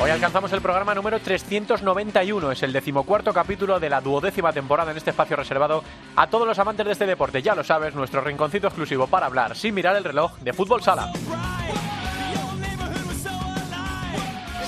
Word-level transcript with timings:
Hoy 0.00 0.10
alcanzamos 0.10 0.52
el 0.52 0.60
programa 0.60 0.94
número 0.94 1.18
391, 1.18 2.52
es 2.52 2.62
el 2.62 2.72
decimocuarto 2.72 3.32
capítulo 3.32 3.80
de 3.80 3.90
la 3.90 4.00
duodécima 4.00 4.52
temporada 4.52 4.92
en 4.92 4.96
este 4.96 5.10
espacio 5.10 5.34
reservado 5.34 5.82
a 6.14 6.28
todos 6.28 6.46
los 6.46 6.56
amantes 6.60 6.86
de 6.86 6.92
este 6.92 7.04
deporte. 7.04 7.42
Ya 7.42 7.56
lo 7.56 7.64
sabes, 7.64 7.96
nuestro 7.96 8.20
rinconcito 8.20 8.68
exclusivo 8.68 9.08
para 9.08 9.26
hablar 9.26 9.56
sin 9.56 9.74
mirar 9.74 9.96
el 9.96 10.04
reloj 10.04 10.38
de 10.38 10.52
fútbol 10.52 10.82
sala. 10.82 11.10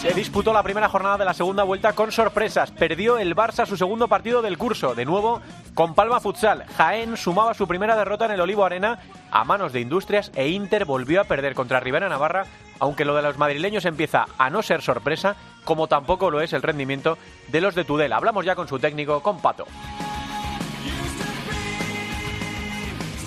Se 0.01 0.15
disputó 0.15 0.55
la 0.55 0.63
primera 0.63 0.89
jornada 0.89 1.19
de 1.19 1.27
la 1.27 1.35
segunda 1.35 1.63
vuelta 1.63 1.93
con 1.93 2.11
sorpresas. 2.11 2.71
Perdió 2.71 3.19
el 3.19 3.37
Barça 3.37 3.67
su 3.67 3.77
segundo 3.77 4.09
partido 4.09 4.41
del 4.41 4.57
curso, 4.57 4.95
de 4.95 5.05
nuevo 5.05 5.43
con 5.75 5.95
Palma 5.95 6.21
Futsal. 6.21 6.65
Jaén 6.79 7.19
sumaba 7.19 7.53
su 7.53 7.69
primera 7.69 7.95
derrota 7.97 8.25
en 8.25 8.31
el 8.31 8.41
Olivo 8.41 8.65
Arena 8.65 8.99
a 9.31 9.45
manos 9.45 9.75
de 9.75 9.81
Industrias 9.81 10.33
e 10.35 10.49
Inter 10.49 10.87
volvió 10.87 11.21
a 11.21 11.25
perder 11.25 11.55
contra 11.55 11.81
Rivera 11.81 12.09
Navarra 12.09 12.47
aunque 12.79 13.05
lo 13.05 13.15
de 13.15 13.21
los 13.21 13.37
madrileños 13.37 13.85
empieza 13.85 14.25
a 14.39 14.49
no 14.49 14.63
ser 14.63 14.81
sorpresa, 14.81 15.37
como 15.65 15.87
tampoco 15.87 16.30
lo 16.30 16.41
es 16.41 16.55
el 16.55 16.63
rendimiento 16.63 17.19
de 17.49 17.61
los 17.61 17.75
de 17.75 17.85
Tudela. 17.85 18.17
Hablamos 18.17 18.47
ya 18.47 18.55
con 18.55 18.69
su 18.69 18.79
técnico, 18.79 19.23
con 19.23 19.39
Pato. 19.43 19.67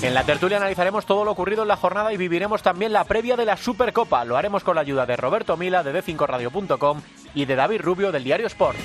En 0.03 0.13
la 0.13 0.25
tertulia 0.25 0.57
analizaremos 0.57 1.05
todo 1.05 1.23
lo 1.23 1.31
ocurrido 1.31 1.61
en 1.61 1.69
la 1.69 1.77
jornada 1.77 2.11
y 2.11 2.17
viviremos 2.17 2.61
también 2.61 2.91
la 2.91 3.05
previa 3.05 3.37
de 3.37 3.45
la 3.45 3.55
Supercopa. 3.55 4.25
Lo 4.25 4.35
haremos 4.35 4.61
con 4.61 4.75
la 4.75 4.81
ayuda 4.81 5.05
de 5.05 5.15
Roberto 5.15 5.55
Mila 5.55 5.81
de 5.81 5.93
d5radio.com 5.93 7.01
y 7.33 7.45
de 7.45 7.55
David 7.55 7.79
Rubio 7.79 8.11
del 8.11 8.25
Diario 8.25 8.47
Sport. 8.47 8.77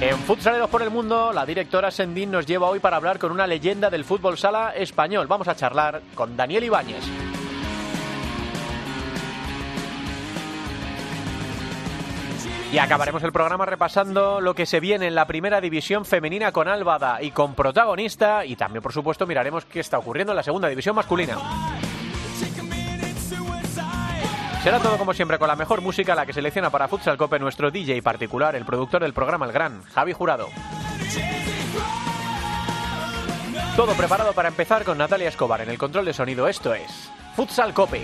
En 0.00 0.18
Futsaleros 0.18 0.68
por 0.68 0.82
el 0.82 0.90
Mundo, 0.90 1.32
la 1.32 1.46
directora 1.46 1.92
Sendín 1.92 2.32
nos 2.32 2.44
lleva 2.44 2.68
hoy 2.68 2.80
para 2.80 2.96
hablar 2.96 3.20
con 3.20 3.30
una 3.30 3.46
leyenda 3.46 3.88
del 3.88 4.04
fútbol 4.04 4.36
sala 4.36 4.74
español. 4.74 5.28
Vamos 5.28 5.46
a 5.46 5.54
charlar 5.54 6.02
con 6.16 6.36
Daniel 6.36 6.64
Ibáñez. 6.64 7.04
Y 12.72 12.78
acabaremos 12.78 13.22
el 13.24 13.32
programa 13.32 13.66
repasando 13.66 14.40
lo 14.40 14.54
que 14.54 14.64
se 14.64 14.78
viene 14.78 15.08
en 15.08 15.16
la 15.16 15.26
primera 15.26 15.60
división 15.60 16.04
femenina 16.04 16.52
con 16.52 16.68
Álvada 16.68 17.20
y 17.20 17.32
con 17.32 17.54
protagonista. 17.54 18.44
Y 18.44 18.54
también, 18.54 18.80
por 18.80 18.92
supuesto, 18.92 19.26
miraremos 19.26 19.64
qué 19.64 19.80
está 19.80 19.98
ocurriendo 19.98 20.32
en 20.32 20.36
la 20.36 20.44
segunda 20.44 20.68
división 20.68 20.94
masculina. 20.94 21.36
Será 24.62 24.78
todo 24.78 24.98
como 24.98 25.14
siempre 25.14 25.38
con 25.38 25.48
la 25.48 25.56
mejor 25.56 25.80
música, 25.80 26.14
la 26.14 26.26
que 26.26 26.32
selecciona 26.32 26.70
para 26.70 26.86
Futsal 26.86 27.16
Cope 27.16 27.38
nuestro 27.38 27.70
DJ 27.70 28.02
particular, 28.02 28.54
el 28.54 28.66
productor 28.66 29.02
del 29.02 29.14
programa 29.14 29.46
El 29.46 29.52
Gran, 29.52 29.82
Javi 29.84 30.12
Jurado. 30.12 30.48
Todo 33.74 33.94
preparado 33.94 34.32
para 34.32 34.48
empezar 34.48 34.84
con 34.84 34.98
Natalia 34.98 35.28
Escobar 35.28 35.62
en 35.62 35.70
el 35.70 35.78
control 35.78 36.04
de 36.04 36.12
sonido. 36.12 36.46
Esto 36.46 36.74
es 36.74 37.10
Futsal 37.34 37.72
Cope. 37.72 38.02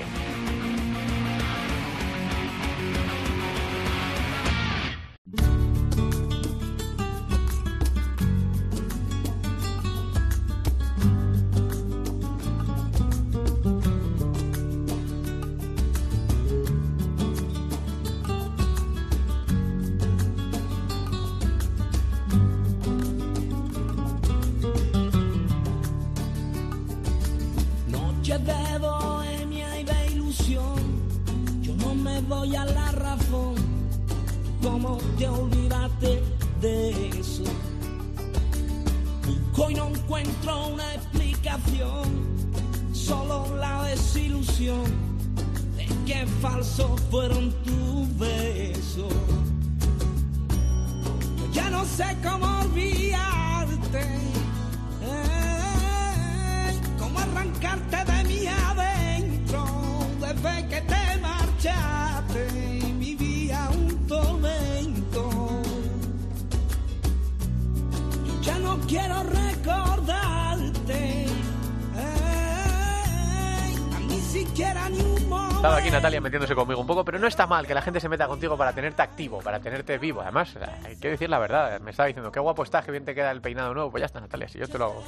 Mal 77.47 77.67
que 77.67 77.75
la 77.75 77.83
gente 77.83 78.01
se 78.01 78.09
meta 78.09 78.27
contigo 78.27 78.57
para 78.57 78.73
tenerte 78.73 79.03
activo, 79.03 79.41
para 79.41 79.61
tenerte 79.61 79.99
vivo. 79.99 80.21
Además, 80.23 80.57
hay 80.85 80.97
que 80.97 81.11
decir 81.11 81.31
la 81.31 81.39
verdad. 81.39 81.81
Me 81.81 81.91
estaba 81.91 82.07
diciendo, 82.07 82.31
qué 82.33 82.41
guapo 82.41 82.63
estás, 82.63 82.85
qué 82.85 82.91
bien 82.91 83.05
te 83.05 83.15
queda 83.15 83.31
el 83.31 83.41
peinado 83.41 83.75
nuevo. 83.75 83.91
Pues 83.91 84.01
ya 84.01 84.07
está, 84.07 84.21
Natalia, 84.21 84.49
si 84.49 84.59
yo 84.59 84.69
te 84.69 84.79
lo, 84.79 85.03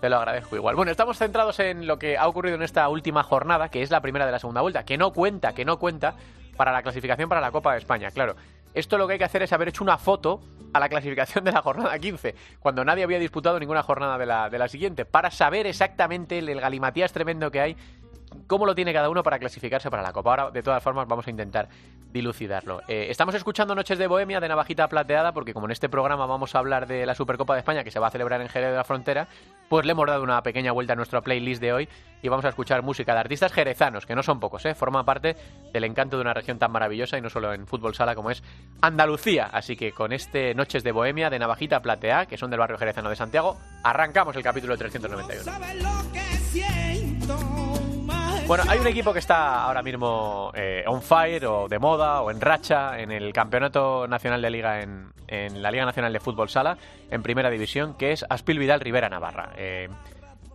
te 0.00 0.08
lo 0.08 0.16
agradezco 0.16 0.56
igual. 0.56 0.76
Bueno, 0.76 0.90
estamos 0.90 1.18
centrados 1.18 1.58
en 1.60 1.86
lo 1.86 1.98
que 1.98 2.16
ha 2.16 2.26
ocurrido 2.26 2.56
en 2.56 2.62
esta 2.62 2.88
última 2.88 3.22
jornada, 3.22 3.68
que 3.68 3.82
es 3.82 3.90
la 3.90 4.00
primera 4.00 4.26
de 4.26 4.32
la 4.32 4.38
segunda 4.38 4.60
vuelta, 4.60 4.84
que 4.84 4.96
no 4.96 5.12
cuenta, 5.12 5.52
que 5.52 5.64
no 5.64 5.78
cuenta 5.78 6.14
para 6.56 6.72
la 6.72 6.82
clasificación 6.82 7.28
para 7.28 7.40
la 7.40 7.50
Copa 7.50 7.72
de 7.72 7.78
España. 7.78 8.10
Claro, 8.10 8.36
esto 8.74 8.98
lo 8.98 9.06
que 9.06 9.14
hay 9.14 9.18
que 9.18 9.24
hacer 9.24 9.42
es 9.42 9.52
haber 9.52 9.68
hecho 9.68 9.82
una 9.82 9.98
foto 9.98 10.40
a 10.72 10.80
la 10.80 10.88
clasificación 10.88 11.44
de 11.44 11.52
la 11.52 11.62
jornada 11.62 11.98
15, 11.98 12.34
cuando 12.60 12.84
nadie 12.84 13.04
había 13.04 13.18
disputado 13.18 13.58
ninguna 13.58 13.82
jornada 13.82 14.18
de 14.18 14.26
la, 14.26 14.48
de 14.48 14.58
la 14.58 14.68
siguiente, 14.68 15.04
para 15.04 15.30
saber 15.30 15.66
exactamente 15.66 16.38
el 16.38 16.60
galimatías 16.60 17.12
tremendo 17.12 17.50
que 17.50 17.60
hay 17.60 17.76
cómo 18.46 18.66
lo 18.66 18.74
tiene 18.74 18.92
cada 18.92 19.08
uno 19.08 19.22
para 19.22 19.38
clasificarse 19.38 19.90
para 19.90 20.02
la 20.02 20.12
Copa. 20.12 20.30
Ahora, 20.30 20.50
de 20.50 20.62
todas 20.62 20.82
formas, 20.82 21.06
vamos 21.06 21.26
a 21.26 21.30
intentar 21.30 21.68
dilucidarlo. 22.12 22.82
Eh, 22.88 23.06
estamos 23.08 23.34
escuchando 23.34 23.74
Noches 23.74 23.98
de 23.98 24.06
Bohemia 24.06 24.40
de 24.40 24.48
Navajita 24.48 24.88
Plateada, 24.88 25.32
porque 25.32 25.54
como 25.54 25.66
en 25.66 25.72
este 25.72 25.88
programa 25.88 26.26
vamos 26.26 26.54
a 26.54 26.58
hablar 26.58 26.86
de 26.86 27.06
la 27.06 27.14
Supercopa 27.14 27.54
de 27.54 27.60
España 27.60 27.84
que 27.84 27.90
se 27.90 28.00
va 28.00 28.08
a 28.08 28.10
celebrar 28.10 28.40
en 28.40 28.48
Jerez 28.48 28.70
de 28.70 28.76
la 28.76 28.84
Frontera, 28.84 29.28
pues 29.68 29.86
le 29.86 29.92
hemos 29.92 30.06
dado 30.06 30.22
una 30.22 30.42
pequeña 30.42 30.72
vuelta 30.72 30.94
a 30.94 30.96
nuestra 30.96 31.20
playlist 31.20 31.60
de 31.60 31.72
hoy 31.72 31.88
y 32.22 32.28
vamos 32.28 32.44
a 32.44 32.48
escuchar 32.48 32.82
música 32.82 33.14
de 33.14 33.20
artistas 33.20 33.52
jerezanos, 33.52 34.06
que 34.06 34.14
no 34.14 34.22
son 34.22 34.40
pocos, 34.40 34.64
¿eh? 34.66 34.74
forman 34.74 35.04
parte 35.04 35.36
del 35.72 35.84
encanto 35.84 36.16
de 36.16 36.22
una 36.22 36.34
región 36.34 36.58
tan 36.58 36.72
maravillosa 36.72 37.16
y 37.16 37.20
no 37.20 37.30
solo 37.30 37.54
en 37.54 37.66
fútbol 37.66 37.94
sala 37.94 38.14
como 38.14 38.30
es 38.30 38.42
Andalucía. 38.80 39.48
Así 39.52 39.76
que 39.76 39.92
con 39.92 40.12
este 40.12 40.54
Noches 40.54 40.82
de 40.82 40.92
Bohemia 40.92 41.30
de 41.30 41.38
Navajita 41.38 41.80
Plateada, 41.80 42.26
que 42.26 42.36
son 42.36 42.50
del 42.50 42.58
barrio 42.58 42.78
jerezano 42.78 43.08
de 43.08 43.16
Santiago, 43.16 43.56
arrancamos 43.84 44.34
el 44.36 44.42
capítulo 44.42 44.76
391. 44.76 46.29
Bueno, 48.50 48.64
hay 48.68 48.80
un 48.80 48.86
equipo 48.88 49.12
que 49.12 49.20
está 49.20 49.62
ahora 49.62 49.80
mismo 49.80 50.50
eh, 50.56 50.82
on 50.88 51.02
fire 51.02 51.46
o 51.46 51.68
de 51.68 51.78
moda 51.78 52.20
o 52.20 52.32
en 52.32 52.40
racha 52.40 52.98
en 52.98 53.12
el 53.12 53.32
Campeonato 53.32 54.08
Nacional 54.08 54.42
de 54.42 54.50
Liga 54.50 54.80
en, 54.82 55.12
la 55.62 55.70
Liga 55.70 55.84
Nacional 55.84 56.12
de 56.12 56.18
Fútbol 56.18 56.48
Sala 56.48 56.76
en 57.12 57.22
Primera 57.22 57.48
División, 57.48 57.94
que 57.94 58.10
es 58.10 58.26
Aspil 58.28 58.58
Vidal 58.58 58.80
Rivera 58.80 59.08
Navarra. 59.08 59.50
Eh, 59.56 59.88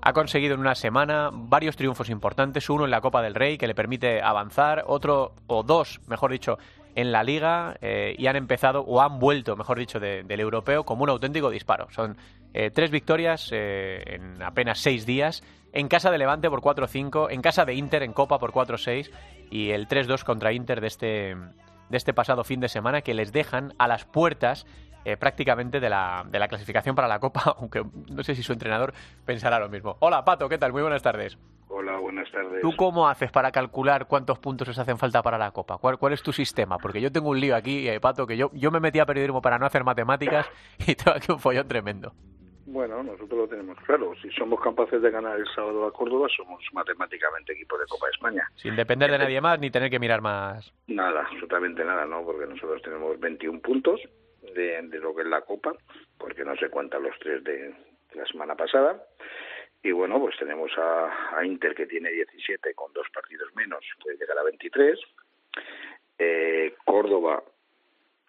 ha 0.01 0.11
conseguido 0.11 0.55
en 0.55 0.59
una 0.59 0.75
semana 0.75 1.29
varios 1.31 1.77
triunfos 1.77 2.09
importantes, 2.09 2.69
uno 2.69 2.83
en 2.83 2.91
la 2.91 2.99
Copa 2.99 3.21
del 3.21 3.33
Rey 3.33 3.57
que 3.57 3.65
le 3.65 3.75
permite 3.75 4.21
avanzar, 4.21 4.83
otro 4.87 5.31
o 5.47 5.63
dos, 5.63 6.01
mejor 6.09 6.31
dicho, 6.33 6.57
en 6.95 7.13
la 7.13 7.23
liga 7.23 7.77
eh, 7.79 8.13
y 8.17 8.27
han 8.27 8.35
empezado 8.35 8.81
o 8.81 8.99
han 9.01 9.19
vuelto, 9.19 9.55
mejor 9.55 9.79
dicho, 9.79 10.01
de- 10.01 10.23
del 10.23 10.41
europeo 10.41 10.83
como 10.83 11.03
un 11.03 11.11
auténtico 11.11 11.49
disparo. 11.49 11.87
Son 11.91 12.17
eh, 12.53 12.71
tres 12.71 12.91
victorias 12.91 13.49
en 13.53 14.41
apenas 14.43 14.79
seis 14.79 15.05
días, 15.05 15.43
en 15.75 15.89
casa 15.89 16.09
de 16.09 16.17
Levante 16.17 16.49
por 16.49 16.61
4-5, 16.61 17.27
en 17.29 17.41
casa 17.41 17.65
de 17.65 17.75
Inter 17.75 18.01
en 18.01 18.13
Copa 18.13 18.39
por 18.39 18.53
4-6 18.53 19.11
y 19.51 19.71
el 19.71 19.87
3-2 19.87 20.23
contra 20.23 20.53
Inter 20.53 20.79
de 20.79 20.87
este, 20.87 21.35
de 21.35 21.97
este 21.97 22.13
pasado 22.13 22.45
fin 22.45 22.61
de 22.61 22.69
semana 22.69 23.01
que 23.01 23.13
les 23.13 23.33
dejan 23.33 23.73
a 23.77 23.87
las 23.87 24.05
puertas 24.05 24.65
eh, 25.03 25.17
prácticamente 25.17 25.81
de 25.81 25.89
la, 25.89 26.25
de 26.27 26.39
la 26.39 26.47
clasificación 26.47 26.95
para 26.95 27.09
la 27.09 27.19
Copa, 27.19 27.55
aunque 27.59 27.83
no 28.09 28.23
sé 28.23 28.35
si 28.35 28.41
su 28.41 28.53
entrenador 28.53 28.93
pensará 29.25 29.59
lo 29.59 29.67
mismo. 29.67 29.97
Hola, 29.99 30.23
Pato, 30.23 30.47
¿qué 30.47 30.57
tal? 30.57 30.71
Muy 30.71 30.81
buenas 30.81 31.03
tardes. 31.03 31.37
Hola, 31.67 31.97
buenas 31.97 32.31
tardes. 32.31 32.61
¿Tú 32.61 32.73
cómo 32.77 33.09
haces 33.09 33.29
para 33.31 33.51
calcular 33.51 34.07
cuántos 34.07 34.39
puntos 34.39 34.69
os 34.69 34.79
hacen 34.79 34.97
falta 34.97 35.21
para 35.21 35.37
la 35.37 35.51
Copa? 35.51 35.77
¿Cuál, 35.77 35.97
cuál 35.97 36.13
es 36.13 36.23
tu 36.23 36.31
sistema? 36.31 36.77
Porque 36.77 37.01
yo 37.01 37.11
tengo 37.11 37.29
un 37.29 37.39
lío 37.41 37.53
aquí, 37.53 37.89
eh, 37.89 37.99
Pato, 37.99 38.25
que 38.25 38.37
yo, 38.37 38.49
yo 38.53 38.71
me 38.71 38.79
metí 38.79 38.99
a 38.99 39.05
periodismo 39.05 39.41
para 39.41 39.59
no 39.59 39.65
hacer 39.65 39.83
matemáticas 39.83 40.49
y 40.87 40.95
tengo 40.95 41.17
aquí 41.17 41.31
un 41.33 41.39
follón 41.39 41.67
tremendo. 41.67 42.13
Bueno, 42.65 43.03
nosotros 43.03 43.39
lo 43.39 43.47
tenemos 43.47 43.77
claro. 43.81 44.13
Si 44.21 44.29
somos 44.31 44.59
capaces 44.59 44.99
de 45.01 45.11
ganar 45.11 45.39
el 45.39 45.45
sábado 45.53 45.85
a 45.85 45.93
Córdoba, 45.93 46.27
somos 46.35 46.63
matemáticamente 46.73 47.53
equipo 47.53 47.77
de 47.77 47.85
Copa 47.85 48.07
de 48.07 48.11
España. 48.11 48.49
Sin 48.55 48.75
depender 48.75 49.11
de 49.11 49.19
nadie 49.19 49.39
más 49.39 49.59
ni 49.59 49.69
tener 49.69 49.91
que 49.91 49.99
mirar 49.99 50.21
más. 50.21 50.73
Nada, 50.87 51.21
absolutamente 51.21 51.85
nada, 51.85 52.05
¿no? 52.05 52.23
Porque 52.23 52.47
nosotros 52.47 52.81
tenemos 52.81 53.19
21 53.19 53.59
puntos 53.61 54.01
de, 54.55 54.81
de 54.81 54.99
lo 54.99 55.15
que 55.15 55.21
es 55.21 55.27
la 55.27 55.41
Copa, 55.41 55.73
porque 56.17 56.43
no 56.43 56.55
se 56.55 56.69
cuentan 56.69 57.03
los 57.03 57.17
tres 57.19 57.43
de, 57.43 57.69
de 57.69 58.15
la 58.15 58.25
semana 58.25 58.55
pasada. 58.55 58.99
Y 59.83 59.91
bueno, 59.91 60.19
pues 60.19 60.35
tenemos 60.39 60.71
a, 60.79 61.37
a, 61.37 61.45
Inter 61.45 61.75
que 61.75 61.85
tiene 61.85 62.09
17 62.09 62.73
con 62.73 62.91
dos 62.93 63.05
partidos 63.13 63.53
menos, 63.55 63.85
puede 64.01 64.17
llegar 64.17 64.39
a 64.39 64.43
23. 64.43 64.99
Eh, 66.17 66.73
Córdoba 66.83 67.43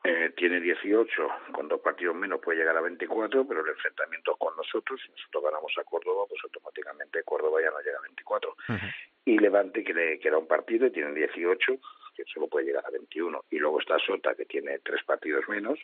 eh, 0.08 0.30
tiene 0.36 0.60
18, 0.60 1.28
con 1.52 1.66
dos 1.66 1.80
partidos 1.80 2.14
menos 2.14 2.40
puede 2.40 2.58
llegar 2.58 2.76
a 2.76 2.80
24, 2.80 3.44
pero 3.46 3.60
el 3.64 3.70
enfrentamiento 3.70 4.32
es 4.32 4.38
con 4.38 4.56
nosotros, 4.56 5.00
si 5.04 5.10
nosotros 5.10 5.42
ganamos 5.42 5.72
a 5.78 5.82
Córdoba, 5.84 6.24
pues 6.28 6.40
automáticamente 6.44 7.24
Córdoba 7.24 7.60
ya 7.60 7.70
no 7.70 7.80
llega 7.80 7.98
a 7.98 8.02
24. 8.02 8.50
Uh 8.50 8.72
-huh. 8.72 8.94
Y 9.24 9.38
Levante, 9.38 9.82
que 9.82 9.92
le 9.92 10.20
queda 10.20 10.38
un 10.38 10.46
partido, 10.46 10.86
y 10.86 10.92
tiene 10.92 11.12
18, 11.12 11.72
que 12.14 12.24
solo 12.32 12.46
puede 12.46 12.66
llegar 12.66 12.86
a 12.86 12.90
21. 12.90 13.44
Y 13.50 13.58
luego 13.58 13.80
está 13.80 13.98
Sota, 13.98 14.36
que 14.36 14.44
tiene 14.44 14.78
tres 14.78 15.02
partidos 15.02 15.48
menos, 15.48 15.78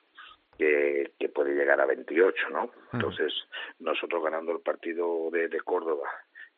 que, 0.56 1.10
que 1.18 1.28
puede 1.28 1.54
llegar 1.54 1.80
a 1.80 1.86
28, 1.86 2.50
¿no? 2.50 2.64
Uh 2.64 2.66
-huh. 2.66 2.88
Entonces, 2.92 3.32
nosotros 3.80 4.22
ganando 4.22 4.52
el 4.52 4.60
partido 4.60 5.30
de, 5.32 5.48
de 5.48 5.60
Córdoba 5.62 6.08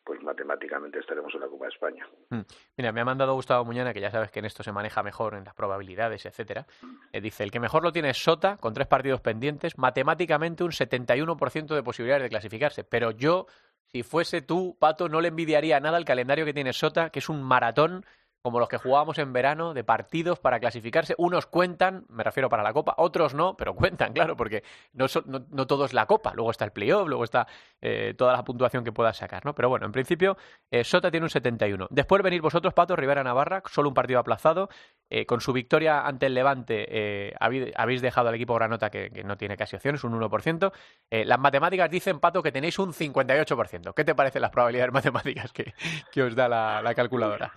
pues 0.05 0.21
matemáticamente 0.21 0.99
estaremos 0.99 1.33
en 1.33 1.41
la 1.41 1.47
Copa 1.47 1.65
de 1.65 1.71
España. 1.71 2.07
Mm. 2.29 2.41
Mira, 2.77 2.91
me 2.91 3.01
ha 3.01 3.05
mandado 3.05 3.33
Gustavo 3.33 3.65
Muñana, 3.65 3.91
que 3.91 3.99
ya 3.99 4.11
sabes 4.11 4.29
que 4.29 4.39
en 4.39 4.45
esto 4.45 4.61
se 4.61 4.71
maneja 4.71 5.01
mejor 5.01 5.33
en 5.33 5.43
las 5.43 5.55
probabilidades, 5.55 6.25
etcétera. 6.27 6.67
Eh, 7.11 7.21
dice, 7.21 7.43
el 7.43 7.49
que 7.49 7.59
mejor 7.59 7.83
lo 7.83 7.91
tiene 7.91 8.11
es 8.11 8.23
Sota, 8.23 8.57
con 8.57 8.73
tres 8.73 8.87
partidos 8.87 9.19
pendientes, 9.21 9.79
matemáticamente 9.79 10.63
un 10.63 10.71
71% 10.71 11.73
de 11.73 11.83
posibilidades 11.83 12.23
de 12.23 12.29
clasificarse. 12.29 12.83
Pero 12.83 13.11
yo, 13.11 13.47
si 13.91 14.03
fuese 14.03 14.43
tú, 14.43 14.77
Pato, 14.79 15.09
no 15.09 15.21
le 15.21 15.29
envidiaría 15.29 15.79
nada 15.79 15.97
el 15.97 16.05
calendario 16.05 16.45
que 16.45 16.53
tiene 16.53 16.71
Sota, 16.71 17.09
que 17.09 17.19
es 17.19 17.27
un 17.27 17.41
maratón 17.41 18.05
como 18.45 18.59
los 18.59 18.69
que 18.69 18.77
jugábamos 18.77 19.17
en 19.17 19.33
verano, 19.33 19.73
de 19.73 19.83
partidos 19.83 20.37
para 20.39 20.59
clasificarse. 20.59 21.15
Unos 21.17 21.47
cuentan, 21.47 22.05
me 22.09 22.23
refiero 22.23 22.47
para 22.47 22.61
la 22.61 22.73
Copa, 22.73 22.93
otros 22.99 23.33
no, 23.33 23.57
pero 23.57 23.73
cuentan, 23.75 24.13
claro, 24.13 24.35
porque 24.35 24.61
no, 24.93 25.07
so, 25.07 25.23
no, 25.25 25.47
no 25.49 25.65
todo 25.65 25.83
es 25.83 25.93
la 25.93 26.05
Copa. 26.05 26.31
Luego 26.35 26.51
está 26.51 26.63
el 26.63 26.71
playoff, 26.71 27.07
luego 27.07 27.23
está 27.23 27.47
eh, 27.81 28.13
toda 28.15 28.33
la 28.33 28.43
puntuación 28.43 28.83
que 28.83 28.91
puedas 28.91 29.17
sacar, 29.17 29.43
¿no? 29.45 29.55
Pero 29.55 29.67
bueno, 29.69 29.87
en 29.87 29.91
principio, 29.91 30.37
eh, 30.69 30.83
Sota 30.83 31.09
tiene 31.09 31.23
un 31.23 31.31
71. 31.31 31.87
Después 31.89 32.21
venir 32.21 32.43
vosotros, 32.43 32.75
Pato, 32.75 32.95
Rivera 32.95 33.23
Navarra, 33.23 33.63
solo 33.65 33.89
un 33.89 33.95
partido 33.95 34.19
aplazado. 34.19 34.69
Eh, 35.09 35.25
con 35.25 35.39
su 35.39 35.53
victoria 35.53 36.01
ante 36.01 36.25
el 36.25 36.33
Levante, 36.33 36.85
eh, 36.89 37.33
habéis, 37.39 38.01
dejado 38.01 38.29
al 38.29 38.35
equipo 38.35 38.55
Granota, 38.55 38.89
que, 38.89 39.23
no 39.23 39.37
tiene 39.37 39.55
casi 39.55 39.75
opciones, 39.75 40.03
un 40.03 40.13
1%. 40.13 40.71
Eh, 41.11 41.25
las 41.25 41.39
matemáticas 41.39 41.89
dicen, 41.89 42.19
Pato, 42.19 42.41
que 42.41 42.51
tenéis 42.51 42.79
un 42.79 42.91
58%. 42.91 43.93
¿Qué 43.93 44.03
te 44.03 44.15
parecen 44.15 44.41
las 44.41 44.51
probabilidades 44.51 44.93
matemáticas 44.93 45.51
que, 45.51 45.73
que 46.11 46.23
os 46.23 46.35
da 46.35 46.47
la 46.49 46.93
calculadora? 46.95 47.53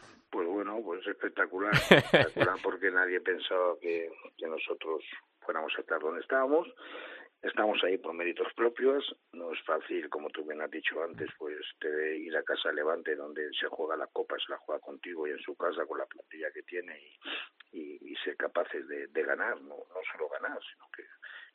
Pues 0.98 1.14
espectacular, 1.14 1.72
espectacular 1.74 2.56
porque 2.62 2.90
nadie 2.90 3.20
pensaba 3.20 3.78
que, 3.80 4.10
que 4.36 4.46
nosotros 4.48 5.04
fuéramos 5.38 5.72
a 5.78 5.80
estar 5.80 6.00
donde 6.00 6.20
estábamos. 6.20 6.66
Estamos 7.40 7.78
ahí 7.84 7.98
por 7.98 8.14
méritos 8.14 8.52
propios, 8.56 9.14
no 9.32 9.52
es 9.52 9.62
fácil, 9.62 10.08
como 10.10 10.28
tú 10.30 10.44
bien 10.44 10.60
has 10.60 10.70
dicho 10.72 11.00
antes, 11.00 11.30
pues 11.38 11.56
te 11.78 12.16
ir 12.16 12.36
a 12.36 12.42
casa 12.42 12.72
Levante 12.72 13.14
donde 13.14 13.48
se 13.52 13.68
juega 13.68 13.96
la 13.96 14.08
Copa, 14.08 14.34
se 14.44 14.50
la 14.50 14.58
juega 14.58 14.80
contigo 14.80 15.28
y 15.28 15.30
en 15.30 15.38
su 15.38 15.54
casa 15.54 15.86
con 15.86 15.98
la 15.98 16.06
plantilla 16.06 16.50
que 16.50 16.64
tiene 16.64 17.00
y, 17.70 17.78
y, 17.78 17.98
y 18.10 18.16
ser 18.16 18.36
capaces 18.36 18.88
de, 18.88 19.06
de 19.06 19.22
ganar, 19.22 19.60
no, 19.60 19.76
no 19.76 20.00
solo 20.10 20.28
ganar, 20.30 20.58
sino 20.72 20.84
que 20.96 21.04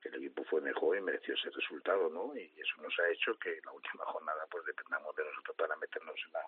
que 0.03 0.09
el 0.09 0.15
equipo 0.15 0.43
fue 0.43 0.61
mejor 0.61 0.97
y 0.97 1.01
mereció 1.01 1.33
ese 1.33 1.49
resultado, 1.49 2.09
¿no? 2.09 2.35
Y 2.35 2.51
eso 2.59 2.81
nos 2.81 2.93
ha 2.99 3.09
hecho 3.09 3.37
que 3.39 3.59
la 3.65 3.71
última 3.71 4.03
jornada 4.05 4.45
pues 4.51 4.65
dependamos 4.65 5.15
de 5.15 5.23
nosotros 5.23 5.55
para 5.55 5.75
meternos 5.77 6.15
en 6.27 6.33
la 6.33 6.45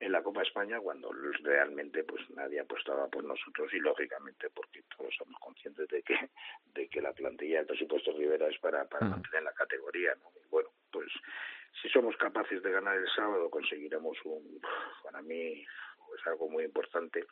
en 0.00 0.12
la 0.12 0.22
Copa 0.22 0.42
España 0.42 0.80
cuando 0.80 1.10
realmente 1.42 2.04
pues 2.04 2.28
nadie 2.30 2.60
apostaba 2.60 3.08
por 3.08 3.24
nosotros 3.24 3.72
y 3.72 3.78
lógicamente 3.78 4.48
porque 4.50 4.82
todos 4.96 5.14
somos 5.16 5.38
conscientes 5.40 5.88
de 5.88 6.02
que 6.02 6.30
de 6.66 6.88
que 6.88 7.00
la 7.00 7.12
plantilla 7.12 7.58
del 7.58 7.66
presupuesto 7.66 8.12
Rivera 8.12 8.48
es 8.48 8.58
para 8.58 8.88
para 8.88 9.06
mm. 9.06 9.10
mantener 9.10 9.42
la 9.42 9.52
categoría, 9.52 10.14
¿no? 10.16 10.30
Y 10.44 10.48
bueno, 10.48 10.70
pues 10.92 11.10
si 11.82 11.88
somos 11.88 12.16
capaces 12.16 12.62
de 12.62 12.70
ganar 12.70 12.96
el 12.96 13.08
sábado 13.14 13.50
conseguiremos 13.50 14.16
un 14.24 14.60
para 15.02 15.20
mí 15.22 15.64
es 16.16 16.26
algo 16.26 16.48
muy 16.48 16.64
importante 16.64 17.26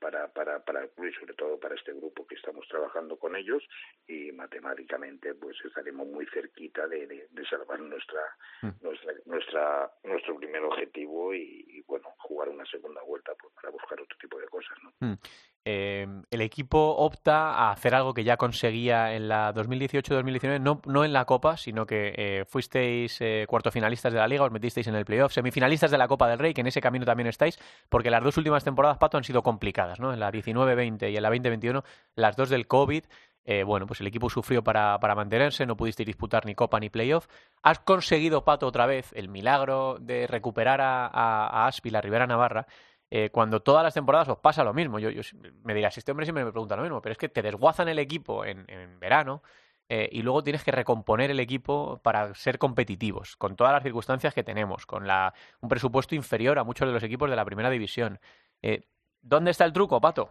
para, 0.00 0.28
para, 0.32 0.64
para 0.64 0.82
el 0.82 0.90
club 0.90 1.08
y 1.08 1.14
sobre 1.14 1.34
todo 1.34 1.60
para 1.60 1.74
este 1.74 1.92
grupo 1.92 2.26
que 2.26 2.34
estamos 2.34 2.66
trabajando 2.68 3.18
con 3.18 3.36
ellos 3.36 3.62
y 4.08 4.32
matemáticamente 4.32 5.34
pues 5.34 5.56
estaremos 5.64 6.08
muy 6.08 6.26
cerquita 6.26 6.88
de, 6.88 7.06
de, 7.06 7.28
de 7.30 7.46
salvar 7.46 7.78
nuestra, 7.80 8.22
mm. 8.62 8.70
nuestra 8.82 9.12
nuestra 9.26 9.92
nuestro 10.04 10.36
primer 10.36 10.62
objetivo 10.64 11.34
y, 11.34 11.64
y, 11.68 11.82
bueno 11.82 12.08
jugar 12.18 12.48
una 12.48 12.64
segunda 12.66 13.02
vuelta 13.02 13.32
pues, 13.40 13.52
para 13.54 13.70
buscar 13.70 14.00
otro 14.00 14.16
tipo 14.18 14.38
de 14.40 14.48
cosas 14.48 14.76
¿no? 14.82 14.92
Mm. 15.00 15.18
Eh, 15.66 16.06
el 16.30 16.40
equipo 16.40 16.96
opta 16.96 17.52
a 17.52 17.72
hacer 17.72 17.94
algo 17.94 18.14
que 18.14 18.24
ya 18.24 18.38
conseguía 18.38 19.14
en 19.14 19.28
la 19.28 19.52
2018-2019, 19.52 20.58
no, 20.58 20.80
no 20.86 21.04
en 21.04 21.12
la 21.12 21.26
Copa, 21.26 21.58
sino 21.58 21.84
que 21.84 22.14
eh, 22.16 22.44
fuisteis 22.46 23.20
eh, 23.20 23.44
cuarto 23.46 23.70
finalistas 23.70 24.12
de 24.12 24.18
la 24.18 24.26
Liga, 24.26 24.44
os 24.44 24.50
metisteis 24.50 24.86
en 24.86 24.94
el 24.94 25.04
playoff, 25.04 25.32
semifinalistas 25.32 25.90
de 25.90 25.98
la 25.98 26.08
Copa 26.08 26.28
del 26.28 26.38
Rey, 26.38 26.54
que 26.54 26.62
en 26.62 26.66
ese 26.66 26.80
camino 26.80 27.04
también 27.04 27.26
estáis, 27.26 27.58
porque 27.90 28.10
las 28.10 28.24
dos 28.24 28.38
últimas 28.38 28.64
temporadas, 28.64 28.96
Pato, 28.96 29.18
han 29.18 29.24
sido 29.24 29.42
complicadas, 29.42 30.00
¿no? 30.00 30.14
En 30.14 30.20
la 30.20 30.32
19-20 30.32 31.12
y 31.12 31.16
en 31.16 31.22
la 31.22 31.30
20-21, 31.30 31.84
las 32.14 32.36
dos 32.36 32.48
del 32.48 32.66
COVID. 32.66 33.04
Eh, 33.44 33.62
bueno, 33.64 33.86
pues 33.86 34.00
el 34.00 34.06
equipo 34.06 34.30
sufrió 34.30 34.62
para, 34.62 34.98
mantenerse, 35.14 35.66
no 35.66 35.76
pudisteis 35.76 36.06
disputar 36.06 36.46
ni 36.46 36.54
Copa 36.54 36.78
ni 36.78 36.88
Playoff. 36.88 37.26
Has 37.62 37.80
conseguido, 37.80 38.44
Pato, 38.44 38.66
otra 38.66 38.86
vez 38.86 39.12
el 39.14 39.28
milagro 39.28 39.98
de 40.00 40.26
recuperar 40.26 40.80
a, 40.80 41.06
a, 41.06 41.46
a 41.46 41.66
Aspi, 41.66 41.90
la 41.90 42.00
Rivera 42.00 42.26
Navarra, 42.26 42.66
eh, 43.10 43.30
cuando 43.30 43.60
todas 43.60 43.82
las 43.82 43.94
temporadas 43.94 44.28
os 44.28 44.38
pasa 44.38 44.64
lo 44.64 44.72
mismo. 44.72 44.98
Yo, 44.98 45.10
yo 45.10 45.22
me 45.64 45.74
dirás, 45.74 45.98
este 45.98 46.12
hombre 46.12 46.26
siempre 46.26 46.44
me 46.44 46.52
pregunta 46.52 46.76
lo 46.76 46.82
mismo, 46.82 47.02
pero 47.02 47.12
es 47.12 47.18
que 47.18 47.28
te 47.28 47.42
desguazan 47.42 47.88
el 47.88 47.98
equipo 47.98 48.44
en, 48.44 48.64
en 48.68 48.98
verano 49.00 49.42
eh, 49.88 50.08
y 50.12 50.22
luego 50.22 50.44
tienes 50.44 50.62
que 50.62 50.70
recomponer 50.70 51.32
el 51.32 51.40
equipo 51.40 52.00
para 52.04 52.32
ser 52.34 52.58
competitivos, 52.58 53.36
con 53.36 53.56
todas 53.56 53.72
las 53.72 53.82
circunstancias 53.82 54.32
que 54.32 54.44
tenemos, 54.44 54.86
con 54.86 55.04
la, 55.04 55.34
un 55.60 55.68
presupuesto 55.68 56.14
inferior 56.14 56.60
a 56.60 56.64
muchos 56.64 56.86
de 56.86 56.94
los 56.94 57.02
equipos 57.02 57.28
de 57.28 57.34
la 57.34 57.44
primera 57.44 57.70
división. 57.70 58.20
Eh, 58.62 58.84
¿Dónde 59.20 59.50
está 59.50 59.64
el 59.64 59.72
truco, 59.72 60.00
Pato? 60.00 60.30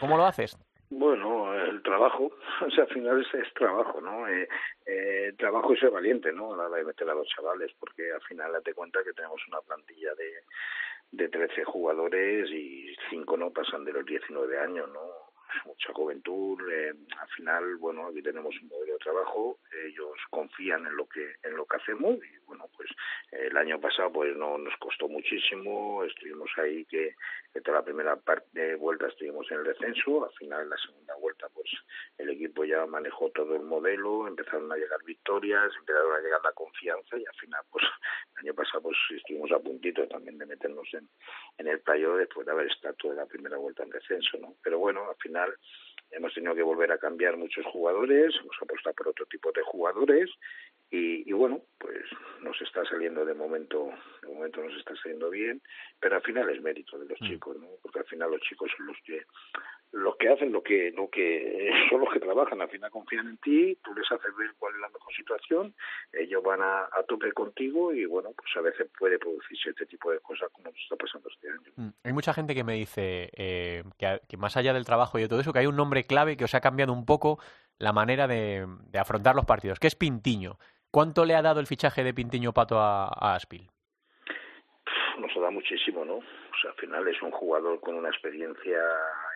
¿Cómo 0.00 0.16
lo 0.16 0.26
haces? 0.26 0.58
Bueno, 0.90 1.54
el 1.54 1.80
trabajo, 1.82 2.32
o 2.66 2.70
sea, 2.70 2.84
al 2.84 2.90
final 2.90 3.20
es, 3.20 3.54
trabajo, 3.54 4.00
¿no? 4.00 4.26
Eh, 4.26 4.48
eh, 4.86 5.32
trabajo 5.38 5.72
y 5.72 5.78
ser 5.78 5.90
valiente, 5.90 6.32
¿no? 6.32 6.54
A 6.54 6.56
la 6.56 6.64
hora 6.64 6.78
de 6.78 6.84
meter 6.84 7.08
a 7.08 7.14
los 7.14 7.28
chavales, 7.28 7.72
porque 7.78 8.10
al 8.12 8.22
final 8.22 8.52
date 8.52 8.74
cuenta 8.74 9.04
que 9.04 9.12
tenemos 9.12 9.40
una 9.46 9.60
plantilla 9.60 10.14
de 10.14 10.42
de 11.10 11.28
13 11.28 11.64
jugadores 11.64 12.50
y 12.50 12.94
5 13.10 13.36
no 13.36 13.50
pasan 13.50 13.84
de 13.84 13.92
los 13.92 14.04
19 14.04 14.58
años, 14.58 14.88
¿no? 14.92 15.27
Mucha 15.64 15.92
juventud 15.92 16.58
eh, 16.70 16.92
al 17.20 17.28
final 17.28 17.76
bueno 17.76 18.08
aquí 18.08 18.22
tenemos 18.22 18.54
un 18.62 18.68
modelo 18.68 18.92
de 18.94 18.98
trabajo 18.98 19.58
ellos 19.84 20.16
confían 20.30 20.86
en 20.86 20.96
lo 20.96 21.08
que 21.08 21.34
en 21.42 21.56
lo 21.56 21.66
que 21.66 21.76
hacemos 21.76 22.16
y 22.16 22.38
bueno 22.46 22.68
pues 22.76 22.88
el 23.32 23.56
año 23.56 23.80
pasado 23.80 24.12
pues 24.12 24.36
no 24.36 24.58
nos 24.58 24.76
costó 24.78 25.08
muchísimo 25.08 26.04
estuvimos 26.04 26.50
ahí 26.56 26.84
que, 26.86 27.14
que 27.52 27.60
toda 27.60 27.78
la 27.78 27.84
primera 27.84 28.16
parte 28.16 28.58
de 28.58 28.76
vuelta 28.76 29.08
estuvimos 29.08 29.50
en 29.50 29.58
el 29.58 29.64
descenso 29.64 30.24
al 30.24 30.32
final 30.32 30.62
en 30.62 30.70
la 30.70 30.76
segunda 30.76 31.14
vuelta 31.16 31.48
pues 31.54 31.68
el 32.18 32.30
equipo 32.30 32.64
ya 32.64 32.84
manejó 32.86 33.30
todo 33.30 33.56
el 33.56 33.62
modelo 33.62 34.26
empezaron 34.26 34.70
a 34.72 34.76
llegar 34.76 35.02
victorias 35.04 35.72
empezaron 35.78 36.12
a 36.12 36.20
llegar 36.20 36.40
la 36.42 36.52
confianza 36.52 37.16
y 37.16 37.24
al 37.24 37.34
final 37.34 37.62
pues 37.70 37.84
el 38.32 38.46
año 38.46 38.54
pasado 38.54 38.82
pues 38.82 38.96
estuvimos 39.16 39.50
a 39.52 39.58
puntito 39.58 40.06
también 40.08 40.38
de 40.38 40.46
meternos 40.46 40.88
en, 40.92 41.08
en 41.58 41.68
el 41.68 41.80
playo 41.80 42.16
después 42.16 42.46
de 42.46 42.52
haber 42.52 42.66
estado 42.66 42.94
toda 42.94 43.14
la 43.14 43.26
primera 43.26 43.56
vuelta 43.56 43.82
en 43.82 43.90
descenso 43.90 44.38
no 44.38 44.54
pero 44.62 44.78
bueno 44.78 45.08
al 45.08 45.16
final 45.16 45.37
final 45.38 45.54
hemos 46.10 46.32
tenido 46.32 46.54
que 46.54 46.62
volver 46.62 46.90
a 46.92 46.98
cambiar 46.98 47.36
muchos 47.36 47.64
jugadores, 47.66 48.34
hemos 48.40 48.56
apostado 48.62 48.94
por 48.94 49.08
otro 49.08 49.26
tipo 49.26 49.52
de 49.52 49.62
jugadores 49.62 50.30
y, 50.90 51.28
y, 51.28 51.32
bueno, 51.32 51.60
pues 51.78 52.02
nos 52.42 52.60
está 52.62 52.84
saliendo 52.84 53.24
de 53.24 53.34
momento, 53.34 53.90
de 54.22 54.28
momento 54.28 54.62
nos 54.62 54.76
está 54.76 54.94
saliendo 54.96 55.30
bien, 55.30 55.60
pero 56.00 56.16
al 56.16 56.22
final 56.22 56.48
es 56.50 56.62
mérito 56.62 56.98
de 56.98 57.06
los 57.06 57.20
mm. 57.20 57.26
chicos, 57.26 57.56
¿no? 57.58 57.68
Porque 57.82 58.00
al 58.00 58.06
final 58.06 58.30
los 58.30 58.40
chicos 58.40 58.70
son 58.76 58.86
los 58.86 58.96
que 59.04 59.22
los 59.90 60.16
que 60.16 60.28
hacen 60.28 60.52
lo 60.52 60.62
que 60.62 60.92
lo 60.92 61.08
que 61.08 61.70
son 61.90 62.00
los 62.00 62.12
que 62.12 62.20
trabajan, 62.20 62.60
al 62.60 62.68
final 62.68 62.90
confían 62.90 63.28
en 63.28 63.36
ti, 63.38 63.78
tú 63.82 63.94
les 63.94 64.10
haces 64.10 64.36
ver 64.36 64.50
cuál 64.58 64.74
es 64.74 64.80
la 64.80 64.88
mejor 64.88 65.14
situación, 65.14 65.74
ellos 66.12 66.42
van 66.42 66.60
a, 66.60 66.84
a 66.92 67.02
tope 67.06 67.32
contigo 67.32 67.92
y 67.92 68.04
bueno, 68.04 68.30
pues 68.36 68.54
a 68.56 68.60
veces 68.60 68.88
puede 68.98 69.18
producirse 69.18 69.70
este 69.70 69.86
tipo 69.86 70.10
de 70.10 70.20
cosas 70.20 70.50
como 70.52 70.68
nos 70.68 70.80
está 70.80 70.96
pasando 70.96 71.28
este 71.28 71.48
año. 71.48 71.72
Mm, 71.76 71.88
hay 72.04 72.12
mucha 72.12 72.34
gente 72.34 72.54
que 72.54 72.64
me 72.64 72.74
dice 72.74 73.30
eh, 73.36 73.84
que, 73.98 74.36
más 74.36 74.56
allá 74.56 74.72
del 74.72 74.84
trabajo 74.84 75.18
y 75.18 75.22
de 75.22 75.28
todo 75.28 75.40
eso, 75.40 75.52
que 75.52 75.60
hay 75.60 75.66
un 75.66 75.76
nombre 75.76 76.04
clave 76.04 76.36
que 76.36 76.44
os 76.44 76.54
ha 76.54 76.60
cambiado 76.60 76.92
un 76.92 77.06
poco 77.06 77.38
la 77.78 77.92
manera 77.92 78.26
de, 78.26 78.66
afrontar 78.98 79.34
los 79.34 79.46
partidos, 79.46 79.78
que 79.78 79.86
es 79.86 79.94
Pintiño. 79.94 80.58
¿Cuánto 80.90 81.24
le 81.24 81.34
ha 81.34 81.42
dado 81.42 81.60
el 81.60 81.66
fichaje 81.66 82.02
de 82.02 82.14
Pintiño 82.14 82.52
Pato 82.52 82.78
a, 82.78 83.06
a 83.08 83.34
Aspil? 83.34 83.68
Nos 85.18 85.36
ha 85.36 85.40
dado 85.40 85.52
muchísimo, 85.52 86.04
¿no? 86.04 86.16
O 86.16 86.60
sea, 86.60 86.70
al 86.70 86.76
final 86.76 87.06
es 87.08 87.20
un 87.22 87.30
jugador 87.30 87.80
con 87.80 87.94
una 87.94 88.08
experiencia 88.08 88.80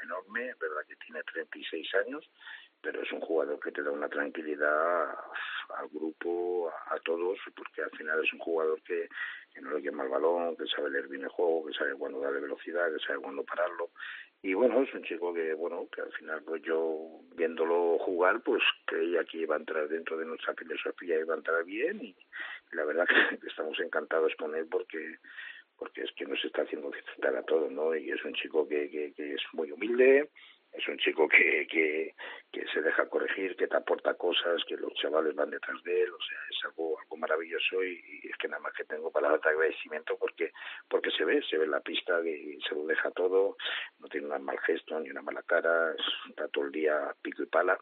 enorme, 0.02 0.52
verdad 0.58 0.82
que 0.88 0.96
tiene 0.96 1.22
36 1.22 1.94
años, 2.06 2.28
pero 2.80 3.00
es 3.00 3.12
un 3.12 3.20
jugador 3.20 3.60
que 3.60 3.70
te 3.70 3.82
da 3.82 3.90
una 3.90 4.08
tranquilidad 4.08 5.08
al 5.76 5.88
grupo, 5.92 6.70
a, 6.90 6.98
todos, 6.98 7.38
porque 7.54 7.82
al 7.82 7.90
final 7.90 8.22
es 8.24 8.32
un 8.32 8.40
jugador 8.40 8.82
que, 8.82 9.08
no 9.60 9.70
le 9.70 9.82
quema 9.82 10.02
el 10.02 10.10
balón, 10.10 10.56
que 10.56 10.66
sabe 10.66 10.90
leer 10.90 11.08
bien 11.08 11.22
el 11.22 11.28
juego, 11.28 11.66
que 11.66 11.74
sabe 11.74 11.94
cuándo 11.94 12.20
darle 12.20 12.40
velocidad, 12.40 12.92
que 12.92 13.06
sabe 13.06 13.20
cuándo 13.20 13.44
pararlo. 13.44 13.90
Y 14.44 14.54
bueno, 14.54 14.82
es 14.82 14.92
un 14.92 15.04
chico 15.04 15.32
que, 15.32 15.54
bueno, 15.54 15.88
que 15.94 16.00
al 16.00 16.12
final, 16.14 16.42
pues 16.42 16.62
yo 16.62 17.20
viéndolo 17.36 17.96
jugar, 18.00 18.42
pues 18.42 18.60
creía 18.86 19.24
que 19.24 19.38
iba 19.38 19.54
a 19.54 19.58
entrar 19.58 19.88
dentro 19.88 20.16
de 20.18 20.26
nuestra 20.26 20.52
filosofía, 20.54 21.20
iba 21.20 21.34
a 21.34 21.36
entrar 21.36 21.64
bien 21.64 22.02
y, 22.02 22.16
la 22.72 22.84
verdad 22.84 23.06
que 23.06 23.46
estamos 23.46 23.78
encantados 23.78 24.32
con 24.36 24.54
él 24.54 24.66
porque 24.70 25.18
porque 25.78 26.02
es 26.02 26.12
que 26.12 26.26
nos 26.26 26.44
está 26.44 26.62
haciendo 26.62 26.90
disfrutar 26.90 27.34
a 27.34 27.42
todos, 27.42 27.72
¿no? 27.72 27.96
Y 27.96 28.10
es 28.10 28.24
un 28.24 28.34
chico 28.34 28.68
que, 28.68 28.88
que, 28.88 29.12
que 29.14 29.34
es 29.34 29.42
muy 29.52 29.72
humilde, 29.72 30.30
es 30.72 30.88
un 30.88 30.96
chico 30.98 31.28
que, 31.28 31.66
que, 31.70 32.14
que, 32.50 32.66
se 32.68 32.80
deja 32.80 33.06
corregir, 33.08 33.56
que 33.56 33.66
te 33.66 33.76
aporta 33.76 34.14
cosas, 34.14 34.62
que 34.66 34.76
los 34.76 34.92
chavales 34.94 35.34
van 35.34 35.50
detrás 35.50 35.82
de 35.82 36.02
él, 36.02 36.10
o 36.10 36.22
sea, 36.22 36.38
es 36.50 36.64
algo, 36.64 36.98
algo 36.98 37.16
maravilloso 37.16 37.84
y, 37.84 38.20
es 38.24 38.36
que 38.38 38.48
nada 38.48 38.62
más 38.62 38.72
que 38.72 38.84
tengo 38.84 39.10
para 39.10 39.28
darte 39.28 39.50
agradecimiento 39.50 40.16
porque 40.18 40.52
porque 40.88 41.10
se 41.10 41.24
ve, 41.24 41.42
se 41.48 41.58
ve 41.58 41.64
en 41.64 41.72
la 41.72 41.80
pista 41.80 42.20
y 42.26 42.58
se 42.62 42.74
lo 42.74 42.86
deja 42.86 43.10
todo, 43.10 43.56
no 43.98 44.08
tiene 44.08 44.28
un 44.28 44.44
mal 44.44 44.58
gesto 44.60 44.98
ni 45.00 45.10
una 45.10 45.22
mala 45.22 45.42
cara, 45.42 45.94
está 46.28 46.48
todo 46.48 46.64
el 46.64 46.72
día 46.72 47.14
pico 47.20 47.42
y 47.42 47.46
pala 47.46 47.78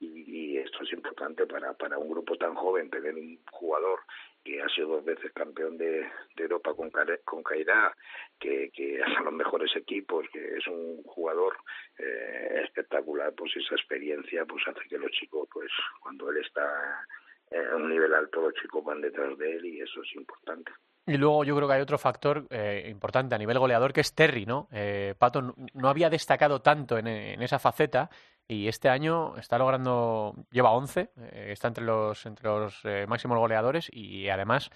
y, 0.00 0.54
y 0.54 0.58
esto 0.58 0.82
es 0.82 0.92
importante 0.92 1.46
para, 1.46 1.72
para 1.74 1.98
un 1.98 2.10
grupo 2.10 2.36
tan 2.36 2.54
joven, 2.54 2.90
tener 2.90 3.14
un 3.14 3.38
jugador 3.50 4.00
que 4.44 4.60
ha 4.62 4.68
sido 4.68 4.88
dos 4.88 5.04
veces 5.04 5.32
campeón 5.32 5.78
de, 5.78 6.06
Europa 6.36 6.74
con, 6.74 6.90
con 7.24 7.42
Cairá, 7.42 7.96
que, 8.38 8.70
que 8.70 9.02
a 9.02 9.22
los 9.22 9.32
mejores 9.32 9.74
equipos, 9.74 10.26
que 10.32 10.58
es 10.58 10.66
un 10.66 11.02
jugador 11.04 11.56
eh, 11.98 12.60
espectacular, 12.64 13.32
pues 13.34 13.56
esa 13.56 13.74
experiencia 13.74 14.44
pues 14.44 14.62
hace 14.68 14.88
que 14.88 14.98
los 14.98 15.10
chicos, 15.12 15.48
pues 15.52 15.70
cuando 16.00 16.30
él 16.30 16.38
está 16.38 17.06
en 17.50 17.74
un 17.74 17.88
nivel 17.88 18.12
alto, 18.14 18.42
los 18.42 18.54
chicos 18.54 18.84
van 18.84 19.00
detrás 19.00 19.36
de 19.38 19.56
él 19.56 19.64
y 19.64 19.80
eso 19.80 20.02
es 20.02 20.14
importante. 20.16 20.72
Y 21.06 21.18
luego 21.18 21.44
yo 21.44 21.54
creo 21.54 21.68
que 21.68 21.74
hay 21.74 21.82
otro 21.82 21.98
factor 21.98 22.46
eh, 22.50 22.86
importante 22.88 23.34
a 23.34 23.38
nivel 23.38 23.58
goleador 23.58 23.92
que 23.92 24.00
es 24.00 24.14
Terry, 24.14 24.46
¿no? 24.46 24.68
Eh, 24.72 25.14
Pato 25.18 25.42
no, 25.42 25.88
había 25.88 26.08
destacado 26.08 26.62
tanto 26.62 26.96
en, 26.96 27.06
esa 27.06 27.58
faceta 27.58 28.08
y 28.48 28.68
este 28.68 28.88
año 28.88 29.36
está 29.36 29.58
logrando, 29.58 30.34
lleva 30.50 30.72
11, 30.72 31.00
eh, 31.00 31.48
está 31.50 31.68
entre 31.68 31.84
los, 31.84 32.26
entre 32.26 32.44
los 32.44 32.84
eh, 32.84 33.06
máximos 33.08 33.38
goleadores 33.38 33.88
y 33.92 34.28
además 34.28 34.70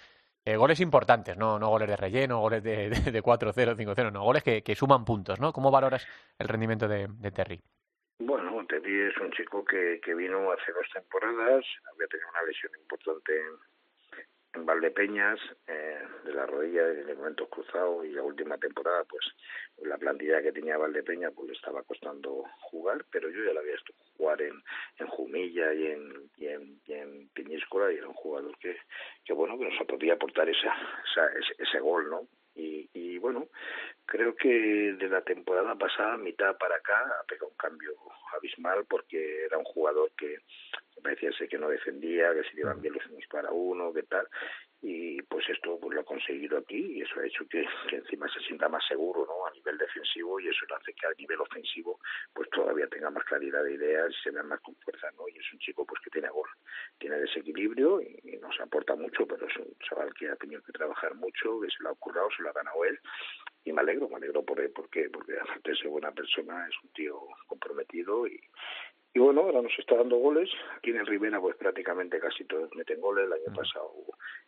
eh, 0.45 0.55
goles 0.55 0.79
importantes, 0.79 1.37
¿no? 1.37 1.59
no 1.59 1.69
goles 1.69 1.87
de 1.87 1.95
relleno, 1.95 2.39
goles 2.39 2.63
de, 2.63 2.89
de, 2.89 3.11
de 3.11 3.23
4-0, 3.23 3.75
5-0, 3.75 4.11
no, 4.11 4.23
goles 4.23 4.43
que, 4.43 4.75
suman 4.75 5.05
puntos, 5.05 5.39
¿no? 5.39 5.53
¿Cómo 5.53 5.71
valoras 5.71 6.07
el 6.39 6.47
rendimiento 6.47 6.87
de, 6.87 7.07
de 7.09 7.31
Terry? 7.31 7.61
Bueno, 8.19 8.65
Terry 8.67 9.09
es 9.09 9.17
un 9.17 9.31
chico 9.31 9.63
que, 9.63 9.99
que 10.03 10.15
vino 10.15 10.51
hace 10.51 10.71
dos 10.73 10.87
temporadas, 10.93 11.65
había 11.93 12.07
tenido 12.07 12.29
una 12.29 12.43
lesión 12.43 12.71
importante 12.81 13.33
en 14.59 14.65
Valdepeñas, 14.65 15.39
eh, 15.67 15.99
de 16.25 16.33
la 16.33 16.45
rodilla 16.45 16.85
de 16.85 17.05
ligamentos 17.05 17.47
cruzados 17.49 18.05
y 18.05 18.11
la 18.11 18.23
última 18.23 18.57
temporada, 18.57 19.03
pues 19.05 19.25
la 19.77 19.97
plantilla 19.97 20.41
que 20.41 20.51
tenía 20.51 20.77
Valdepeñas 20.77 21.33
pues 21.33 21.49
le 21.49 21.55
estaba 21.55 21.83
costando 21.83 22.43
jugar, 22.59 23.05
pero 23.11 23.29
yo 23.29 23.43
ya 23.43 23.53
la 23.53 23.61
había 23.61 23.73
visto 23.73 23.93
jugar 24.17 24.41
en, 24.41 24.61
en 24.97 25.07
Jumilla 25.07 25.73
y 25.73 25.87
en, 25.87 26.29
y 26.37 26.47
en, 26.47 26.79
y 26.85 27.25
Peñíscola 27.33 27.91
y 27.91 27.97
era 27.97 28.07
un 28.07 28.13
jugador 28.13 28.57
que, 28.59 28.77
que 29.23 29.33
bueno, 29.33 29.57
que 29.57 29.65
nos 29.69 29.87
podía 29.87 30.13
aportar 30.13 30.49
esa, 30.49 30.75
esa, 31.09 31.27
ese, 31.39 31.63
ese 31.63 31.79
gol, 31.79 32.09
¿no? 32.09 32.27
Y, 32.55 32.89
y 32.93 33.17
bueno, 33.19 33.47
creo 34.05 34.35
que 34.35 34.49
de 34.49 35.07
la 35.07 35.21
temporada 35.21 35.75
pasada, 35.75 36.17
mitad 36.17 36.57
para 36.57 36.75
acá, 36.75 36.99
ha 37.19 37.23
pegado 37.25 37.49
un 37.49 37.57
cambio 37.57 37.95
abismal 38.35 38.85
porque 38.89 39.45
era 39.45 39.57
un 39.57 39.65
jugador 39.65 40.11
que 40.17 40.39
parecía 41.01 41.31
ser 41.33 41.47
que 41.47 41.57
no 41.57 41.69
defendía, 41.69 42.33
que 42.33 42.43
se 42.43 42.59
iban 42.59 42.81
bien 42.81 42.93
los 42.93 43.05
unos 43.07 43.25
para 43.27 43.51
uno, 43.51 43.93
que 43.93 44.03
tal, 44.03 44.27
y 44.81 45.21
pues 45.23 45.47
esto 45.49 45.77
pues 45.79 45.93
lo 45.93 46.01
ha 46.01 46.05
conseguido 46.05 46.57
aquí 46.57 46.77
y 46.77 47.01
eso 47.01 47.19
ha 47.19 47.25
hecho 47.25 47.45
que, 47.49 47.65
encima 47.91 48.29
se 48.29 48.39
sienta 48.39 48.69
más 48.69 48.85
seguro 48.87 49.25
no 49.25 49.45
a 49.45 49.51
nivel 49.51 49.77
defensivo 49.77 50.39
y 50.39 50.47
eso 50.47 50.65
lo 50.69 50.77
hace 50.77 50.93
que 50.93 51.05
a 51.05 51.13
nivel 51.17 51.41
ofensivo 51.41 51.99
pues 52.33 52.49
todavía 52.49 52.87
tenga 52.87 53.09
más 53.09 53.23
claridad 53.25 53.63
de 53.63 53.73
ideas 53.73 54.09
y 54.09 54.23
se 54.23 54.31
vea 54.31 54.43
más 54.43 54.61
con 54.61 54.75
fuerza 54.75 55.11
no 55.17 55.27
y 55.27 55.37
es 55.37 55.53
un 55.53 55.59
chico 55.59 55.85
pues 55.85 56.01
que 56.01 56.09
tiene 56.09 56.29
gol 56.29 56.47
tiene 56.97 57.17
desequilibrio 57.17 58.01
y, 58.01 58.39
nos 58.39 58.57
aporta 58.61 58.95
mucho 58.95 59.27
pero 59.27 59.45
es 59.47 59.57
un 59.57 59.75
chaval 59.79 60.13
que 60.13 60.29
ha 60.29 60.35
tenido 60.37 60.61
que 60.63 60.71
trabajar 60.71 61.13
mucho 61.15 61.59
que 61.59 61.69
se 61.69 61.83
lo 61.83 61.89
ha 61.89 61.95
currado 61.95 62.29
se 62.35 62.41
lo 62.41 62.49
ha 62.49 62.53
ganado 62.53 62.85
él 62.85 62.97
y 63.65 63.73
me 63.73 63.81
alegro 63.81 64.07
me 64.07 64.15
alegro 64.15 64.43
por 64.43 64.61
él 64.61 64.71
porque 64.73 65.09
porque 65.09 65.37
aparte 65.37 65.75
ser 65.75 65.89
buena 65.89 66.11
persona 66.11 66.65
es 66.69 66.75
un 66.81 66.89
tío 66.93 67.19
comprometido 67.47 68.25
y 68.27 68.39
y 69.19 69.21
bueno, 69.21 69.41
ahora 69.41 69.61
nos 69.61 69.77
está 69.77 69.97
dando 69.97 70.15
goles. 70.15 70.49
Aquí 70.77 70.91
en 70.91 70.99
el 70.99 71.05
Rivera, 71.05 71.41
pues 71.41 71.57
prácticamente 71.57 72.21
casi 72.21 72.45
todos 72.45 72.73
meten 72.73 73.01
goles. 73.01 73.25
El 73.25 73.33
año 73.33 73.53
pasado 73.53 73.91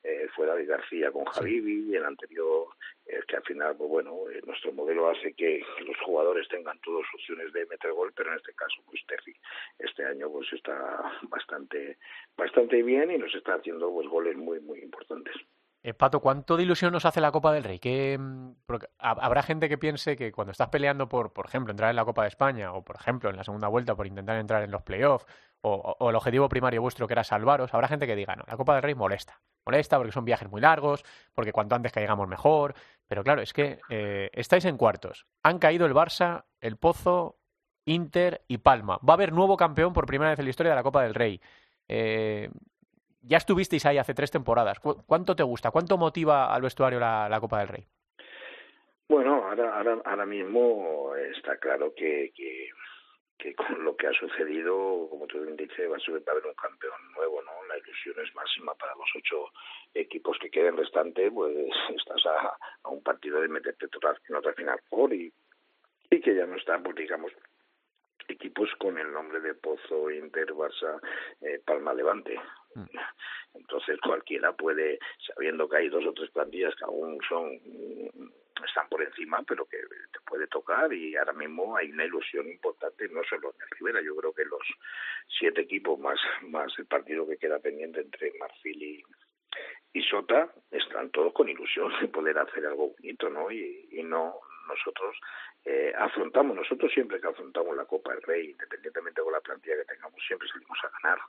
eh, 0.02 0.30
fue 0.34 0.48
David 0.48 0.70
García 0.70 1.12
con 1.12 1.26
Javibi, 1.26 1.92
y 1.92 1.96
el 1.98 2.06
anterior, 2.06 2.68
es 3.06 3.26
que 3.26 3.36
al 3.36 3.44
final, 3.44 3.76
pues 3.76 3.90
bueno, 3.90 4.30
eh, 4.30 4.40
nuestro 4.46 4.72
modelo 4.72 5.10
hace 5.10 5.34
que, 5.34 5.62
los 5.86 5.98
jugadores 6.06 6.48
tengan 6.48 6.80
todas 6.80 7.06
opciones 7.14 7.52
de 7.52 7.66
meter 7.66 7.92
gol, 7.92 8.14
pero 8.16 8.32
en 8.32 8.38
este 8.38 8.54
caso, 8.54 8.82
pues 8.86 9.02
Terry, 9.08 9.36
este 9.78 10.06
año 10.06 10.32
pues 10.32 10.48
está 10.54 11.20
bastante, 11.24 11.98
bastante 12.38 12.82
bien 12.82 13.12
y 13.12 13.18
nos 13.18 13.36
está 13.36 13.56
haciendo 13.56 13.92
pues 13.92 14.08
goles 14.08 14.38
muy, 14.38 14.62
muy 14.62 14.80
importantes. 14.80 15.36
Eh, 15.84 15.96
Pato, 15.96 16.20
¿cuánto 16.20 16.58
de 16.58 16.64
ilusión 16.64 16.94
nos 16.94 17.06
hace 17.06 17.22
la 17.22 17.32
Copa 17.32 17.52
del 17.52 17.64
Rey? 17.64 17.80
Que, 17.80 18.18
mm, 18.20 18.52
habrá 19.00 19.42
gente 19.42 19.68
que 19.68 19.80
piense 19.80 20.16
que 20.16 20.32
cuando 20.32 20.52
estás 20.52 20.70
peleando 20.70 21.10
por, 21.10 21.34
por 21.34 21.48
ejemplo, 21.48 21.72
entrar 21.72 21.90
en 21.90 21.96
la 21.96 22.06
Copa 22.06 22.22
de 22.22 22.28
España 22.28 22.72
o, 22.74 22.84
por 22.84 22.98
ejemplo, 22.98 23.32
en 23.32 23.38
la 23.38 23.44
segunda 23.44 23.68
vuelta 23.68 23.96
por 23.96 24.06
intentar 24.06 24.38
entrar 24.38 24.62
en 24.64 24.70
los 24.70 24.84
playoffs 24.84 25.26
o, 25.62 25.96
o, 26.00 26.10
el 26.10 26.16
objetivo 26.16 26.50
primario 26.50 26.82
vuestro 26.82 27.08
que 27.08 27.14
era 27.14 27.24
salvaros, 27.24 27.74
habrá 27.74 27.88
gente 27.88 28.06
que 28.06 28.16
diga, 28.16 28.36
no, 28.36 28.44
la 28.48 28.58
Copa 28.58 28.76
del 28.76 28.84
Rey 28.84 28.94
molesta. 28.96 29.42
Molesta 29.66 29.98
porque 29.98 30.12
son 30.12 30.26
viajes 30.26 30.50
muy 30.50 30.62
largos, 30.62 31.04
porque 31.34 31.52
cuanto 31.52 31.76
antes 31.76 31.92
caigamos 31.92 32.28
mejor. 32.28 32.76
Pero 33.08 33.24
claro, 33.24 33.42
es 33.42 33.54
que 33.54 33.80
eh, 33.90 34.30
estáis 34.34 34.66
en 34.66 34.78
cuartos. 34.78 35.28
Han 35.44 35.60
caído 35.60 35.86
el 35.86 35.94
Barça, 35.94 36.46
el 36.60 36.78
Pozo, 36.78 37.40
Inter 37.86 38.44
y 38.48 38.60
Palma. 38.60 39.00
Va 39.08 39.14
a 39.14 39.16
haber 39.16 39.34
nuevo 39.34 39.58
campeón 39.58 39.94
por 39.94 40.06
primera 40.06 40.32
vez 40.32 40.40
en 40.40 40.46
la 40.46 40.50
historia 40.50 40.72
de 40.72 40.76
la 40.76 40.84
Copa 40.84 41.04
del 41.04 41.14
Rey. 41.14 41.42
Eh, 41.88 42.50
ya 43.22 43.38
estuvisteis 43.38 43.86
ahí 43.86 43.98
hace 43.98 44.14
tres 44.14 44.32
temporadas. 44.32 44.80
¿Cuánto 44.80 45.36
te 45.36 45.44
gusta? 45.44 45.72
¿Cuánto 45.72 45.98
motiva 45.98 46.54
al 46.54 46.62
vestuario 46.62 47.00
la, 47.00 47.38
Copa 47.40 47.60
del 47.60 47.68
Rey? 47.68 47.86
Bueno, 49.08 49.48
ahora, 49.48 50.02
ahora, 50.06 50.26
mismo 50.26 51.14
está 51.16 51.58
claro 51.58 51.94
que, 51.96 52.32
que, 52.36 53.56
con 53.56 53.84
lo 53.84 53.96
que 53.96 54.08
ha 54.08 54.14
sucedido, 54.14 55.08
como 55.10 55.28
tú 55.28 55.42
bien 55.42 55.58
dices, 55.58 55.90
va 55.90 55.98
a, 55.98 56.32
haber 56.32 56.46
un 56.46 56.54
campeón 56.54 57.12
nuevo, 57.16 57.42
¿no? 57.42 57.52
La 57.68 57.78
ilusión 57.78 58.16
es 58.24 58.34
máxima 58.34 58.74
para 58.76 58.96
los 58.96 59.10
ocho 59.16 59.52
equipos 59.94 60.38
que 60.40 60.50
queden 60.50 60.78
restantes, 60.78 61.32
pues 61.34 61.54
estás 61.98 62.26
a, 62.26 62.90
un 62.90 63.04
partido 63.04 63.42
de 63.42 63.50
meterte 63.50 63.88
en 64.30 64.36
otra 64.36 64.54
final 64.54 64.80
por 64.90 65.14
y, 65.14 65.32
y 66.10 66.22
que 66.22 66.36
ya 66.36 66.46
no 66.46 66.56
están, 66.56 66.84
pues 66.84 66.96
digamos, 66.96 67.32
equipos 68.28 68.70
con 68.78 68.98
el 68.98 69.12
nombre 69.12 69.40
de 69.40 69.54
Pozo, 69.56 70.10
Inter, 70.10 70.54
Barça, 70.54 71.00
eh, 71.42 71.62
Palma, 71.66 71.94
Levante. 71.94 72.40
Mm. 72.76 72.86
Entonces 73.56 74.00
cualquiera 74.02 74.54
puede, 74.54 75.00
sabiendo 75.28 75.68
que 75.68 75.78
hay 75.78 75.90
dos 75.90 76.06
o 76.06 76.14
tres 76.14 76.30
plantillas 76.32 76.76
que 76.76 76.86
aún 76.86 77.20
son 77.28 77.60
están 78.66 78.88
por 78.90 79.02
encima, 79.02 79.44
pero 79.48 79.66
que 79.66 79.78
te 79.78 80.20
puede 80.26 80.48
tocar 80.48 80.92
y 80.94 81.16
ahora 81.16 81.34
mismo 81.34 81.76
hay 81.76 81.92
una 81.92 82.06
ilusión 82.06 82.48
importante, 82.48 83.08
no 83.10 83.22
solo 83.24 83.54
en 83.56 83.62
el 83.62 83.78
Rivera, 83.78 84.02
yo 84.02 84.16
creo 84.16 84.34
que 84.34 84.46
los 84.46 84.62
siete 85.40 85.62
equipos 85.62 86.00
más, 86.00 86.20
más 86.44 86.72
el 86.78 86.86
partido 86.86 87.28
que 87.28 87.38
queda 87.38 87.60
pendiente 87.60 88.02
entre 88.02 88.34
Marfil 88.40 88.84
y, 88.84 89.04
y 89.94 90.04
Sota 90.04 90.50
están 90.70 91.10
todos 91.12 91.34
con 91.34 91.50
ilusión 91.50 91.92
de 92.02 92.08
poder 92.08 92.38
hacer 92.38 92.66
algo 92.66 92.94
bonito, 92.98 93.30
¿no? 93.30 93.52
Y, 93.52 93.88
y 93.92 94.04
no 94.04 94.40
nosotros 94.72 95.16
eh, 95.66 95.94
afrontamos, 95.98 96.56
nosotros 96.56 96.92
siempre 96.92 97.20
que 97.20 97.28
afrontamos 97.28 97.76
la 97.76 97.86
Copa 97.86 98.14
del 98.14 98.22
Rey, 98.24 98.52
independientemente 98.52 99.22
con 99.22 99.34
la 99.34 99.42
plantilla 99.42 99.78
que 99.78 99.94
tengamos, 99.94 100.20
siempre 100.26 100.48
salimos 100.50 100.78
a 100.84 101.00
ganar. 101.02 101.20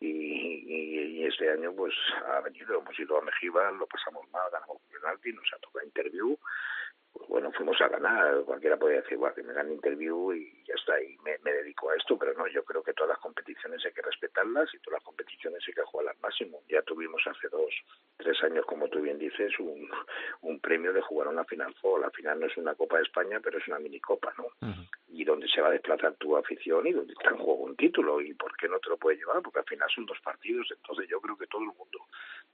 Y, 0.00 0.08
y, 0.08 1.24
este 1.24 1.48
año 1.48 1.72
pues 1.72 1.94
ha 2.26 2.40
venido, 2.40 2.80
hemos 2.80 2.98
ido 2.98 3.18
a 3.18 3.22
Mejiba, 3.22 3.70
lo 3.70 3.86
pasamos 3.86 4.28
mal, 4.30 4.50
ganamos 4.50 4.82
penalti, 4.90 5.32
nos 5.32 5.46
ha 5.54 5.58
tocado 5.58 5.86
interview 5.86 6.36
pues 7.12 7.28
bueno, 7.28 7.52
fuimos 7.52 7.80
a 7.80 7.88
ganar. 7.88 8.42
Cualquiera 8.44 8.78
puede 8.78 9.02
decir, 9.02 9.18
bueno, 9.18 9.34
que 9.34 9.42
me 9.42 9.52
gane 9.52 9.72
interview 9.72 10.32
y 10.32 10.64
ya 10.64 10.74
está, 10.74 11.00
y 11.00 11.16
me, 11.18 11.36
me, 11.44 11.52
dedico 11.52 11.90
a 11.90 11.96
esto, 11.96 12.18
pero 12.18 12.32
no, 12.34 12.46
yo 12.48 12.64
creo 12.64 12.82
que 12.82 12.94
todas 12.94 13.10
las 13.10 13.18
competiciones 13.18 13.84
hay 13.84 13.92
que 13.92 14.02
respetarlas 14.02 14.72
y 14.74 14.78
todas 14.78 14.98
las 14.98 15.04
competiciones 15.04 15.62
hay 15.66 15.74
que 15.74 15.82
jugar 15.82 16.08
al 16.08 16.20
máximo. 16.20 16.62
Ya 16.68 16.80
tuvimos 16.82 17.22
hace 17.26 17.48
dos, 17.48 17.70
tres 18.16 18.42
años, 18.42 18.64
como 18.66 18.88
tú 18.88 19.00
bien 19.00 19.18
dices, 19.18 19.52
un, 19.58 19.90
un 20.40 20.60
premio 20.60 20.92
de 20.92 21.02
jugar 21.02 21.28
una 21.28 21.44
final 21.44 21.74
four. 21.80 22.00
La 22.00 22.10
final 22.10 22.40
no 22.40 22.46
es 22.46 22.56
una 22.56 22.74
Copa 22.74 22.96
de 22.96 23.02
España, 23.02 23.40
pero 23.42 23.58
es 23.58 23.68
una 23.68 23.78
minicopa, 23.78 24.32
¿no? 24.38 24.46
Y 25.08 25.24
donde 25.24 25.46
se 25.48 25.60
va 25.60 25.68
a 25.68 25.72
desplazar 25.72 26.14
tu 26.14 26.36
afición 26.36 26.86
y 26.86 26.92
donde 26.92 27.12
está 27.12 27.30
en 27.30 27.36
juego 27.36 27.64
un 27.64 27.76
título. 27.76 28.20
¿Y 28.22 28.32
por 28.32 28.56
qué 28.56 28.66
no 28.68 28.78
te 28.78 28.88
lo 28.88 28.96
puede 28.96 29.18
llevar? 29.18 29.42
Porque 29.42 29.58
al 29.58 29.66
final 29.66 29.88
son 29.94 30.06
dos 30.06 30.18
partidos, 30.24 30.66
entonces 30.70 31.06
yo 31.08 31.20
creo 31.20 31.36
que 31.36 31.46
todo 31.46 31.60
el 31.60 31.68
mundo 31.76 31.98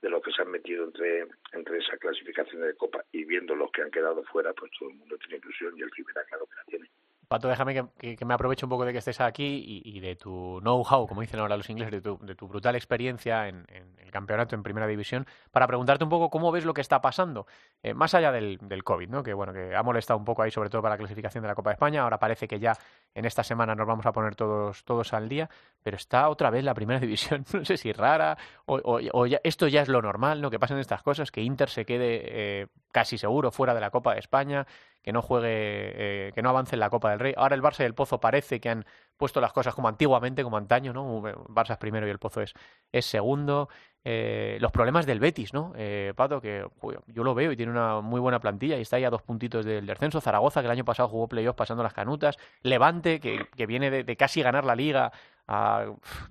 de 0.01 0.09
los 0.09 0.23
que 0.23 0.31
se 0.31 0.41
han 0.41 0.51
metido 0.51 0.85
entre, 0.85 1.27
entre 1.53 1.77
esa 1.77 1.97
clasificación 1.97 2.61
de 2.61 2.75
Copa 2.75 3.03
y 3.11 3.25
viendo 3.25 3.55
los 3.55 3.71
que 3.71 3.81
han 3.81 3.91
quedado 3.91 4.23
fuera, 4.23 4.53
pues 4.53 4.71
todo 4.77 4.89
el 4.89 4.95
mundo 4.95 5.17
tiene 5.17 5.37
ilusión 5.37 5.77
y 5.77 5.81
el 5.81 5.91
Rivera 5.91 6.23
claro 6.25 6.45
que 6.45 6.55
la 6.55 6.63
tiene. 6.65 6.89
Pato, 7.29 7.47
déjame 7.47 7.75
que, 7.99 8.15
que, 8.15 8.25
me 8.25 8.33
aproveche 8.33 8.65
un 8.65 8.71
poco 8.71 8.85
de 8.85 8.91
que 8.91 8.97
estés 8.97 9.21
aquí 9.21 9.63
y, 9.85 9.97
y 9.97 9.99
de 9.99 10.15
tu 10.15 10.59
know-how, 10.61 11.05
como 11.05 11.21
dicen 11.21 11.39
ahora 11.39 11.57
los 11.57 11.69
ingleses, 11.69 11.91
de 11.91 12.01
tu, 12.01 12.17
de 12.25 12.33
tu 12.33 12.47
brutal 12.47 12.75
experiencia 12.75 13.47
en, 13.47 13.67
en, 13.67 13.99
el 13.99 14.09
campeonato 14.09 14.55
en 14.55 14.63
Primera 14.63 14.87
División, 14.87 15.27
para 15.51 15.67
preguntarte 15.67 16.03
un 16.03 16.09
poco 16.09 16.31
cómo 16.31 16.51
ves 16.51 16.65
lo 16.65 16.73
que 16.73 16.81
está 16.81 17.01
pasando, 17.01 17.45
eh, 17.83 17.93
más 17.93 18.15
allá 18.15 18.31
del, 18.31 18.57
del, 18.63 18.83
COVID, 18.83 19.09
¿no? 19.09 19.21
que 19.21 19.35
bueno 19.35 19.53
que 19.53 19.75
ha 19.75 19.83
molestado 19.83 20.17
un 20.17 20.25
poco 20.25 20.41
ahí, 20.41 20.49
sobre 20.49 20.71
todo 20.71 20.81
para 20.81 20.95
la 20.95 20.97
clasificación 20.97 21.43
de 21.43 21.49
la 21.49 21.53
Copa 21.53 21.69
de 21.69 21.75
España. 21.75 22.01
Ahora 22.01 22.17
parece 22.17 22.47
que 22.47 22.59
ya 22.59 22.73
en 23.13 23.25
esta 23.25 23.43
semana 23.43 23.75
nos 23.75 23.85
vamos 23.85 24.07
a 24.07 24.11
poner 24.11 24.35
todos, 24.35 24.83
todos 24.83 25.13
al 25.13 25.29
día, 25.29 25.51
pero 25.83 25.97
está 25.97 26.29
otra 26.29 26.49
vez 26.49 26.63
la 26.63 26.73
Primera 26.73 26.99
División, 27.01 27.45
no 27.53 27.65
sé 27.65 27.77
si 27.77 27.91
rara, 27.91 28.37
o, 28.65 28.75
o, 28.75 28.99
o 29.13 29.25
ya, 29.25 29.39
esto 29.43 29.67
ya 29.67 29.81
es 29.81 29.87
lo 29.87 30.01
normal, 30.01 30.41
¿no? 30.41 30.49
que 30.49 30.59
pasen 30.59 30.77
estas 30.79 31.03
cosas, 31.03 31.31
que 31.31 31.41
Inter 31.41 31.69
se 31.69 31.85
quede 31.85 32.21
eh, 32.61 32.67
casi 32.91 33.17
seguro 33.17 33.51
fuera 33.51 33.73
de 33.73 33.81
la 33.81 33.91
Copa 33.91 34.13
de 34.13 34.19
España, 34.19 34.67
que 35.01 35.13
no 35.13 35.21
juegue, 35.21 35.47
eh, 35.49 36.31
que 36.33 36.41
no 36.41 36.49
avance 36.49 36.75
en 36.75 36.81
la 36.81 36.89
Copa 36.89 37.11
del 37.11 37.19
Rey. 37.19 37.33
Ahora 37.37 37.55
el 37.55 37.61
Barça 37.61 37.81
y 37.81 37.83
el 37.83 37.95
Pozo 37.95 38.19
parece 38.19 38.59
que 38.59 38.69
han 38.69 38.85
puesto 39.19 39.41
las 39.41 39.53
cosas 39.53 39.75
como 39.75 39.89
antiguamente, 39.89 40.43
como 40.43 40.57
antaño, 40.57 40.93
¿no? 40.93 41.21
Barça 41.21 41.73
es 41.73 41.77
primero 41.77 42.07
y 42.07 42.09
el 42.09 42.17
Pozo 42.17 42.41
es, 42.41 42.53
es 42.91 43.05
segundo. 43.05 43.69
Eh, 44.03 44.57
los 44.61 44.71
problemas 44.71 45.05
del 45.05 45.19
Betis, 45.19 45.53
¿no? 45.53 45.73
Eh, 45.75 46.13
Pato, 46.15 46.39
que 46.39 46.65
yo 47.07 47.23
lo 47.23 47.35
veo 47.35 47.51
y 47.51 47.57
tiene 47.57 47.73
una 47.73 47.99
muy 47.99 48.21
buena 48.21 48.39
plantilla 48.39 48.77
y 48.77 48.81
está 48.81 48.95
ahí 48.95 49.03
a 49.03 49.09
dos 49.09 49.21
puntitos 49.21 49.65
del 49.65 49.85
descenso. 49.85 50.21
Zaragoza, 50.21 50.61
que 50.61 50.67
el 50.67 50.71
año 50.71 50.85
pasado 50.85 51.09
jugó 51.09 51.27
playoff 51.27 51.57
pasando 51.57 51.83
las 51.83 51.93
canutas. 51.93 52.37
Levante, 52.63 53.19
que, 53.19 53.45
que 53.55 53.65
viene 53.67 53.91
de, 53.91 54.15
casi 54.15 54.41
ganar 54.41 54.63
la 54.63 54.75
liga 54.75 55.11
a, 55.47 55.85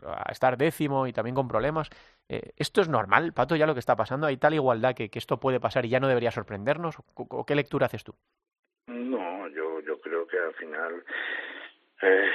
a 0.07 0.33
estar 0.33 0.57
décimo 0.57 1.07
y 1.07 1.13
también 1.13 1.35
con 1.35 1.47
problemas. 1.47 1.91
Eh, 2.31 2.53
¿Esto 2.57 2.81
es 2.81 2.89
normal, 2.89 3.35
Pato, 3.35 3.55
ya 3.55 3.67
lo 3.67 3.75
que 3.75 3.81
está 3.81 3.97
pasando? 3.97 4.27
¿Hay 4.27 4.39
tal 4.39 4.55
igualdad 4.55 4.95
que, 4.95 5.11
que 5.11 5.19
esto 5.19 5.39
puede 5.39 5.61
pasar 5.61 5.85
y 5.85 5.91
ya 5.91 6.01
no 6.01 6.09
debería 6.09 6.31
sorprendernos? 6.31 6.99
¿O, 6.99 7.27
o 7.29 7.45
qué 7.45 7.55
lectura 7.55 7.87
haces 7.87 8.03
tú? 8.03 8.15
No, 8.87 9.47
yo, 9.49 9.81
yo 9.87 10.01
creo 10.01 10.27
que 10.27 10.39
al 10.39 10.55
final 10.55 11.05
eh, 12.01 12.31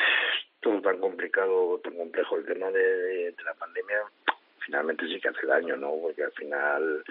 todo 0.63 0.81
tan 0.81 0.97
complicado, 0.99 1.79
tan 1.83 1.95
complejo 1.95 2.37
el 2.37 2.45
tema 2.45 2.71
de, 2.71 3.31
de, 3.31 3.43
la 3.45 3.53
pandemia, 3.53 3.97
finalmente 4.65 5.07
sí 5.07 5.19
que 5.19 5.29
hace 5.29 5.45
daño, 5.45 5.77
¿no? 5.77 5.93
Porque 6.01 6.23
al 6.23 6.31
final 6.31 7.03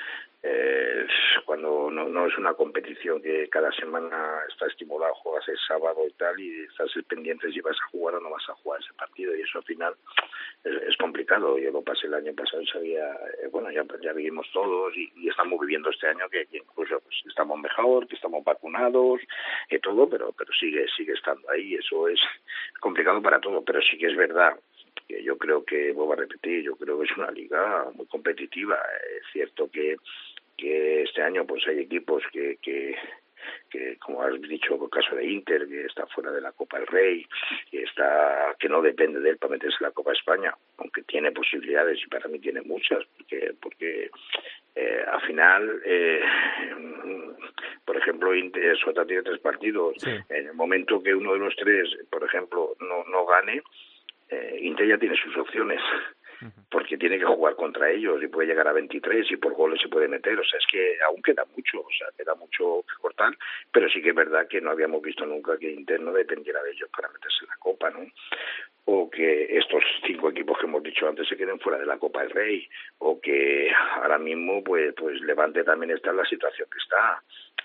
eh, 0.44 1.06
cuando 1.44 1.88
no, 1.90 2.08
no 2.08 2.26
es 2.26 2.36
una 2.36 2.54
competición 2.54 3.22
que 3.22 3.48
cada 3.48 3.70
semana 3.72 4.40
está 4.48 4.66
estimulado, 4.66 5.14
juegas 5.14 5.46
el 5.48 5.58
sábado 5.68 6.00
y 6.06 6.12
tal, 6.14 6.38
y 6.40 6.64
estás 6.64 6.90
pendiente 7.06 7.52
si 7.52 7.60
vas 7.60 7.76
a 7.80 7.90
jugar 7.90 8.16
o 8.16 8.20
no 8.20 8.30
vas 8.30 8.48
a 8.48 8.54
jugar 8.54 8.80
ese 8.80 8.92
partido, 8.94 9.36
y 9.36 9.42
eso 9.42 9.58
al 9.58 9.64
final 9.64 9.94
es, 10.64 10.96
complicado. 10.96 11.58
Yo 11.58 11.70
lo 11.70 11.82
pasé 11.82 12.06
el 12.06 12.14
año 12.14 12.32
pasado 12.34 12.62
y 12.62 12.66
sabía, 12.66 13.12
eh, 13.42 13.48
bueno, 13.50 13.70
ya, 13.70 13.84
ya 14.02 14.12
vivimos 14.12 14.48
todos 14.52 14.92
y, 14.96 15.10
estamos 15.28 15.60
viviendo 15.60 15.90
este 15.90 16.08
año 16.08 16.28
que, 16.28 16.46
que 16.46 16.58
incluso 16.58 17.00
pues, 17.00 17.16
estamos 17.26 17.58
mejor, 17.58 18.06
que 18.06 18.16
estamos 18.16 18.44
vacunados, 18.44 19.20
y 19.70 19.78
todo, 19.78 20.08
pero, 20.08 20.32
pero 20.32 20.52
sigue, 20.54 20.86
sigue 20.96 21.12
estando 21.12 21.48
ahí, 21.50 21.74
eso 21.74 22.08
es 22.08 22.20
complicado 22.80 23.22
para 23.22 23.40
todo, 23.40 23.62
pero 23.64 23.80
sí 23.80 23.96
que 23.96 24.06
es 24.06 24.16
verdad 24.16 24.58
que 25.08 25.22
yo 25.22 25.36
creo 25.38 25.64
que, 25.64 25.92
vuelvo 25.92 26.14
a 26.14 26.16
repetir, 26.16 26.62
yo 26.62 26.76
creo 26.76 26.98
que 26.98 27.04
es 27.06 27.16
una 27.16 27.30
liga 27.30 27.86
muy 27.94 28.06
competitiva. 28.06 28.78
Es 29.18 29.24
cierto 29.32 29.70
que, 29.70 29.96
que 30.56 31.02
este 31.02 31.22
año 31.22 31.46
pues 31.46 31.66
hay 31.66 31.80
equipos 31.80 32.22
que, 32.32 32.58
que, 32.62 32.96
que 33.70 33.96
como 33.98 34.22
has 34.22 34.40
dicho 34.42 34.74
el 34.74 34.90
caso 34.90 35.16
de 35.16 35.26
Inter 35.26 35.66
que 35.66 35.86
está 35.86 36.06
fuera 36.06 36.30
de 36.30 36.40
la 36.40 36.52
Copa 36.52 36.78
del 36.78 36.86
Rey 36.86 37.26
que 37.70 37.82
está 37.82 38.54
que 38.58 38.68
no 38.68 38.82
depende 38.82 39.20
de 39.20 39.30
él 39.30 39.38
para 39.38 39.52
meterse 39.52 39.76
en 39.80 39.86
la 39.86 39.92
Copa 39.92 40.12
España 40.12 40.54
aunque 40.78 41.02
tiene 41.02 41.32
posibilidades 41.32 41.98
y 42.04 42.08
para 42.08 42.28
mí 42.28 42.38
tiene 42.38 42.62
muchas 42.62 43.04
porque 43.16 43.54
porque 43.60 44.10
eh, 44.74 45.04
al 45.10 45.20
final 45.22 45.82
eh, 45.84 46.20
por 47.84 47.96
ejemplo 47.96 48.34
Inter 48.34 48.76
Sota 48.78 49.04
tiene 49.04 49.22
tres 49.22 49.40
partidos 49.40 49.94
sí. 49.98 50.10
en 50.28 50.46
el 50.46 50.54
momento 50.54 51.02
que 51.02 51.14
uno 51.14 51.32
de 51.32 51.38
los 51.38 51.56
tres 51.56 51.88
por 52.10 52.24
ejemplo 52.24 52.76
no 52.80 53.04
no 53.10 53.26
gane 53.26 53.62
eh, 54.32 54.58
Inter 54.62 54.88
ya 54.88 54.98
tiene 54.98 55.16
sus 55.16 55.36
opciones 55.36 55.80
porque 56.70 56.98
tiene 56.98 57.18
que 57.18 57.24
jugar 57.24 57.54
contra 57.54 57.90
ellos 57.90 58.20
y 58.22 58.26
puede 58.26 58.48
llegar 58.48 58.66
a 58.66 58.72
23 58.72 59.30
y 59.30 59.36
por 59.36 59.54
goles 59.54 59.80
se 59.80 59.88
puede 59.88 60.08
meter, 60.08 60.38
o 60.38 60.44
sea, 60.44 60.58
es 60.58 60.66
que 60.70 60.96
aún 61.06 61.22
queda 61.22 61.44
mucho, 61.54 61.80
o 61.80 61.90
sea, 61.96 62.08
queda 62.16 62.34
mucho 62.34 62.84
que 62.88 63.00
cortar, 63.00 63.36
pero 63.70 63.88
sí 63.88 64.02
que 64.02 64.08
es 64.08 64.14
verdad 64.14 64.48
que 64.48 64.60
no 64.60 64.70
habíamos 64.70 65.02
visto 65.02 65.24
nunca 65.24 65.56
que 65.58 65.70
Inter 65.70 66.00
no 66.00 66.12
dependiera 66.12 66.62
de 66.62 66.72
ellos 66.72 66.88
para 66.90 67.08
meterse 67.08 67.44
en 67.44 67.48
la 67.48 67.56
Copa, 67.58 67.90
¿no? 67.90 68.06
O 68.84 69.08
que 69.08 69.56
estos 69.56 69.82
cinco 70.04 70.30
equipos 70.30 70.58
que 70.58 70.66
hemos 70.66 70.82
dicho 70.82 71.06
antes 71.08 71.28
se 71.28 71.36
queden 71.36 71.60
fuera 71.60 71.78
de 71.78 71.86
la 71.86 71.98
Copa 71.98 72.22
del 72.22 72.30
Rey, 72.30 72.68
o 72.98 73.20
que 73.20 73.70
ahora 73.96 74.18
mismo, 74.18 74.62
pues, 74.64 74.92
pues 74.96 75.20
Levante 75.20 75.62
también 75.62 75.92
está 75.92 76.10
en 76.10 76.16
la 76.16 76.24
situación 76.24 76.68
que 76.70 76.78
está, 76.78 77.22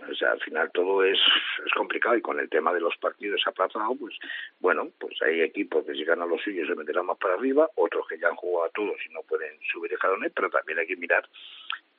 o 0.10 0.14
sea, 0.14 0.32
al 0.32 0.40
final 0.42 0.72
todo 0.72 1.04
es, 1.04 1.18
es 1.66 1.74
complicado 1.74 2.16
y 2.16 2.22
con 2.22 2.40
el 2.40 2.50
tema 2.50 2.72
de 2.72 2.82
los 2.82 2.96
partidos 2.98 3.42
aplazados, 3.48 3.98
pues 4.00 4.16
bueno, 4.60 4.90
pues 5.00 5.20
hay 5.24 5.42
equipos 5.42 5.86
que 5.86 5.94
si 5.94 6.04
ganan 6.04 6.30
los 6.30 6.42
suyos 6.42 6.68
se 6.68 6.76
meterán 6.76 7.08
más 7.08 7.18
para 7.18 7.34
arriba, 7.34 7.68
otros 7.76 8.08
que 8.08 8.20
ya 8.20 8.28
han 8.28 8.36
jugado 8.36 8.66
a 8.66 8.72
todos 8.72 8.98
y 9.10 9.14
no 9.14 9.22
pueden 9.24 9.58
subir 9.72 9.92
escalones, 9.92 10.32
pero 10.36 10.50
también 10.50 10.80
hay 10.80 10.88
que 10.88 10.98
mirar 10.98 11.28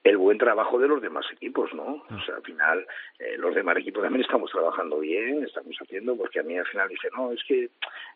el 0.05 0.17
buen 0.17 0.39
trabajo 0.39 0.79
de 0.79 0.89
los 0.89 1.03
demás 1.03 1.27
equipos, 1.33 1.73
¿no? 1.75 2.05
O 2.09 2.21
sea, 2.25 2.37
al 2.37 2.43
final, 2.43 2.87
eh, 3.19 3.37
los 3.37 3.55
demás 3.55 3.77
equipos 3.77 4.03
también 4.03 4.25
estamos 4.25 4.51
trabajando 4.51 5.01
bien, 5.01 5.45
estamos 5.45 5.77
haciendo, 5.81 6.17
porque 6.17 6.41
a 6.41 6.43
mí 6.43 6.57
al 6.57 6.67
final 6.67 6.89
dice, 6.89 7.09
no, 7.17 7.33
es 7.33 7.43
que 7.45 7.71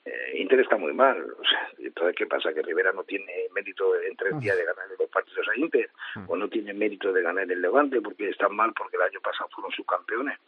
eh, 0.05 0.39
Inter 0.39 0.61
está 0.61 0.77
muy 0.77 0.93
mal. 0.93 1.19
O 1.43 1.45
sea, 1.45 1.69
entonces, 1.79 2.15
¿qué 2.17 2.27
pasa? 2.27 2.55
¿Que 2.55 2.63
Rivera 2.63 2.93
no 2.93 3.03
tiene 3.03 3.33
mérito 3.53 4.01
en 4.01 4.17
tres 4.17 4.39
días 4.41 4.57
de 4.57 4.65
ganar 4.65 4.87
los 4.99 5.11
partidos 5.11 5.47
a 5.49 5.59
Inter? 5.59 5.91
¿O 6.29 6.37
no 6.37 6.49
tiene 6.49 6.73
mérito 6.73 7.13
de 7.13 7.21
ganar 7.21 7.51
el 7.51 7.61
Levante 7.61 8.01
porque 8.01 8.29
están 8.29 8.55
mal 8.55 8.73
porque 8.73 8.97
el 8.97 9.03
año 9.03 9.21
pasado 9.21 9.51
fueron 9.51 9.73
subcampeones? 9.73 10.39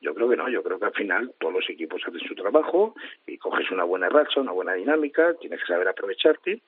Yo 0.00 0.14
creo 0.14 0.28
que 0.28 0.36
no, 0.36 0.48
yo 0.48 0.62
creo 0.62 0.78
que 0.78 0.84
al 0.84 0.92
final 0.92 1.32
todos 1.40 1.54
los 1.54 1.70
equipos 1.70 2.02
hacen 2.06 2.20
su 2.20 2.34
trabajo 2.34 2.94
y 3.26 3.38
coges 3.38 3.70
una 3.70 3.84
buena 3.84 4.08
racha, 4.08 4.40
una 4.40 4.52
buena 4.52 4.74
dinámica, 4.74 5.34
tienes 5.40 5.60
que 5.60 5.66
saber 5.66 5.88
aprovecharte 5.88 6.60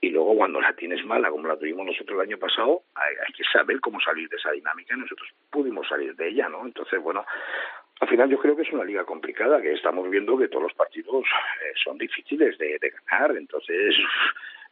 y 0.00 0.10
luego 0.10 0.34
cuando 0.34 0.60
la 0.60 0.72
tienes 0.72 1.04
mala, 1.04 1.30
como 1.30 1.48
la 1.48 1.58
tuvimos 1.58 1.86
nosotros 1.86 2.16
el 2.16 2.28
año 2.28 2.38
pasado, 2.38 2.82
hay, 2.94 3.14
hay, 3.26 3.32
que 3.34 3.44
saber 3.52 3.80
cómo 3.80 4.00
salir 4.00 4.28
de 4.28 4.36
esa 4.36 4.50
dinámica 4.52 4.94
y 4.94 5.00
nosotros 5.00 5.28
pudimos 5.50 5.86
salir 5.88 6.16
de 6.16 6.28
ella, 6.28 6.48
¿no? 6.48 6.64
Entonces, 6.64 7.00
bueno, 7.02 7.24
al 8.00 8.08
final 8.08 8.30
yo 8.30 8.38
creo 8.38 8.56
que 8.56 8.62
es 8.62 8.72
una 8.72 8.84
liga 8.84 9.04
complicada, 9.04 9.60
que 9.60 9.72
estamos 9.72 10.08
viendo 10.08 10.38
que 10.38 10.48
todos 10.48 10.62
los 10.62 10.74
partidos 10.74 11.24
eh, 11.24 11.72
son 11.84 11.98
difíciles 11.98 12.56
de, 12.56 12.78
de 12.78 12.90
ganar, 12.90 13.36
entonces 13.36 13.94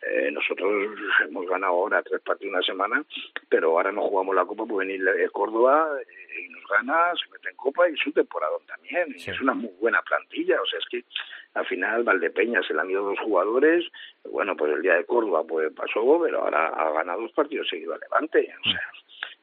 eh, 0.00 0.30
nosotros 0.30 0.98
hemos 1.20 1.46
ganado 1.46 1.74
ahora 1.74 2.02
tres 2.02 2.22
partidos 2.22 2.54
una 2.54 2.62
semana, 2.62 3.04
pero 3.50 3.72
ahora 3.72 3.92
no 3.92 4.08
jugamos 4.08 4.34
la 4.34 4.46
Copa, 4.46 4.64
puede 4.64 4.86
venir 4.86 5.30
Córdoba 5.30 5.90
eh, 6.00 6.44
y 6.46 6.48
nos 6.48 6.64
gana, 6.68 7.12
se 7.22 7.30
mete 7.30 7.50
en 7.50 7.56
Copa 7.56 7.86
y 7.88 7.96
su 7.96 8.12
temporada 8.12 8.54
también, 8.66 9.18
sí. 9.18 9.30
es 9.30 9.40
una 9.42 9.52
muy 9.52 9.72
buena 9.78 10.00
plantilla, 10.02 10.62
o 10.62 10.66
sea, 10.66 10.78
es 10.78 10.86
que 10.86 11.04
al 11.54 11.66
final 11.66 12.04
Valdepeña 12.04 12.62
se 12.62 12.78
han 12.78 12.90
ido 12.90 13.02
dos 13.02 13.18
jugadores, 13.20 13.84
bueno, 14.30 14.56
pues 14.56 14.72
el 14.72 14.82
día 14.82 14.94
de 14.94 15.04
Córdoba 15.04 15.44
pues 15.44 15.72
pasó, 15.72 16.20
pero 16.22 16.42
ahora 16.42 16.68
ha 16.68 16.90
ganado 16.92 17.22
dos 17.22 17.32
partidos 17.32 17.68
seguidos 17.68 17.96
a 17.96 17.98
Levante, 17.98 18.54
o 18.64 18.70
sea, 18.70 18.92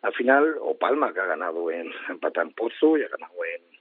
al 0.03 0.13
final, 0.13 0.55
o 0.61 0.77
Palma 0.77 1.13
que 1.13 1.19
ha 1.19 1.25
ganado 1.25 1.71
en, 1.71 1.91
en 2.09 2.19
Patampozo 2.19 2.97
y 2.97 3.03
ha 3.03 3.07
ganado 3.07 3.33
en 3.55 3.75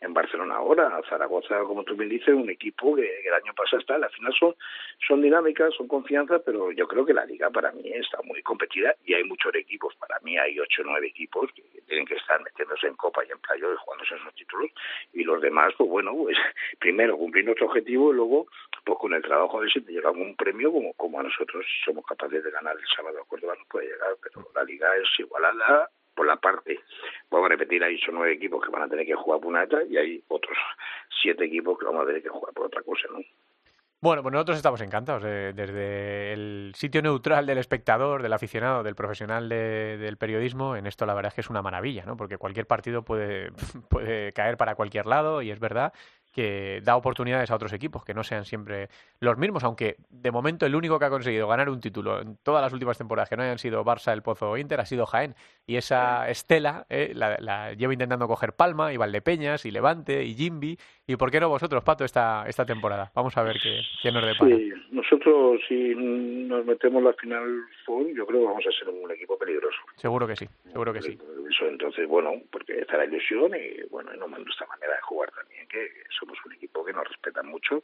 en 0.00 0.14
Barcelona 0.14 0.56
ahora. 0.56 1.00
Zaragoza, 1.08 1.58
como 1.64 1.84
tú 1.84 1.96
bien 1.96 2.10
dices, 2.10 2.34
un 2.34 2.50
equipo 2.50 2.94
que, 2.94 3.02
que 3.02 3.28
el 3.28 3.34
año 3.34 3.52
pasado 3.54 3.80
está. 3.80 3.96
Al 3.96 4.10
final 4.10 4.32
son, 4.38 4.54
son 5.06 5.22
dinámicas, 5.22 5.74
son 5.74 5.88
confianza, 5.88 6.38
pero 6.40 6.72
yo 6.72 6.86
creo 6.86 7.04
que 7.04 7.14
la 7.14 7.24
liga 7.24 7.50
para 7.50 7.72
mí 7.72 7.90
está 7.92 8.18
muy 8.22 8.42
competida 8.42 8.94
y 9.04 9.14
hay 9.14 9.24
muchos 9.24 9.54
equipos. 9.54 9.94
Para 9.96 10.18
mí 10.20 10.38
hay 10.38 10.58
ocho 10.58 10.82
o 10.82 10.86
nueve 10.86 11.08
equipos 11.08 11.50
que 11.52 11.62
tienen 11.88 12.06
que 12.06 12.14
estar 12.14 12.40
metiéndose 12.42 12.86
en 12.86 12.94
Copa 12.94 13.24
y 13.24 13.32
en 13.32 13.38
Playo 13.40 13.72
y 13.72 13.76
jugándose 13.76 14.14
esos 14.14 14.34
títulos. 14.34 14.70
Y 15.12 15.24
los 15.24 15.40
demás, 15.40 15.74
pues 15.76 15.90
bueno, 15.90 16.14
pues 16.14 16.36
primero 16.78 17.16
cumplir 17.16 17.44
nuestro 17.44 17.66
objetivo 17.66 18.12
y 18.12 18.16
luego, 18.16 18.46
pues 18.84 18.98
con 18.98 19.14
el 19.14 19.22
trabajo 19.22 19.60
de 19.60 19.70
si 19.70 19.80
te 19.80 19.92
llegamos 19.92 20.20
un 20.20 20.36
premio 20.36 20.72
como, 20.72 20.92
como 20.94 21.20
a 21.20 21.22
nosotros 21.24 21.64
somos 21.84 22.04
capaces 22.06 22.44
de 22.44 22.50
ganar 22.50 22.76
el 22.76 22.86
sábado 22.94 23.20
a 23.20 23.26
Córdoba 23.26 23.56
no 23.58 23.64
puede 23.68 23.88
llegar, 23.88 24.14
pero 24.22 24.48
la 24.54 24.62
liga 24.64 24.88
es 24.96 25.08
igualada 25.18 25.90
por 26.14 26.26
la 26.26 26.36
parte, 26.36 26.80
vamos 27.30 27.46
a 27.46 27.50
repetir, 27.50 27.82
hay 27.84 27.94
ocho 27.94 28.10
nueve 28.10 28.32
equipos 28.32 28.64
que 28.64 28.72
van 28.72 28.82
a 28.82 28.88
tener 28.88 29.06
que 29.06 29.14
jugar 29.14 29.38
por 29.40 29.50
una 29.50 29.68
y 29.88 29.96
hay 29.96 30.24
otros 30.26 30.58
siete 31.22 31.44
equipos 31.44 31.78
que 31.78 31.84
vamos 31.84 32.02
a 32.02 32.06
tener 32.06 32.22
que 32.22 32.28
jugar 32.28 32.52
por 32.52 32.66
otra 32.66 32.82
cosa, 32.82 33.06
¿no? 33.12 33.20
Bueno, 34.00 34.22
pues 34.22 34.32
nosotros 34.32 34.56
estamos 34.58 34.80
encantados. 34.80 35.24
eh, 35.26 35.52
desde 35.56 36.32
el 36.32 36.72
sitio 36.76 37.02
neutral 37.02 37.46
del 37.46 37.58
espectador, 37.58 38.22
del 38.22 38.32
aficionado, 38.32 38.84
del 38.84 38.94
profesional 38.94 39.48
de- 39.48 39.96
del 39.98 40.16
periodismo, 40.16 40.76
en 40.76 40.86
esto 40.86 41.04
la 41.04 41.14
verdad 41.14 41.30
es 41.30 41.34
que 41.34 41.40
es 41.40 41.50
una 41.50 41.62
maravilla, 41.62 42.04
¿no? 42.06 42.16
Porque 42.16 42.38
cualquier 42.38 42.66
partido 42.68 43.02
puede, 43.02 43.50
puede 43.88 44.32
caer 44.32 44.56
para 44.56 44.76
cualquier 44.76 45.06
lado 45.06 45.42
y 45.42 45.50
es 45.50 45.58
verdad 45.58 45.92
que 46.32 46.80
da 46.84 46.94
oportunidades 46.94 47.50
a 47.50 47.56
otros 47.56 47.72
equipos 47.72 48.04
que 48.04 48.14
no 48.14 48.22
sean 48.22 48.44
siempre 48.44 48.88
los 49.18 49.36
mismos, 49.38 49.64
aunque 49.64 49.96
de 50.10 50.30
momento 50.30 50.66
el 50.66 50.76
único 50.76 50.98
que 51.00 51.06
ha 51.06 51.10
conseguido 51.10 51.48
ganar 51.48 51.68
un 51.68 51.80
título 51.80 52.20
en 52.20 52.36
todas 52.36 52.62
las 52.62 52.72
últimas 52.72 52.96
temporadas 52.98 53.28
que 53.28 53.36
no 53.36 53.42
hayan 53.42 53.58
sido 53.58 53.84
Barça, 53.84 54.12
El 54.12 54.22
Pozo 54.22 54.50
o 54.50 54.56
Inter 54.56 54.78
ha 54.80 54.86
sido 54.86 55.06
Jaén. 55.06 55.34
Y 55.66 55.76
esa 55.76 56.28
estela 56.28 56.86
eh, 56.90 57.12
la, 57.14 57.36
la 57.40 57.72
lleva 57.72 57.92
intentando 57.94 58.28
coger 58.28 58.52
Palma 58.54 58.92
y 58.92 58.96
Valdepeñas 58.96 59.64
y 59.64 59.72
Levante 59.72 60.22
y 60.22 60.34
Jimby. 60.36 60.78
¿Y 61.08 61.16
por 61.16 61.30
qué 61.30 61.40
no 61.40 61.48
vosotros, 61.48 61.82
Pato, 61.82 62.04
esta, 62.04 62.44
esta 62.46 62.66
temporada? 62.66 63.10
Vamos 63.14 63.34
a 63.38 63.42
ver 63.42 63.56
qué, 63.62 63.80
qué 64.02 64.12
nos 64.12 64.26
depara. 64.26 64.54
Sí, 64.54 64.70
nosotros 64.90 65.58
si 65.66 65.94
nos 65.94 66.66
metemos 66.66 67.02
la 67.02 67.14
final 67.14 67.64
full, 67.86 68.08
yo 68.14 68.26
creo 68.26 68.40
que 68.40 68.46
vamos 68.46 68.64
a 68.66 68.78
ser 68.78 68.90
un 68.90 69.10
equipo 69.10 69.38
peligroso. 69.38 69.78
Seguro 69.96 70.26
que 70.26 70.36
sí, 70.36 70.46
seguro 70.70 70.92
que 70.92 71.00
sí. 71.00 71.18
Eso, 71.50 71.66
entonces, 71.66 72.06
bueno, 72.06 72.34
porque 72.50 72.80
está 72.80 72.98
la 72.98 73.06
ilusión 73.06 73.52
y 73.54 73.88
bueno, 73.88 74.14
y 74.14 74.18
no 74.18 74.28
nuestra 74.28 74.66
manera 74.66 74.94
de 74.94 75.00
jugar 75.00 75.30
también, 75.32 75.66
que 75.68 75.88
somos 76.10 76.36
un 76.44 76.52
equipo 76.52 76.84
que 76.84 76.92
nos 76.92 77.08
respeta 77.08 77.42
mucho 77.42 77.80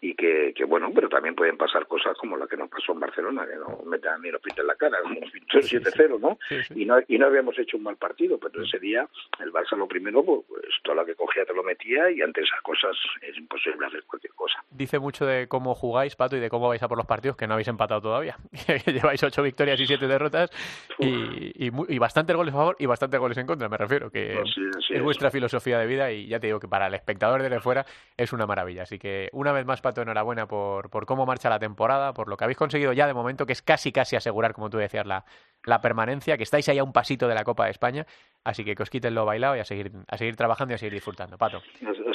y 0.00 0.14
que, 0.14 0.52
que 0.54 0.64
bueno, 0.64 0.90
pero 0.94 1.08
también 1.08 1.34
pueden 1.34 1.56
pasar 1.56 1.86
cosas 1.86 2.16
como 2.18 2.36
la 2.36 2.46
que 2.46 2.56
nos 2.56 2.68
pasó 2.68 2.92
en 2.92 3.00
Barcelona, 3.00 3.46
que 3.46 3.56
no 3.56 3.82
metan 3.84 4.22
ni 4.22 4.30
nos 4.30 4.40
pintan 4.40 4.66
la 4.66 4.74
cara, 4.74 4.98
como 5.02 5.20
nos 5.20 5.30
pintó 5.30 5.58
el 5.58 5.64
7-0, 5.64 6.20
¿no? 6.20 6.38
Sí, 6.48 6.62
sí. 6.62 6.82
Y 6.82 6.84
no 6.84 6.98
y 7.06 7.18
no 7.18 7.26
habíamos 7.26 7.58
hecho 7.58 7.76
un 7.76 7.84
mal 7.84 7.96
partido, 7.96 8.38
pero 8.38 8.62
ese 8.62 8.78
día 8.78 9.08
el 9.40 9.52
Barça 9.52 9.76
lo 9.76 9.86
primero, 9.86 10.24
pues, 10.24 10.40
pues 10.48 10.64
toda 10.82 10.96
la 10.96 11.04
que 11.04 11.14
cogía 11.14 11.44
te 11.44 11.54
lo 11.54 11.62
metía 11.62 12.10
y 12.10 12.22
ante 12.22 12.42
esas 12.54 12.62
cosas 12.62 12.96
es 13.22 13.36
imposible 13.36 13.86
hacer 13.86 14.04
cualquier 14.04 14.32
cosa. 14.34 14.62
Dice 14.70 14.98
mucho 14.98 15.26
de 15.26 15.48
cómo 15.48 15.74
jugáis, 15.74 16.16
Pato, 16.16 16.36
y 16.36 16.40
de 16.40 16.48
cómo 16.50 16.68
vais 16.68 16.82
a 16.82 16.88
por 16.88 16.96
los 16.96 17.06
partidos, 17.06 17.36
que 17.36 17.46
no 17.46 17.54
habéis 17.54 17.68
empatado 17.68 18.00
todavía. 18.00 18.36
Lleváis 18.86 19.22
ocho 19.22 19.42
victorias 19.42 19.78
y 19.80 19.86
siete 19.86 20.06
derrotas 20.06 20.50
y, 20.98 21.66
y, 21.66 21.70
y 21.88 21.98
bastantes 21.98 22.36
goles 22.36 22.54
a 22.54 22.58
favor 22.58 22.76
y 22.78 22.86
bastantes 22.86 23.18
goles 23.20 23.36
en 23.38 23.46
contra, 23.46 23.68
me 23.68 23.76
refiero, 23.76 24.10
que 24.10 24.34
Pues 24.36 24.54
sí, 24.54 24.60
así 24.70 24.92
es 24.94 24.98
es. 24.98 25.02
vuestra 25.02 25.30
filosofía 25.30 25.78
de 25.78 25.86
vida 25.86 26.10
y 26.12 26.26
ya 26.26 26.38
te 26.40 26.46
digo 26.48 26.60
que 26.60 26.68
para 26.68 26.86
el 26.86 26.94
espectador 26.94 27.42
desde 27.42 27.60
fuera 27.60 27.84
es 28.16 28.32
una 28.32 28.46
maravilla. 28.46 28.82
Así 28.82 28.98
que 28.98 29.28
una 29.32 29.52
vez 29.52 29.66
más, 29.66 29.80
Pato, 29.80 30.02
enhorabuena 30.02 30.46
por, 30.46 30.90
por 30.90 31.06
cómo 31.06 31.26
marcha 31.26 31.50
la 31.50 31.58
temporada, 31.58 32.12
por 32.14 32.28
lo 32.28 32.36
que 32.36 32.44
habéis 32.44 32.58
conseguido 32.58 32.92
ya 32.92 33.06
de 33.06 33.14
momento, 33.14 33.46
que 33.46 33.52
es 33.52 33.62
casi 33.62 33.92
casi 33.92 34.16
asegurar, 34.16 34.52
como 34.54 34.70
tú 34.70 34.78
decías, 34.78 35.06
la, 35.06 35.24
la 35.64 35.80
permanencia, 35.80 36.36
que 36.36 36.42
estáis 36.44 36.68
ahí 36.68 36.78
a 36.78 36.84
un 36.84 36.92
pasito 36.92 37.28
de 37.28 37.34
la 37.34 37.44
Copa 37.44 37.64
de 37.64 37.70
España. 37.70 38.06
Así 38.44 38.64
que 38.64 38.74
que 38.74 38.82
os 38.82 38.90
quiten 38.90 39.14
lo 39.14 39.24
bailado 39.24 39.56
y 39.56 39.60
a 39.60 39.64
seguir, 39.64 39.90
a 40.06 40.18
seguir 40.18 40.36
trabajando 40.36 40.72
y 40.72 40.76
a 40.76 40.78
seguir 40.78 40.92
disfrutando. 40.92 41.38
Pato. 41.38 41.62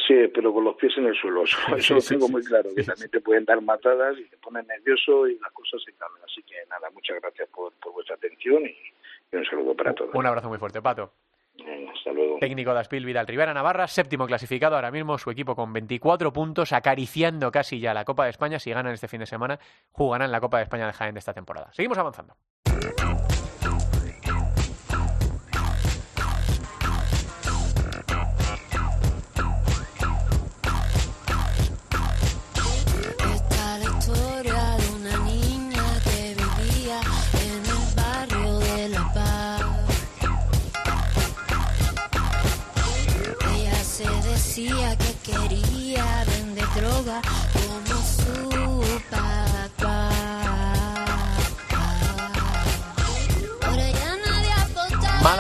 Sí, 0.08 0.28
pero 0.34 0.54
con 0.54 0.63
los 0.63 0.76
pies 0.76 0.94
en 0.98 1.08
el 1.08 1.15
suelo. 1.15 1.44
Eso, 1.46 1.58
Sí, 1.68 1.74
eso 1.78 1.94
lo 1.96 2.02
tengo 2.02 2.26
sí. 2.28 2.32
muy 2.32 2.44
claro, 2.44 2.70
que 2.76 2.84
también 2.84 3.10
te 3.10 3.20
pueden 3.22 3.46
dar 3.46 3.62
matadas 3.62 4.18
y 4.18 4.24
te 4.30 4.38
pones 4.38 4.65
nervioso 4.68 5.28
y 5.28 5.38
las 5.39 5.52
cosas 5.52 5.82
se 5.84 5.92
cambian. 5.94 6.24
Así 6.26 6.42
que 6.44 6.56
nada, 6.70 6.89
muchas 6.94 7.20
gracias 7.22 7.50
por, 7.50 7.74
por 7.74 7.94
vuestra 7.94 8.15
atención 8.15 8.63
y, 8.65 8.76
y 9.32 9.36
un 9.38 9.46
saludo 9.46 9.76
para 9.76 9.94
todos. 9.94 10.13
Un 10.13 10.26
abrazo 10.26 10.50
muy 10.50 10.58
fuerte, 10.58 10.82
Pato. 10.82 11.12
Hasta 11.94 12.12
luego. 12.13 12.38
Técnico 12.39 12.74
de 12.74 12.80
Aspil 12.80 13.06
Vidal 13.06 13.28
Rivera 13.28 13.54
Navarra, 13.54 13.86
séptimo 13.88 14.26
clasificado 14.28 14.76
ahora 14.76 14.92
mismo, 14.92 15.18
su 15.18 15.30
equipo 15.30 15.56
con 15.56 15.74
24 15.74 16.32
puntos, 16.32 16.72
acariciando 16.72 17.52
casi 17.52 17.80
ya 17.82 17.94
la 17.94 18.06
Copa 18.06 18.24
de 18.24 18.30
España. 18.30 18.60
Si 18.60 18.72
ganan 18.72 18.94
este 18.94 19.10
fin 19.10 19.20
de 19.20 19.26
semana, 19.26 19.60
jugarán 19.92 20.32
la 20.32 20.39
Copa 20.39 20.58
de 20.58 20.63
España 20.63 20.88
de 20.88 20.94
Jaén 20.94 21.13
de 21.15 21.20
esta 21.20 21.34
temporada. 21.34 21.70
Seguimos 21.74 21.98
avanzando. 21.98 22.36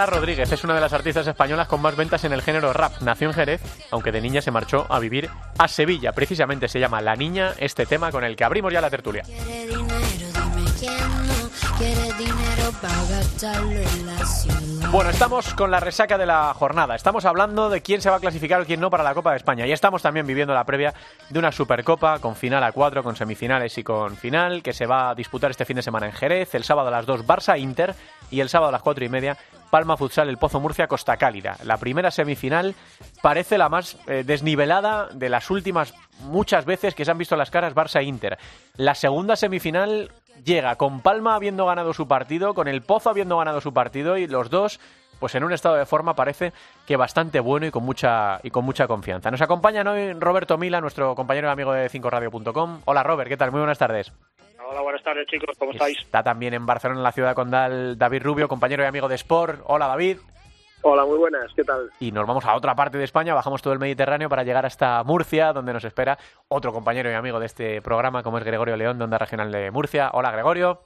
Rodríguez 0.05 0.51
es 0.51 0.63
una 0.63 0.75
de 0.75 0.81
las 0.81 0.93
artistas 0.93 1.27
españolas 1.27 1.67
con 1.67 1.81
más 1.81 1.95
ventas 1.95 2.23
en 2.23 2.33
el 2.33 2.41
género 2.41 2.73
rap. 2.73 3.01
Nació 3.01 3.27
en 3.27 3.33
Jerez, 3.33 3.61
aunque 3.91 4.11
de 4.11 4.21
niña 4.21 4.41
se 4.41 4.51
marchó 4.51 4.85
a 4.89 4.99
vivir 4.99 5.29
a 5.57 5.67
Sevilla. 5.67 6.11
Precisamente 6.13 6.67
se 6.67 6.79
llama 6.79 7.01
La 7.01 7.15
Niña, 7.15 7.53
este 7.57 7.85
tema 7.85 8.11
con 8.11 8.23
el 8.23 8.35
que 8.35 8.43
abrimos 8.43 8.71
ya 8.71 8.81
la 8.81 8.89
tertulia. 8.89 9.23
Bueno, 14.91 15.09
estamos 15.09 15.53
con 15.53 15.71
la 15.71 15.79
resaca 15.79 16.17
de 16.17 16.25
la 16.25 16.53
jornada. 16.53 16.95
Estamos 16.95 17.25
hablando 17.25 17.69
de 17.69 17.81
quién 17.81 18.01
se 18.01 18.09
va 18.09 18.17
a 18.17 18.19
clasificar 18.19 18.61
o 18.61 18.65
quién 18.65 18.79
no 18.79 18.89
para 18.89 19.03
la 19.03 19.13
Copa 19.13 19.31
de 19.31 19.37
España. 19.37 19.65
Y 19.65 19.71
estamos 19.71 20.01
también 20.01 20.27
viviendo 20.27 20.53
la 20.53 20.63
previa 20.63 20.93
de 21.29 21.39
una 21.39 21.51
Supercopa 21.51 22.19
con 22.19 22.35
final 22.35 22.63
a 22.63 22.71
cuatro, 22.71 23.03
con 23.03 23.15
semifinales 23.15 23.77
y 23.77 23.83
con 23.83 24.15
final, 24.17 24.61
que 24.61 24.73
se 24.73 24.85
va 24.85 25.09
a 25.09 25.15
disputar 25.15 25.51
este 25.51 25.65
fin 25.65 25.77
de 25.77 25.81
semana 25.81 26.05
en 26.05 26.11
Jerez. 26.11 26.53
El 26.53 26.63
sábado 26.63 26.89
a 26.89 26.91
las 26.91 27.05
2 27.05 27.25
Barça 27.25 27.59
Inter 27.59 27.95
y 28.29 28.39
el 28.39 28.49
sábado 28.49 28.69
a 28.69 28.73
las 28.73 28.81
cuatro 28.81 29.03
y 29.03 29.09
media 29.09 29.37
Palma 29.69 29.97
Futsal 29.97 30.29
El 30.29 30.37
Pozo 30.37 30.59
Murcia 30.59 30.87
Costa 30.87 31.17
Cálida. 31.17 31.57
La 31.63 31.77
primera 31.77 32.11
semifinal 32.11 32.75
parece 33.21 33.57
la 33.57 33.69
más 33.69 33.97
eh, 34.07 34.23
desnivelada 34.25 35.07
de 35.13 35.29
las 35.29 35.49
últimas 35.49 35.93
muchas 36.21 36.65
veces 36.65 36.95
que 36.95 37.05
se 37.05 37.11
han 37.11 37.17
visto 37.17 37.35
las 37.35 37.51
caras 37.51 37.73
Barça 37.73 38.03
Inter. 38.03 38.37
La 38.75 38.95
segunda 38.95 39.35
semifinal 39.35 40.11
llega 40.43 40.75
con 40.75 41.01
Palma 41.01 41.35
habiendo 41.35 41.65
ganado 41.65 41.93
su 41.93 42.07
partido, 42.07 42.53
con 42.53 42.67
el 42.67 42.81
Pozo 42.81 43.09
habiendo 43.09 43.37
ganado 43.37 43.61
su 43.61 43.73
partido 43.73 44.17
y 44.17 44.27
los 44.27 44.49
dos 44.49 44.79
pues 45.19 45.35
en 45.35 45.43
un 45.43 45.51
estado 45.51 45.75
de 45.75 45.85
forma 45.85 46.15
parece 46.15 46.53
que 46.87 46.95
bastante 46.95 47.39
bueno 47.39 47.65
y 47.65 47.71
con 47.71 47.83
mucha 47.83 48.39
y 48.41 48.49
con 48.49 48.65
mucha 48.65 48.87
confianza. 48.87 49.29
Nos 49.29 49.41
acompaña 49.41 49.81
hoy 49.89 50.13
Roberto 50.13 50.57
Mila, 50.57 50.81
nuestro 50.81 51.13
compañero 51.15 51.47
y 51.47 51.51
amigo 51.51 51.73
de 51.73 51.89
5radio.com. 51.89 52.81
Hola 52.85 53.03
Robert, 53.03 53.29
¿qué 53.29 53.37
tal? 53.37 53.51
Muy 53.51 53.59
buenas 53.59 53.77
tardes. 53.77 54.11
Hola, 54.65 54.81
buenas 54.81 55.03
tardes 55.03 55.27
chicos, 55.27 55.55
¿cómo 55.57 55.71
estáis? 55.71 55.97
Está 55.99 56.23
también 56.23 56.53
en 56.53 56.65
Barcelona, 56.65 56.99
en 56.99 57.03
la 57.03 57.11
ciudad 57.11 57.35
condal, 57.35 57.97
David 57.97 58.23
Rubio, 58.23 58.47
compañero 58.47 58.83
y 58.83 58.87
amigo 58.87 59.07
de 59.07 59.15
Sport. 59.15 59.61
Hola 59.65 59.87
David. 59.87 60.19
Hola, 60.81 61.05
muy 61.05 61.17
buenas, 61.17 61.51
¿qué 61.53 61.63
tal? 61.63 61.91
Y 61.99 62.11
nos 62.11 62.25
vamos 62.25 62.45
a 62.45 62.55
otra 62.55 62.73
parte 62.73 62.97
de 62.97 63.03
España, 63.03 63.33
bajamos 63.33 63.61
todo 63.61 63.73
el 63.73 63.79
Mediterráneo 63.79 64.29
para 64.29 64.43
llegar 64.43 64.65
hasta 64.65 65.03
Murcia, 65.03 65.51
donde 65.51 65.73
nos 65.73 65.83
espera 65.83 66.17
otro 66.47 66.71
compañero 66.71 67.11
y 67.11 67.13
amigo 67.13 67.39
de 67.39 67.47
este 67.47 67.81
programa, 67.81 68.23
como 68.23 68.37
es 68.37 68.45
Gregorio 68.45 68.77
León, 68.77 68.97
de 68.97 69.03
Onda 69.03 69.17
Regional 69.17 69.51
de 69.51 69.71
Murcia. 69.71 70.09
Hola 70.13 70.31
Gregorio. 70.31 70.79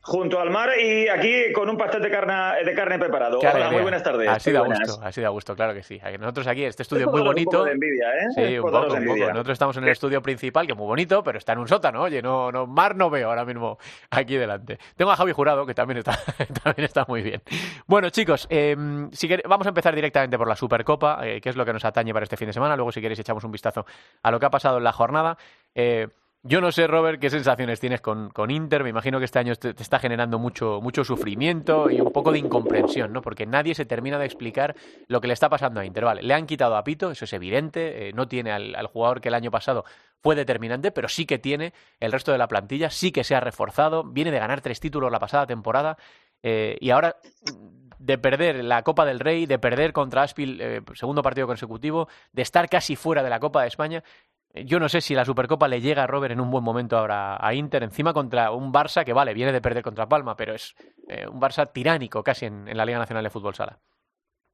Junto 0.00 0.40
al 0.40 0.50
mar 0.50 0.70
y 0.80 1.08
aquí 1.08 1.52
con 1.52 1.68
un 1.68 1.76
pastel 1.76 2.00
de 2.00 2.10
carne, 2.10 2.64
de 2.64 2.74
carne 2.74 2.98
preparado. 2.98 3.40
Qué 3.40 3.46
Hola, 3.46 3.56
alegría. 3.56 3.72
muy 3.72 3.82
buenas 3.82 4.02
tardes. 4.02 4.28
Así 4.28 4.52
da 4.52 4.60
buenas. 4.60 4.78
gusto, 4.80 5.04
así 5.04 5.20
da 5.20 5.28
gusto, 5.28 5.54
claro 5.54 5.74
que 5.74 5.82
sí. 5.82 6.00
Nosotros 6.18 6.46
aquí, 6.46 6.64
este 6.64 6.82
estudio 6.82 7.06
Es 7.06 7.12
muy 7.12 7.20
bonito. 7.20 7.50
Un 7.50 7.56
poco 7.56 7.64
de 7.64 7.72
envidia, 7.72 8.06
¿eh? 8.14 8.28
Sí, 8.34 8.58
un 8.58 8.70
poco, 8.70 8.94
un 8.94 9.04
poco. 9.04 9.18
Nosotros 9.18 9.52
estamos 9.52 9.76
en 9.76 9.84
el 9.84 9.90
estudio 9.90 10.22
principal, 10.22 10.66
que 10.66 10.72
es 10.72 10.78
muy 10.78 10.86
bonito, 10.86 11.22
pero 11.22 11.36
está 11.36 11.52
en 11.52 11.58
un 11.58 11.68
sótano, 11.68 12.02
oye, 12.02 12.22
no, 12.22 12.50
no, 12.50 12.66
mar 12.66 12.96
no 12.96 13.10
veo 13.10 13.28
ahora 13.28 13.44
mismo 13.44 13.78
aquí 14.10 14.36
delante. 14.36 14.78
Tengo 14.96 15.10
a 15.10 15.16
Javi 15.16 15.32
Jurado, 15.32 15.66
que 15.66 15.74
también 15.74 15.98
está, 15.98 16.18
también 16.62 16.84
está 16.86 17.04
muy 17.06 17.20
bien. 17.20 17.42
Bueno, 17.86 18.08
chicos, 18.10 18.46
eh, 18.50 18.76
si 19.12 19.28
vamos 19.46 19.66
a 19.66 19.70
empezar 19.70 19.94
directamente 19.94 20.38
por 20.38 20.48
la 20.48 20.56
Supercopa, 20.56 21.20
eh, 21.26 21.40
que 21.40 21.50
es 21.50 21.56
lo 21.56 21.66
que 21.66 21.72
nos 21.72 21.84
atañe 21.84 22.14
para 22.14 22.24
este 22.24 22.36
fin 22.36 22.46
de 22.46 22.52
semana. 22.54 22.76
Luego, 22.76 22.92
si 22.92 23.00
queréis, 23.00 23.18
echamos 23.18 23.44
un 23.44 23.52
vistazo 23.52 23.84
a 24.22 24.30
lo 24.30 24.40
que 24.40 24.46
ha 24.46 24.50
pasado 24.50 24.78
en 24.78 24.84
la 24.84 24.92
jornada. 24.92 25.36
Eh, 25.74 26.08
yo 26.42 26.60
no 26.60 26.70
sé, 26.72 26.86
Robert, 26.86 27.20
qué 27.20 27.30
sensaciones 27.30 27.80
tienes 27.80 28.00
con, 28.00 28.30
con 28.30 28.50
Inter. 28.50 28.82
Me 28.84 28.90
imagino 28.90 29.18
que 29.18 29.24
este 29.24 29.38
año 29.38 29.54
te, 29.56 29.70
está 29.70 29.98
generando 29.98 30.38
mucho, 30.38 30.80
mucho 30.80 31.04
sufrimiento 31.04 31.90
y 31.90 32.00
un 32.00 32.12
poco 32.12 32.32
de 32.32 32.38
incomprensión, 32.38 33.12
¿no? 33.12 33.22
Porque 33.22 33.44
nadie 33.44 33.74
se 33.74 33.84
termina 33.84 34.18
de 34.18 34.26
explicar 34.26 34.74
lo 35.08 35.20
que 35.20 35.26
le 35.26 35.34
está 35.34 35.48
pasando 35.48 35.80
a 35.80 35.84
Inter. 35.84 36.04
Vale, 36.04 36.22
le 36.22 36.34
han 36.34 36.46
quitado 36.46 36.76
a 36.76 36.84
Pito, 36.84 37.10
eso 37.10 37.24
es 37.24 37.32
evidente. 37.32 38.08
eh, 38.08 38.12
no 38.12 38.28
tiene 38.28 38.52
al, 38.52 38.74
al 38.76 38.86
jugador 38.86 39.20
que 39.20 39.28
el 39.28 39.34
año 39.34 39.50
pasado 39.50 39.84
fue 40.22 40.34
determinante, 40.36 40.90
pero 40.90 41.08
sí 41.08 41.26
que 41.26 41.38
tiene 41.38 41.72
el 42.00 42.12
resto 42.12 42.32
de 42.32 42.38
la 42.38 42.48
plantilla, 42.48 42.90
sí 42.90 43.12
que 43.12 43.24
se 43.24 43.34
ha 43.34 43.40
reforzado. 43.40 44.04
Viene 44.04 44.30
de 44.30 44.38
ganar 44.38 44.60
tres 44.60 44.80
títulos 44.80 45.10
la 45.12 45.18
pasada 45.18 45.46
temporada. 45.46 45.96
eh, 46.42 46.76
y 46.80 46.90
ahora 46.90 47.16
de 47.98 48.16
perder 48.16 48.64
la 48.64 48.82
Copa 48.82 49.04
del 49.04 49.18
Rey, 49.18 49.46
de 49.46 49.58
perder 49.58 49.92
contra 49.92 50.22
Aspil 50.22 50.60
eh, 50.60 50.82
segundo 50.94 51.20
partido 51.20 51.46
consecutivo, 51.46 52.08
de 52.32 52.42
estar 52.42 52.68
casi 52.68 52.94
fuera 52.96 53.22
de 53.22 53.30
la 53.30 53.40
Copa 53.40 53.62
de 53.62 53.68
España. 53.68 54.04
Eh, 54.54 54.64
Yo 54.64 54.78
no 54.80 54.88
sé 54.88 55.00
si 55.00 55.14
la 55.14 55.24
Supercopa 55.24 55.68
le 55.68 55.80
llega 55.80 56.04
a 56.04 56.06
Robert 56.06 56.32
en 56.32 56.40
un 56.40 56.50
buen 56.50 56.64
momento 56.64 56.96
ahora 56.96 57.36
a 57.40 57.54
Inter, 57.54 57.82
encima 57.82 58.12
contra 58.12 58.50
un 58.50 58.72
Barça 58.72 59.04
que, 59.04 59.12
vale, 59.12 59.34
viene 59.34 59.52
de 59.52 59.60
perder 59.60 59.82
contra 59.82 60.08
Palma, 60.08 60.36
pero 60.36 60.54
es 60.54 60.74
eh, 61.08 61.26
un 61.26 61.40
Barça 61.40 61.70
tiránico 61.72 62.22
casi 62.22 62.46
en, 62.46 62.68
en 62.68 62.76
la 62.76 62.84
Liga 62.84 62.98
Nacional 62.98 63.24
de 63.24 63.30
Fútbol 63.30 63.54
Sala. 63.54 63.78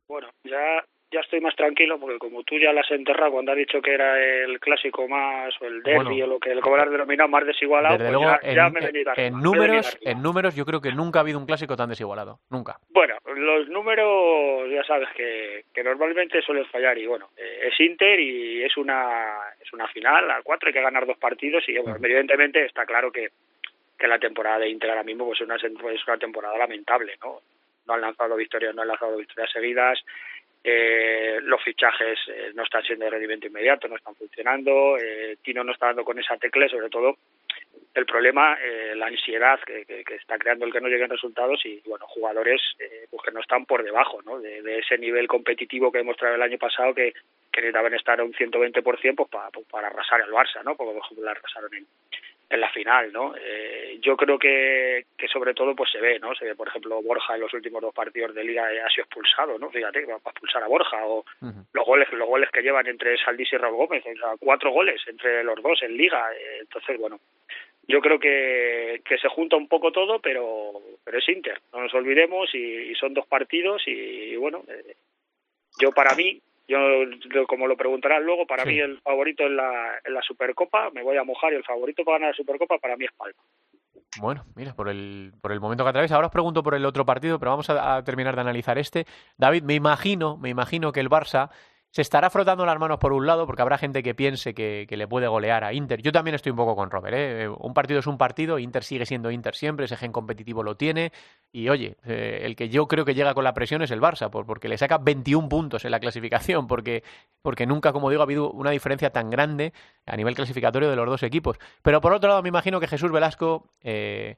Bueno, 0.08 0.28
ya, 0.44 0.84
ya 1.14 1.20
estoy 1.20 1.40
más 1.40 1.54
tranquilo 1.54 1.98
porque 1.98 2.18
como 2.18 2.42
tú 2.42 2.58
ya 2.58 2.72
las 2.72 2.84
has 2.86 2.98
enterrado 2.98 3.32
cuando 3.32 3.52
has 3.52 3.58
dicho 3.58 3.80
que 3.80 3.94
era 3.94 4.18
el 4.22 4.58
clásico 4.58 5.06
más 5.08 5.54
o 5.60 5.66
el 5.66 5.82
derby 5.82 6.20
Bueno. 6.20 6.24
o 6.24 6.28
lo 6.28 6.38
que 6.40 6.54
lo 6.54 6.74
has 6.74 6.90
denominado 6.90 7.28
más 7.28 7.46
desigualado, 7.46 7.96
Desde 7.96 8.10
pues 8.10 8.20
luego, 8.20 8.38
ya, 8.42 8.52
ya 8.52 8.66
en, 8.66 8.72
me 8.72 8.80
he 8.80 8.86
venido 8.86 9.12
en 9.16 9.32
venido 9.32 9.40
números, 9.40 9.98
en 10.00 10.22
números, 10.22 10.56
yo 10.56 10.66
creo 10.66 10.80
que 10.80 10.92
nunca 10.92 11.20
ha 11.20 11.22
habido 11.22 11.38
un 11.38 11.46
clásico 11.46 11.76
tan 11.76 11.88
desigualado. 11.88 12.40
Nunca. 12.50 12.78
Bueno, 12.90 13.14
los 13.36 13.68
números 13.68 14.70
ya 14.70 14.82
sabes 14.84 15.08
que, 15.16 15.64
que 15.72 15.84
normalmente 15.84 16.42
suelen 16.42 16.66
fallar 16.66 16.98
y 16.98 17.06
bueno, 17.06 17.30
eh, 17.36 17.68
es 17.68 17.80
Inter 17.80 18.18
y 18.18 18.62
es 18.64 18.76
una 18.76 19.38
es 19.60 19.72
una 19.72 19.86
final, 19.88 20.30
al 20.30 20.42
cuatro 20.42 20.66
hay 20.68 20.72
que 20.72 20.82
ganar 20.82 21.06
dos 21.06 21.18
partidos 21.18 21.62
y 21.68 21.78
bueno, 21.78 21.96
evidentemente 22.02 22.64
está 22.64 22.84
claro 22.84 23.12
que, 23.12 23.28
que 23.98 24.08
la 24.08 24.18
temporada 24.18 24.58
de 24.58 24.68
Inter 24.68 24.90
ahora 24.90 25.04
mismo 25.04 25.26
pues 25.26 25.40
es 25.40 25.46
una, 25.46 25.56
es 25.56 26.06
una 26.06 26.18
temporada 26.18 26.58
lamentable, 26.58 27.16
¿no? 27.22 27.40
No 27.86 27.94
han 27.94 28.00
lanzado 28.00 28.34
victorias, 28.36 28.74
no 28.74 28.82
han 28.82 28.88
lanzado 28.88 29.16
victorias 29.16 29.52
seguidas, 29.52 30.02
eh, 30.64 31.38
los 31.42 31.62
fichajes 31.62 32.18
eh, 32.28 32.50
no 32.54 32.62
están 32.62 32.82
siendo 32.82 33.04
de 33.04 33.10
rendimiento 33.10 33.46
inmediato, 33.46 33.86
no 33.86 33.96
están 33.96 34.14
funcionando, 34.16 34.96
eh, 34.98 35.36
Tino 35.42 35.62
no 35.62 35.72
está 35.72 35.86
dando 35.86 36.04
con 36.04 36.18
esa 36.18 36.36
tecla 36.38 36.68
sobre 36.68 36.88
todo 36.88 37.16
el 37.94 38.06
problema, 38.06 38.58
eh, 38.60 38.94
la 38.96 39.06
ansiedad 39.06 39.60
que, 39.64 39.84
que- 39.84 40.14
está 40.16 40.36
creando 40.38 40.64
el 40.64 40.72
que 40.72 40.80
no 40.80 40.88
lleguen 40.88 41.10
resultados 41.10 41.64
y, 41.64 41.80
bueno, 41.86 42.06
jugadores 42.08 42.60
pues, 43.10 43.22
que 43.22 43.30
no 43.30 43.40
están 43.40 43.66
por 43.66 43.84
debajo 43.84 44.20
¿no? 44.22 44.40
De, 44.40 44.78
ese 44.78 44.98
nivel 44.98 45.28
competitivo 45.28 45.92
que 45.92 45.98
demostraron 45.98 46.36
el 46.36 46.42
año 46.42 46.58
pasado 46.58 46.94
que, 46.94 47.12
que 47.52 47.60
necesitaban 47.60 47.94
estar 47.94 48.18
a 48.20 48.24
un 48.24 48.32
120% 48.32 49.14
pues, 49.14 49.28
para, 49.30 49.50
pues, 49.50 49.66
para 49.68 49.88
arrasar 49.88 50.22
al 50.22 50.30
Barça, 50.32 50.64
¿no? 50.64 50.74
Porque, 50.76 50.94
por 50.94 51.04
ejemplo, 51.04 51.24
la 51.24 51.30
arrasaron 51.32 51.74
en, 51.74 51.86
en 52.48 52.60
la 52.60 52.70
final, 52.70 53.12
¿no? 53.12 53.34
Eh, 53.36 53.98
yo 54.00 54.16
creo 54.16 54.38
que, 54.38 55.06
que 55.16 55.28
sobre 55.28 55.54
todo 55.54 55.74
pues 55.74 55.90
se 55.90 56.00
ve, 56.00 56.18
¿no? 56.18 56.34
Se 56.34 56.44
ve, 56.44 56.54
por 56.54 56.68
ejemplo, 56.68 57.02
Borja 57.02 57.34
en 57.34 57.40
los 57.40 57.54
últimos 57.54 57.82
dos 57.82 57.94
partidos 57.94 58.34
de 58.34 58.44
Liga 58.44 58.66
ha 58.66 58.90
sido 58.90 59.04
expulsado, 59.04 59.58
¿no? 59.58 59.70
Fíjate, 59.70 60.04
va 60.04 60.14
a 60.14 60.30
expulsar 60.30 60.62
a 60.62 60.68
Borja 60.68 61.04
o 61.06 61.24
los 61.72 61.86
goles 61.86 62.12
los 62.12 62.28
goles 62.28 62.50
que 62.50 62.62
llevan 62.62 62.86
entre 62.86 63.16
Saldís 63.18 63.52
y 63.52 63.56
Raúl 63.56 63.76
Gómez, 63.76 64.04
o 64.06 64.18
sea, 64.18 64.34
cuatro 64.38 64.70
goles 64.70 65.00
entre 65.06 65.42
los 65.44 65.60
dos 65.62 65.82
en 65.82 65.96
Liga. 65.96 66.32
eh, 66.34 66.58
entonces, 66.60 66.98
bueno, 66.98 67.18
yo 67.86 68.00
creo 68.00 68.18
que, 68.18 69.02
que 69.04 69.18
se 69.18 69.28
junta 69.28 69.56
un 69.56 69.68
poco 69.68 69.92
todo, 69.92 70.18
pero 70.18 70.80
pero 71.04 71.18
es 71.18 71.28
Inter, 71.28 71.60
no 71.72 71.82
nos 71.82 71.94
olvidemos 71.94 72.54
y, 72.54 72.58
y 72.58 72.94
son 72.94 73.12
dos 73.12 73.26
partidos 73.26 73.82
y, 73.86 74.36
bueno, 74.36 74.64
eh, 74.68 74.94
yo 75.78 75.92
para 75.92 76.14
mí, 76.14 76.40
yo 76.68 77.46
como 77.46 77.66
lo 77.66 77.76
preguntarás 77.76 78.22
luego, 78.22 78.46
para 78.46 78.62
Sí. 78.64 78.70
mí 78.70 78.78
el 78.78 79.00
favorito 79.00 79.44
en 79.44 79.56
la, 79.56 79.98
en 80.04 80.14
la 80.14 80.22
Supercopa, 80.22 80.90
me 80.90 81.02
voy 81.02 81.16
a 81.16 81.24
mojar 81.24 81.52
y 81.52 81.56
el 81.56 81.64
favorito 81.64 82.04
para 82.04 82.18
ganar 82.18 82.30
la 82.30 82.36
Supercopa 82.36 82.78
para 82.78 82.96
mí 82.96 83.04
es 83.04 83.12
Palma. 83.12 83.42
Bueno, 84.20 84.44
mira, 84.54 84.74
por 84.74 84.88
el, 84.88 85.32
por 85.42 85.50
el 85.50 85.60
momento 85.60 85.82
que 85.82 85.90
atraviesa. 85.90 86.14
Ahora 86.14 86.28
os 86.28 86.32
pregunto 86.32 86.62
por 86.62 86.74
el 86.74 86.84
otro 86.86 87.04
partido, 87.04 87.38
pero 87.40 87.50
vamos 87.50 87.68
a, 87.68 87.96
a 87.96 88.04
terminar 88.04 88.34
de 88.36 88.40
analizar 88.42 88.78
este. 88.78 89.06
David, 89.36 89.64
me 89.64 89.74
imagino, 89.74 90.36
me 90.36 90.50
imagino 90.50 90.92
que 90.92 91.00
el 91.00 91.10
Barça 91.10 91.50
se 91.94 92.02
estará 92.02 92.28
frotando 92.28 92.66
las 92.66 92.76
manos 92.76 92.98
por 92.98 93.12
un 93.12 93.24
lado, 93.24 93.46
porque 93.46 93.62
habrá 93.62 93.78
gente 93.78 94.02
que 94.02 94.16
piense 94.16 94.52
que, 94.52 94.84
le 94.90 95.06
puede 95.06 95.28
golear 95.28 95.62
a 95.62 95.72
Inter. 95.72 96.02
Yo 96.02 96.10
también 96.10 96.34
estoy 96.34 96.50
un 96.50 96.56
poco 96.56 96.74
con 96.74 96.90
Robert. 96.90 97.14
¿eh? 97.16 97.48
Un 97.48 97.72
partido 97.72 98.00
es 98.00 98.08
un 98.08 98.18
partido, 98.18 98.58
Inter 98.58 98.82
sigue 98.82 99.06
siendo 99.06 99.30
Inter 99.30 99.54
siempre, 99.54 99.84
ese 99.84 99.96
gen 99.96 100.10
competitivo 100.10 100.64
lo 100.64 100.76
tiene. 100.76 101.12
Y 101.52 101.68
oye, 101.68 101.96
eh, 102.04 102.40
el 102.42 102.56
que 102.56 102.68
yo 102.68 102.88
creo 102.88 103.04
que 103.04 103.14
llega 103.14 103.32
con 103.32 103.44
la 103.44 103.54
presión 103.54 103.80
es 103.80 103.92
el 103.92 104.00
Barça, 104.00 104.28
por- 104.28 104.44
porque 104.44 104.68
le 104.68 104.76
saca 104.76 104.98
21 104.98 105.48
puntos 105.48 105.84
en 105.84 105.92
la 105.92 106.00
clasificación, 106.00 106.66
porque, 106.66 107.04
porque 107.42 107.64
nunca, 107.64 107.92
como 107.92 108.10
digo, 108.10 108.22
ha 108.22 108.24
habido 108.24 108.50
una 108.50 108.72
diferencia 108.72 109.10
tan 109.10 109.30
grande 109.30 109.72
a 110.04 110.16
nivel 110.16 110.34
clasificatorio 110.34 110.90
de 110.90 110.96
los 110.96 111.06
dos 111.06 111.22
equipos. 111.22 111.58
Pero 111.82 112.00
por 112.00 112.12
otro 112.12 112.28
lado, 112.28 112.42
me 112.42 112.48
imagino 112.48 112.80
que 112.80 112.88
Jesús 112.88 113.12
Velasco 113.12 113.70
eh, 113.82 114.34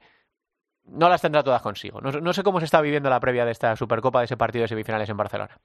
no 0.85 1.09
las 1.09 1.23
tendrá 1.23 1.43
todas 1.43 1.63
consigo. 1.63 2.03
No, 2.03 2.13
no 2.13 2.33
sé 2.35 2.43
cómo 2.43 2.59
se 2.59 2.67
está 2.67 2.83
viviendo 2.83 3.09
la 3.09 3.19
previa 3.19 3.47
de 3.47 3.53
esta 3.53 3.75
Supercopa, 3.77 4.19
de 4.19 4.27
ese 4.27 4.37
partido 4.37 4.61
de 4.61 4.69
semifinales 4.69 5.09
en 5.09 5.17
Barcelona. 5.17 5.59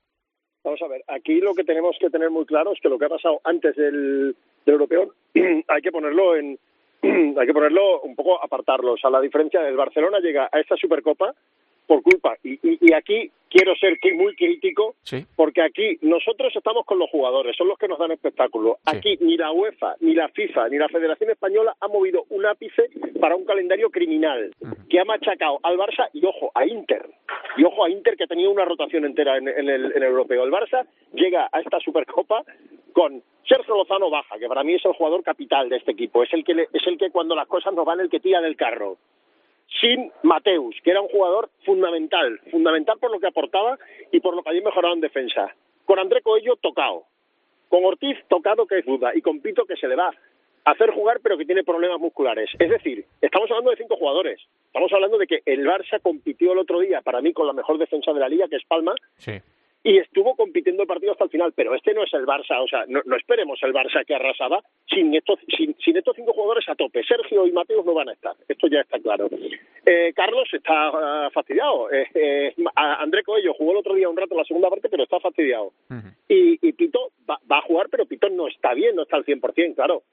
Vamos 0.63 0.81
a 0.81 0.87
ver, 0.87 1.03
aquí 1.07 1.39
lo 1.39 1.53
que 1.55 1.63
tenemos 1.63 1.97
que 1.99 2.09
tener 2.09 2.29
muy 2.29 2.45
claro 2.45 2.71
es 2.73 2.79
que 2.79 2.89
lo 2.89 2.99
que 2.99 3.05
ha 3.05 3.09
pasado 3.09 3.41
antes 3.43 3.75
del, 3.75 4.35
del 4.65 4.73
europeo 4.73 5.13
hay 5.67 5.81
que 5.81 5.91
ponerlo 5.91 6.35
en 6.35 6.59
hay 7.01 7.47
que 7.47 7.53
ponerlo 7.53 8.01
un 8.01 8.15
poco 8.15 8.43
apartarlo. 8.43 8.93
O 8.93 8.97
sea, 8.97 9.09
la 9.09 9.21
diferencia 9.21 9.61
del 9.61 9.75
Barcelona 9.75 10.19
llega 10.19 10.49
a 10.51 10.59
esta 10.59 10.75
Supercopa 10.75 11.33
por 11.91 12.03
culpa 12.03 12.37
y, 12.41 12.53
y, 12.53 12.77
y 12.79 12.93
aquí 12.93 13.29
quiero 13.49 13.75
ser 13.75 13.97
muy 14.15 14.33
crítico 14.35 14.95
Sí. 15.03 15.25
porque 15.35 15.61
aquí 15.61 15.97
nosotros 16.01 16.55
estamos 16.55 16.85
con 16.85 16.97
los 16.99 17.09
jugadores, 17.09 17.53
son 17.57 17.67
los 17.67 17.77
que 17.77 17.89
nos 17.89 17.99
dan 17.99 18.11
espectáculo. 18.11 18.77
Sí. 18.85 18.95
Aquí 18.97 19.17
ni 19.19 19.35
la 19.35 19.51
UEFA, 19.51 19.95
ni 19.99 20.13
la 20.13 20.29
FIFA, 20.29 20.69
ni 20.69 20.77
la 20.77 20.87
Federación 20.87 21.29
Española 21.31 21.75
ha 21.81 21.87
movido 21.89 22.23
un 22.29 22.45
ápice 22.45 22.83
para 23.19 23.35
un 23.35 23.43
calendario 23.43 23.89
criminal 23.89 24.51
que 24.89 24.99
ha 25.01 25.03
machacado 25.05 25.59
al 25.63 25.77
Barça 25.77 26.07
y 26.13 26.25
ojo, 26.25 26.49
a 26.55 26.65
Inter. 26.65 27.03
Y 27.57 27.65
ojo 27.65 27.83
a 27.83 27.89
Inter 27.89 28.15
que 28.15 28.23
ha 28.23 28.27
tenido 28.27 28.51
una 28.51 28.63
rotación 28.63 29.03
entera 29.03 29.37
en, 29.37 29.49
en 29.49 29.67
el, 29.69 29.85
en 29.91 29.97
el 30.03 30.03
europeo. 30.03 30.45
El 30.45 30.51
Barça 30.51 30.85
llega 31.13 31.49
a 31.51 31.59
esta 31.59 31.79
Supercopa 31.81 32.43
con 32.93 33.21
Sergio 33.45 33.75
Lozano 33.75 34.09
baja, 34.09 34.39
que 34.39 34.47
para 34.47 34.63
mí 34.63 34.75
es 34.75 34.85
el 34.85 34.93
jugador 34.93 35.23
capital 35.23 35.67
de 35.67 35.75
este 35.77 35.91
equipo, 35.91 36.23
es 36.23 36.31
el 36.31 36.45
que 36.45 36.53
le- 36.53 36.67
es 36.71 36.87
el 36.87 36.97
que 36.97 37.09
cuando 37.11 37.35
las 37.35 37.47
cosas 37.47 37.73
no 37.73 37.83
van 37.83 37.99
el 37.99 38.09
que 38.09 38.19
tira 38.21 38.39
del 38.39 38.55
carro 38.55 38.95
sin 39.79 40.11
Mateus, 40.23 40.75
que 40.83 40.91
era 40.91 41.01
un 41.01 41.07
jugador 41.07 41.49
fundamental, 41.65 42.39
fundamental 42.51 42.97
por 42.99 43.11
lo 43.11 43.19
que 43.19 43.27
aportaba 43.27 43.77
y 44.11 44.19
por 44.19 44.35
lo 44.35 44.43
que 44.43 44.49
había 44.49 44.61
mejorado 44.61 44.93
en 44.93 45.01
defensa. 45.01 45.55
Con 45.85 45.99
André 45.99 46.21
Coello 46.21 46.55
tocado, 46.57 47.05
con 47.69 47.85
Ortiz 47.85 48.17
tocado 48.27 48.65
que 48.67 48.79
es 48.79 48.85
duda 48.85 49.11
y 49.15 49.21
con 49.21 49.39
Pito 49.39 49.65
que 49.65 49.77
se 49.77 49.87
le 49.87 49.95
va 49.95 50.11
a 50.63 50.71
hacer 50.71 50.91
jugar 50.91 51.19
pero 51.23 51.37
que 51.37 51.45
tiene 51.45 51.63
problemas 51.63 51.99
musculares. 51.99 52.49
Es 52.59 52.69
decir, 52.69 53.05
estamos 53.21 53.49
hablando 53.49 53.71
de 53.71 53.77
cinco 53.77 53.95
jugadores. 53.95 54.41
Estamos 54.67 54.91
hablando 54.93 55.17
de 55.17 55.27
que 55.27 55.41
el 55.45 55.65
Barça 55.65 56.01
compitió 56.01 56.53
el 56.53 56.59
otro 56.59 56.79
día 56.79 57.01
para 57.01 57.21
mí 57.21 57.33
con 57.33 57.47
la 57.47 57.53
mejor 57.53 57.77
defensa 57.77 58.13
de 58.13 58.19
la 58.19 58.29
liga, 58.29 58.47
que 58.47 58.57
es 58.57 58.65
Palma, 58.65 58.93
Sí. 59.17 59.33
Y 59.83 59.97
estuvo 59.97 60.35
compitiendo 60.35 60.83
el 60.83 60.87
partido 60.87 61.11
hasta 61.13 61.23
el 61.23 61.29
final, 61.29 61.53
pero 61.55 61.73
este 61.73 61.93
no 61.93 62.03
es 62.03 62.13
el 62.13 62.25
Barça, 62.25 62.61
o 62.63 62.67
sea, 62.67 62.85
no, 62.87 63.01
no 63.05 63.15
esperemos 63.15 63.59
el 63.63 63.73
Barça 63.73 64.05
que 64.05 64.13
arrasaba 64.13 64.63
sin 64.87 65.13
estos, 65.15 65.39
sin, 65.55 65.75
sin 65.83 65.97
estos 65.97 66.15
cinco 66.15 66.33
jugadores 66.33 66.67
a 66.69 66.75
tope. 66.75 67.03
Sergio 67.03 67.47
y 67.47 67.51
Mateus 67.51 67.85
no 67.85 67.93
van 67.93 68.09
a 68.09 68.13
estar, 68.13 68.35
esto 68.47 68.67
ya 68.67 68.81
está 68.81 68.99
claro. 68.99 69.29
Eh, 69.85 70.13
Carlos 70.15 70.47
está 70.53 70.89
ah, 70.93 71.29
fastidiado. 71.33 71.91
Eh, 71.91 72.07
eh, 72.13 72.55
André 72.75 73.23
Coello 73.23 73.53
jugó 73.55 73.71
el 73.71 73.77
otro 73.77 73.95
día 73.95 74.09
un 74.09 74.17
rato 74.17 74.33
en 74.33 74.39
la 74.39 74.45
segunda 74.45 74.69
parte, 74.69 74.89
pero 74.89 75.03
está 75.03 75.19
fastidiado. 75.19 75.71
Y, 76.27 76.59
y 76.67 76.73
Pito 76.73 77.11
va, 77.29 77.39
va 77.51 77.57
a 77.57 77.61
jugar, 77.61 77.87
pero 77.89 78.05
Pito 78.05 78.29
no 78.29 78.47
está 78.47 78.73
bien, 78.73 78.95
no 78.95 79.03
está 79.03 79.17
al 79.17 79.25
100%, 79.25 79.75
claro. 79.75 80.03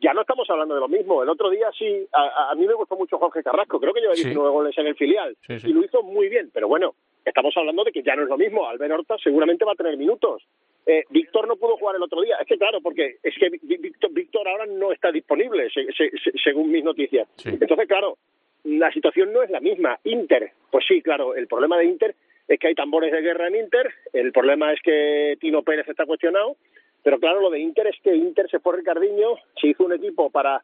Ya 0.00 0.14
no 0.14 0.22
estamos 0.22 0.48
hablando 0.48 0.74
de 0.74 0.80
lo 0.80 0.88
mismo. 0.88 1.22
El 1.22 1.28
otro 1.28 1.50
día 1.50 1.68
sí, 1.78 2.06
a, 2.12 2.50
a- 2.50 2.54
mí 2.54 2.66
me 2.66 2.74
gustó 2.74 2.96
mucho 2.96 3.18
Jorge 3.18 3.42
Carrasco, 3.42 3.78
creo 3.80 3.92
que 3.92 4.00
lleva 4.00 4.14
Sí. 4.14 4.22
19 4.24 4.50
goles 4.50 4.76
en 4.78 4.86
el 4.86 4.94
filial 4.96 5.36
Sí, 5.46 5.58
sí. 5.60 5.70
y 5.70 5.72
lo 5.72 5.84
hizo 5.84 6.02
muy 6.02 6.28
bien, 6.28 6.50
pero 6.52 6.68
bueno, 6.68 6.94
estamos 7.24 7.54
hablando 7.56 7.84
de 7.84 7.92
que 7.92 8.02
ya 8.02 8.16
no 8.16 8.22
es 8.22 8.28
lo 8.28 8.38
mismo. 8.38 8.66
Albert 8.68 8.92
Horta 8.92 9.16
seguramente 9.22 9.64
va 9.64 9.72
a 9.72 9.76
tener 9.76 9.96
minutos. 9.96 10.42
Eh, 10.86 11.04
Víctor 11.10 11.46
no 11.46 11.56
pudo 11.56 11.76
jugar 11.76 11.96
el 11.96 12.02
otro 12.02 12.22
día. 12.22 12.36
Es 12.40 12.46
que 12.46 12.56
claro, 12.56 12.80
porque 12.80 13.16
es 13.22 13.34
que 13.38 13.50
Víctor, 13.50 14.10
Víctor 14.12 14.48
ahora 14.48 14.66
no 14.66 14.90
está 14.92 15.12
disponible, 15.12 15.68
se- 15.70 15.92
se- 15.92 16.10
se- 16.18 16.38
según 16.42 16.70
mis 16.70 16.82
noticias. 16.82 17.28
Sí. 17.36 17.50
Entonces, 17.60 17.86
claro, 17.86 18.16
la 18.64 18.90
situación 18.92 19.32
no 19.32 19.42
es 19.42 19.50
la 19.50 19.60
misma. 19.60 19.98
Inter, 20.04 20.52
pues 20.70 20.84
sí, 20.88 21.02
claro, 21.02 21.34
el 21.34 21.46
problema 21.46 21.76
de 21.78 21.84
Inter 21.84 22.14
es 22.48 22.58
que 22.58 22.68
hay 22.68 22.74
tambores 22.74 23.12
de 23.12 23.20
guerra 23.20 23.46
en 23.48 23.56
Inter, 23.56 23.92
el 24.12 24.32
problema 24.32 24.72
es 24.72 24.80
que 24.82 25.36
Tino 25.40 25.62
Pérez 25.62 25.86
está 25.88 26.04
cuestionado, 26.06 26.56
pero 27.02 27.18
claro, 27.18 27.40
lo 27.40 27.50
de 27.50 27.60
Inter 27.60 27.86
es 27.86 27.96
que 28.02 28.14
Inter 28.14 28.48
se 28.50 28.58
fue 28.58 28.76
Ricardiño, 28.76 29.36
se 29.60 29.68
hizo 29.68 29.84
un 29.84 29.92
equipo 29.92 30.30
para 30.30 30.62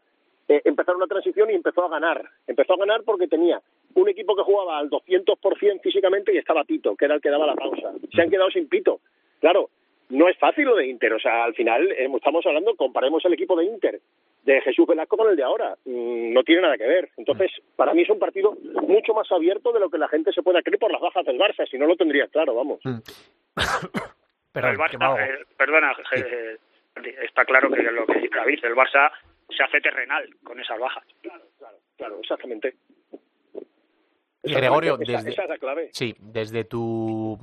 eh, 0.49 0.63
empezar 0.65 0.95
una 0.97 1.07
transición 1.07 1.51
y 1.51 1.55
empezó 1.55 1.85
a 1.85 1.89
ganar. 1.89 2.23
Empezó 2.47 2.75
a 2.75 2.79
ganar 2.79 3.03
porque 3.05 3.27
tenía 3.27 3.61
un 3.95 4.09
equipo 4.09 4.37
que 4.37 4.43
jugaba 4.43 4.79
al 4.79 4.91
200% 4.91 5.81
físicamente 5.81 6.33
y 6.35 6.39
estaba 6.39 6.65
Pito, 6.65 6.95
que 6.95 7.07
era 7.07 7.15
el 7.15 7.21
que 7.21 7.31
daba 7.31 7.47
la 7.47 7.55
pausa. 7.55 7.93
Se 8.15 8.23
han 8.23 8.31
quedado 8.31 8.51
sin 8.51 8.69
Pito. 8.69 9.01
Claro, 9.41 9.71
no 10.11 10.29
es 10.29 10.39
fácil 10.39 10.67
lo 10.67 10.77
de 10.77 10.87
Inter, 10.87 11.13
o 11.15 11.19
sea, 11.19 11.45
al 11.45 11.55
final 11.55 11.91
eh, 11.93 12.09
estamos 12.15 12.45
hablando, 12.47 12.77
comparemos 12.77 13.25
el 13.25 13.33
equipo 13.33 13.57
de 13.57 13.65
Inter 13.65 14.01
de 14.45 14.61
Jesús 14.61 14.87
Velasco 14.87 15.17
con 15.17 15.29
el 15.29 15.37
de 15.37 15.43
ahora. 15.43 15.77
Mm, 15.85 16.33
no 16.33 16.45
tiene 16.45 16.63
nada 16.63 16.79
que 16.79 16.87
ver. 16.87 17.11
Entonces, 17.17 17.51
para 17.75 17.93
mí 17.93 18.03
es 18.03 18.11
un 18.11 18.21
partido 18.21 18.57
mucho 18.87 19.13
más 19.13 19.31
abierto 19.33 19.73
de 19.73 19.81
lo 19.81 19.91
que 19.91 19.99
la 19.99 20.09
gente 20.09 20.33
se 20.33 20.43
pueda 20.43 20.63
creer 20.63 20.79
por 20.79 20.93
las 20.93 21.01
bajas 21.01 21.27
del 21.27 21.39
Barça, 21.39 21.69
si 21.69 21.77
no 21.77 21.87
lo 21.87 21.97
tendría 21.97 22.29
claro, 22.29 22.55
vamos. 22.55 22.81
Pero 24.61 24.69
Perdón, 24.69 24.87
el. 24.91 24.99
Barça, 24.99 25.21
eh, 25.29 25.45
perdona, 25.57 25.93
eh, 26.17 26.57
está 27.23 27.45
claro 27.45 27.71
que 27.71 27.83
lo 27.83 28.07
que 28.07 28.21
dice 28.21 28.35
David, 28.35 28.65
el 28.65 28.75
Barça 28.75 29.11
se 29.51 29.63
hace 29.63 29.81
terrenal 29.83 30.29
con 30.43 30.59
esas 30.59 30.79
bajas. 30.79 31.05
Claro, 31.21 31.45
claro, 31.59 31.77
claro, 31.99 32.19
exactamente. 32.21 32.75
Y 34.43 34.55
Gregorio, 34.55 34.95
Esa- 35.01 35.13
desde- 35.19 35.31
esa 35.31 35.43
es 35.43 35.49
la 35.51 35.59
clave. 35.59 35.91
Sí, 35.93 36.15
desde 36.21 36.65
tu 36.65 37.39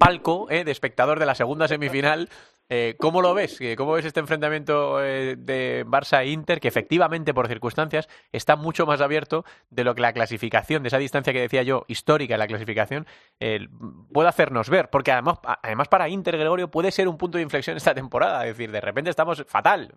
palco 0.00 0.50
eh, 0.50 0.64
de 0.64 0.72
espectador 0.72 1.20
de 1.20 1.26
la 1.26 1.34
segunda 1.36 1.68
semifinal, 1.68 2.28
eh, 2.68 2.96
¿cómo 2.98 3.22
lo 3.22 3.32
ves? 3.32 3.60
Eh, 3.60 3.76
¿Cómo 3.76 3.92
ves 3.92 4.04
este 4.04 4.18
enfrentamiento 4.18 5.02
eh, 5.04 5.36
de 5.36 5.86
Barça-Inter, 5.86 6.58
que 6.60 6.68
efectivamente, 6.68 7.32
por 7.32 7.46
circunstancias, 7.46 8.08
está 8.32 8.56
mucho 8.56 8.86
más 8.86 9.00
abierto 9.00 9.44
de 9.70 9.84
lo 9.84 9.94
que 9.94 10.02
la 10.02 10.12
clasificación, 10.12 10.82
de 10.82 10.88
esa 10.88 10.98
distancia 10.98 11.32
que 11.32 11.40
decía 11.40 11.62
yo, 11.62 11.84
histórica 11.86 12.34
de 12.34 12.38
la 12.38 12.48
clasificación, 12.48 13.06
eh, 13.38 13.68
puede 14.12 14.28
hacernos 14.28 14.68
ver? 14.68 14.90
Porque 14.90 15.12
además, 15.12 15.38
además 15.62 15.88
para 15.88 16.08
Inter, 16.08 16.36
Gregorio, 16.36 16.68
puede 16.70 16.90
ser 16.90 17.06
un 17.06 17.16
punto 17.16 17.38
de 17.38 17.42
inflexión 17.42 17.76
esta 17.76 17.94
temporada. 17.94 18.44
Es 18.46 18.56
decir, 18.56 18.72
de 18.72 18.80
repente 18.80 19.10
estamos 19.10 19.44
fatal. 19.46 19.94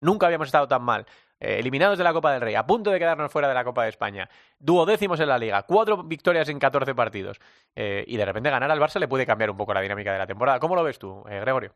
Nunca 0.00 0.26
habíamos 0.26 0.48
estado 0.48 0.68
tan 0.68 0.82
mal. 0.82 1.06
eliminados 1.40 1.98
de 1.98 2.04
la 2.04 2.12
Copa 2.12 2.32
del 2.32 2.40
Rey, 2.40 2.54
a 2.54 2.64
punto 2.64 2.90
de 2.90 2.98
quedarnos 2.98 3.30
fuera 3.30 3.48
de 3.48 3.54
la 3.54 3.64
Copa 3.64 3.82
de 3.82 3.90
España, 3.90 4.30
duodécimos 4.58 5.20
en 5.20 5.28
la 5.28 5.36
Liga, 5.36 5.62
cuatro 5.64 6.02
victorias 6.04 6.48
en 6.48 6.58
14 6.58 6.94
partidos, 6.94 7.38
y 7.74 8.16
de 8.16 8.24
repente 8.24 8.50
ganar 8.50 8.70
al 8.70 8.80
Barça 8.80 8.98
le 8.98 9.08
puede 9.08 9.26
cambiar 9.26 9.50
un 9.50 9.56
poco 9.56 9.74
la 9.74 9.80
dinámica 9.82 10.12
de 10.12 10.18
la 10.18 10.26
temporada. 10.26 10.58
¿Cómo 10.60 10.74
lo 10.74 10.84
ves 10.84 10.98
tú, 10.98 11.22
Gregorio? 11.24 11.74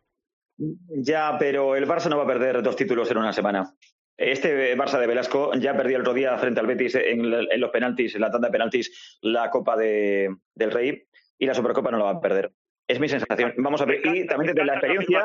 Ya, 0.58 1.36
pero 1.38 1.76
el 1.76 1.86
Barça 1.86 2.08
no 2.08 2.16
va 2.16 2.24
a 2.24 2.26
perder 2.26 2.62
dos 2.62 2.76
títulos 2.76 3.10
en 3.10 3.18
una 3.18 3.32
semana. 3.32 3.74
Este 4.16 4.76
Barça 4.76 4.98
de 4.98 5.06
Velasco 5.06 5.52
ya 5.54 5.76
perdió 5.76 5.96
el 5.96 6.02
otro 6.02 6.14
día 6.14 6.36
frente 6.38 6.58
al 6.58 6.66
Betis 6.66 6.96
en, 6.96 7.32
en 7.32 7.60
los 7.60 7.70
penaltis, 7.70 8.16
en 8.16 8.20
la 8.20 8.30
tanda 8.30 8.48
de 8.48 8.52
penaltis, 8.52 9.18
la 9.22 9.48
Copa 9.48 9.76
de, 9.76 10.34
del 10.56 10.72
Rey 10.72 11.04
y 11.38 11.46
la 11.46 11.54
Supercopa 11.54 11.92
no 11.92 11.98
la 11.98 12.04
va 12.04 12.10
a 12.10 12.20
perder. 12.20 12.50
Es 12.88 12.98
mi 12.98 13.08
sensación. 13.08 13.54
Vamos 13.58 13.80
a 13.80 13.84
ver. 13.84 14.00
Y 14.04 14.26
también 14.26 14.54
desde 14.54 14.66
la 14.66 14.74
experiencia. 14.74 15.24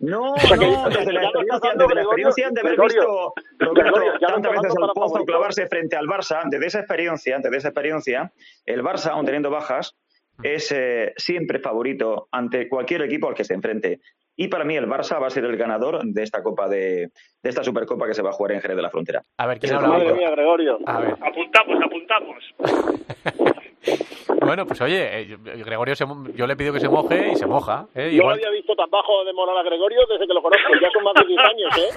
No, 0.00 0.34
no, 0.34 0.88
desde 0.90 1.12
la 1.12 1.22
experiencia, 1.22 1.72
desde 1.76 1.94
la 1.94 2.02
experiencia 2.02 2.50
de 2.50 2.60
haber 2.60 2.80
visto 2.80 3.34
Roberto 3.58 4.00
tantas 4.20 4.52
veces 4.52 4.74
al 4.82 4.90
pozo 4.92 5.24
clavarse 5.24 5.66
frente 5.68 5.96
al 5.96 6.06
Barça, 6.06 6.42
desde 6.50 6.66
esa 6.66 6.78
experiencia, 6.80 7.38
desde 7.38 7.56
esa 7.56 7.68
experiencia, 7.68 8.32
el 8.66 8.82
Barça, 8.82 9.12
aun 9.12 9.24
teniendo 9.24 9.50
bajas, 9.50 9.96
es 10.42 10.72
eh, 10.72 11.14
siempre 11.16 11.60
favorito 11.60 12.28
ante 12.32 12.68
cualquier 12.68 13.02
equipo 13.02 13.28
al 13.28 13.34
que 13.34 13.44
se 13.44 13.54
enfrente. 13.54 14.00
Y 14.36 14.48
para 14.48 14.64
mí 14.64 14.76
el 14.76 14.86
Barça 14.88 15.20
va 15.20 15.28
a 15.28 15.30
ser 15.30 15.44
el 15.44 15.56
ganador 15.56 16.00
de 16.02 16.22
esta 16.22 16.42
Copa 16.42 16.68
de, 16.68 17.10
de 17.42 17.48
esta 17.50 17.62
Supercopa 17.62 18.06
que 18.06 18.14
se 18.14 18.22
va 18.22 18.30
a 18.30 18.32
jugar 18.32 18.52
en 18.52 18.60
Jerez 18.60 18.76
de 18.76 18.82
la 18.82 18.90
Frontera. 18.90 19.22
A 19.38 19.46
ver, 19.46 19.58
¿quién 19.60 19.72
Es 19.72 19.76
habla? 19.80 19.96
el 19.96 20.02
Madre 20.04 20.14
mía, 20.14 20.30
Gregorio. 20.30 20.78
A 20.86 21.00
ver. 21.00 21.12
Apuntamos, 21.20 21.82
apuntamos. 21.84 22.44
Bueno, 24.44 24.66
pues 24.66 24.80
oye, 24.80 25.20
eh, 25.20 25.26
yo- 25.26 25.38
Gregorio, 25.64 25.94
se 25.96 26.04
mo- 26.04 26.28
yo 26.34 26.46
le 26.46 26.56
pido 26.56 26.72
que 26.72 26.80
se 26.80 26.88
moje 26.88 27.30
y 27.32 27.36
se 27.36 27.46
moja. 27.46 27.86
¿eh? 27.94 28.02
No 28.04 28.04
lo 28.08 28.12
Igual- 28.12 28.34
había 28.34 28.50
visto 28.50 28.74
tan 28.76 28.90
bajo 28.90 29.24
de 29.24 29.32
moral 29.32 29.56
a 29.58 29.62
Gregorio 29.62 30.00
desde 30.08 30.26
que 30.26 30.34
lo 30.34 30.42
conozco. 30.42 30.68
Ya 30.80 30.90
son 30.92 31.04
más 31.04 31.14
de 31.14 31.26
10 31.26 31.40
años, 31.40 31.78
¿eh? 31.78 31.90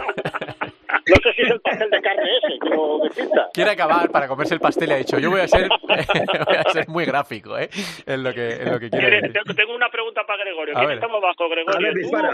No 1.08 1.16
sé 1.24 1.34
si 1.36 1.42
es 1.42 1.50
el 1.50 1.60
pastel 1.62 1.90
de 1.90 2.02
carne 2.02 2.38
ese 2.38 2.60
que 2.60 2.70
lo 2.70 3.00
despista. 3.00 3.50
quiere 3.54 3.72
acabar 3.72 4.10
para 4.10 4.28
comerse 4.28 4.54
el 4.54 4.60
pastel 4.60 4.90
y 4.90 4.94
ha 4.94 4.98
dicho 4.98 5.20
yo 5.20 5.30
voy 5.32 5.42
a 5.42 5.48
ser 5.48 5.68
voy 6.48 6.56
a 6.58 6.70
ser 6.72 6.88
muy 6.90 7.06
gráfico 7.06 7.58
¿eh? 7.58 7.70
en 8.06 8.24
lo 8.24 8.34
que 8.34 8.54
en 8.54 8.72
lo 8.72 8.80
que 8.80 8.90
quiere 8.90 9.06
Mire, 9.06 9.22
decir. 9.28 9.42
te- 9.46 9.54
Tengo 9.54 9.76
una 9.76 9.90
pregunta 9.90 10.26
para 10.26 10.44
Gregorio. 10.44 10.76
¿Quién 10.76 10.92
está 10.92 11.08
más 11.08 11.22
bajo, 11.22 11.50
Gregorio? 11.50 11.94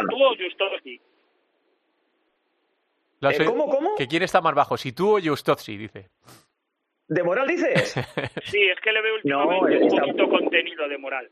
¿Tú, 0.10 0.23
o 0.23 0.36
Justosi? 0.36 1.02
Eh, 3.21 3.45
¿cómo, 3.45 3.69
cómo? 3.69 3.95
que 3.95 4.08
quién 4.08 4.21
está 4.23 4.41
más 4.41 4.54
bajo 4.54 4.76
si 4.78 4.91
tú 4.91 5.17
o 5.17 5.21
Justozzi 5.21 5.78
dice 5.78 6.10
¿De 7.13 7.23
moral 7.23 7.47
dices? 7.47 7.93
Sí, 8.45 8.62
es 8.63 8.80
que 8.82 8.91
le 8.91 9.02
veo 9.02 9.15
últimamente 9.15 9.76
No, 9.76 9.82
un 9.82 9.88
está- 9.88 10.02
poquito 10.02 10.30
contenido 10.30 10.88
de 10.88 10.97
moral. 10.97 11.30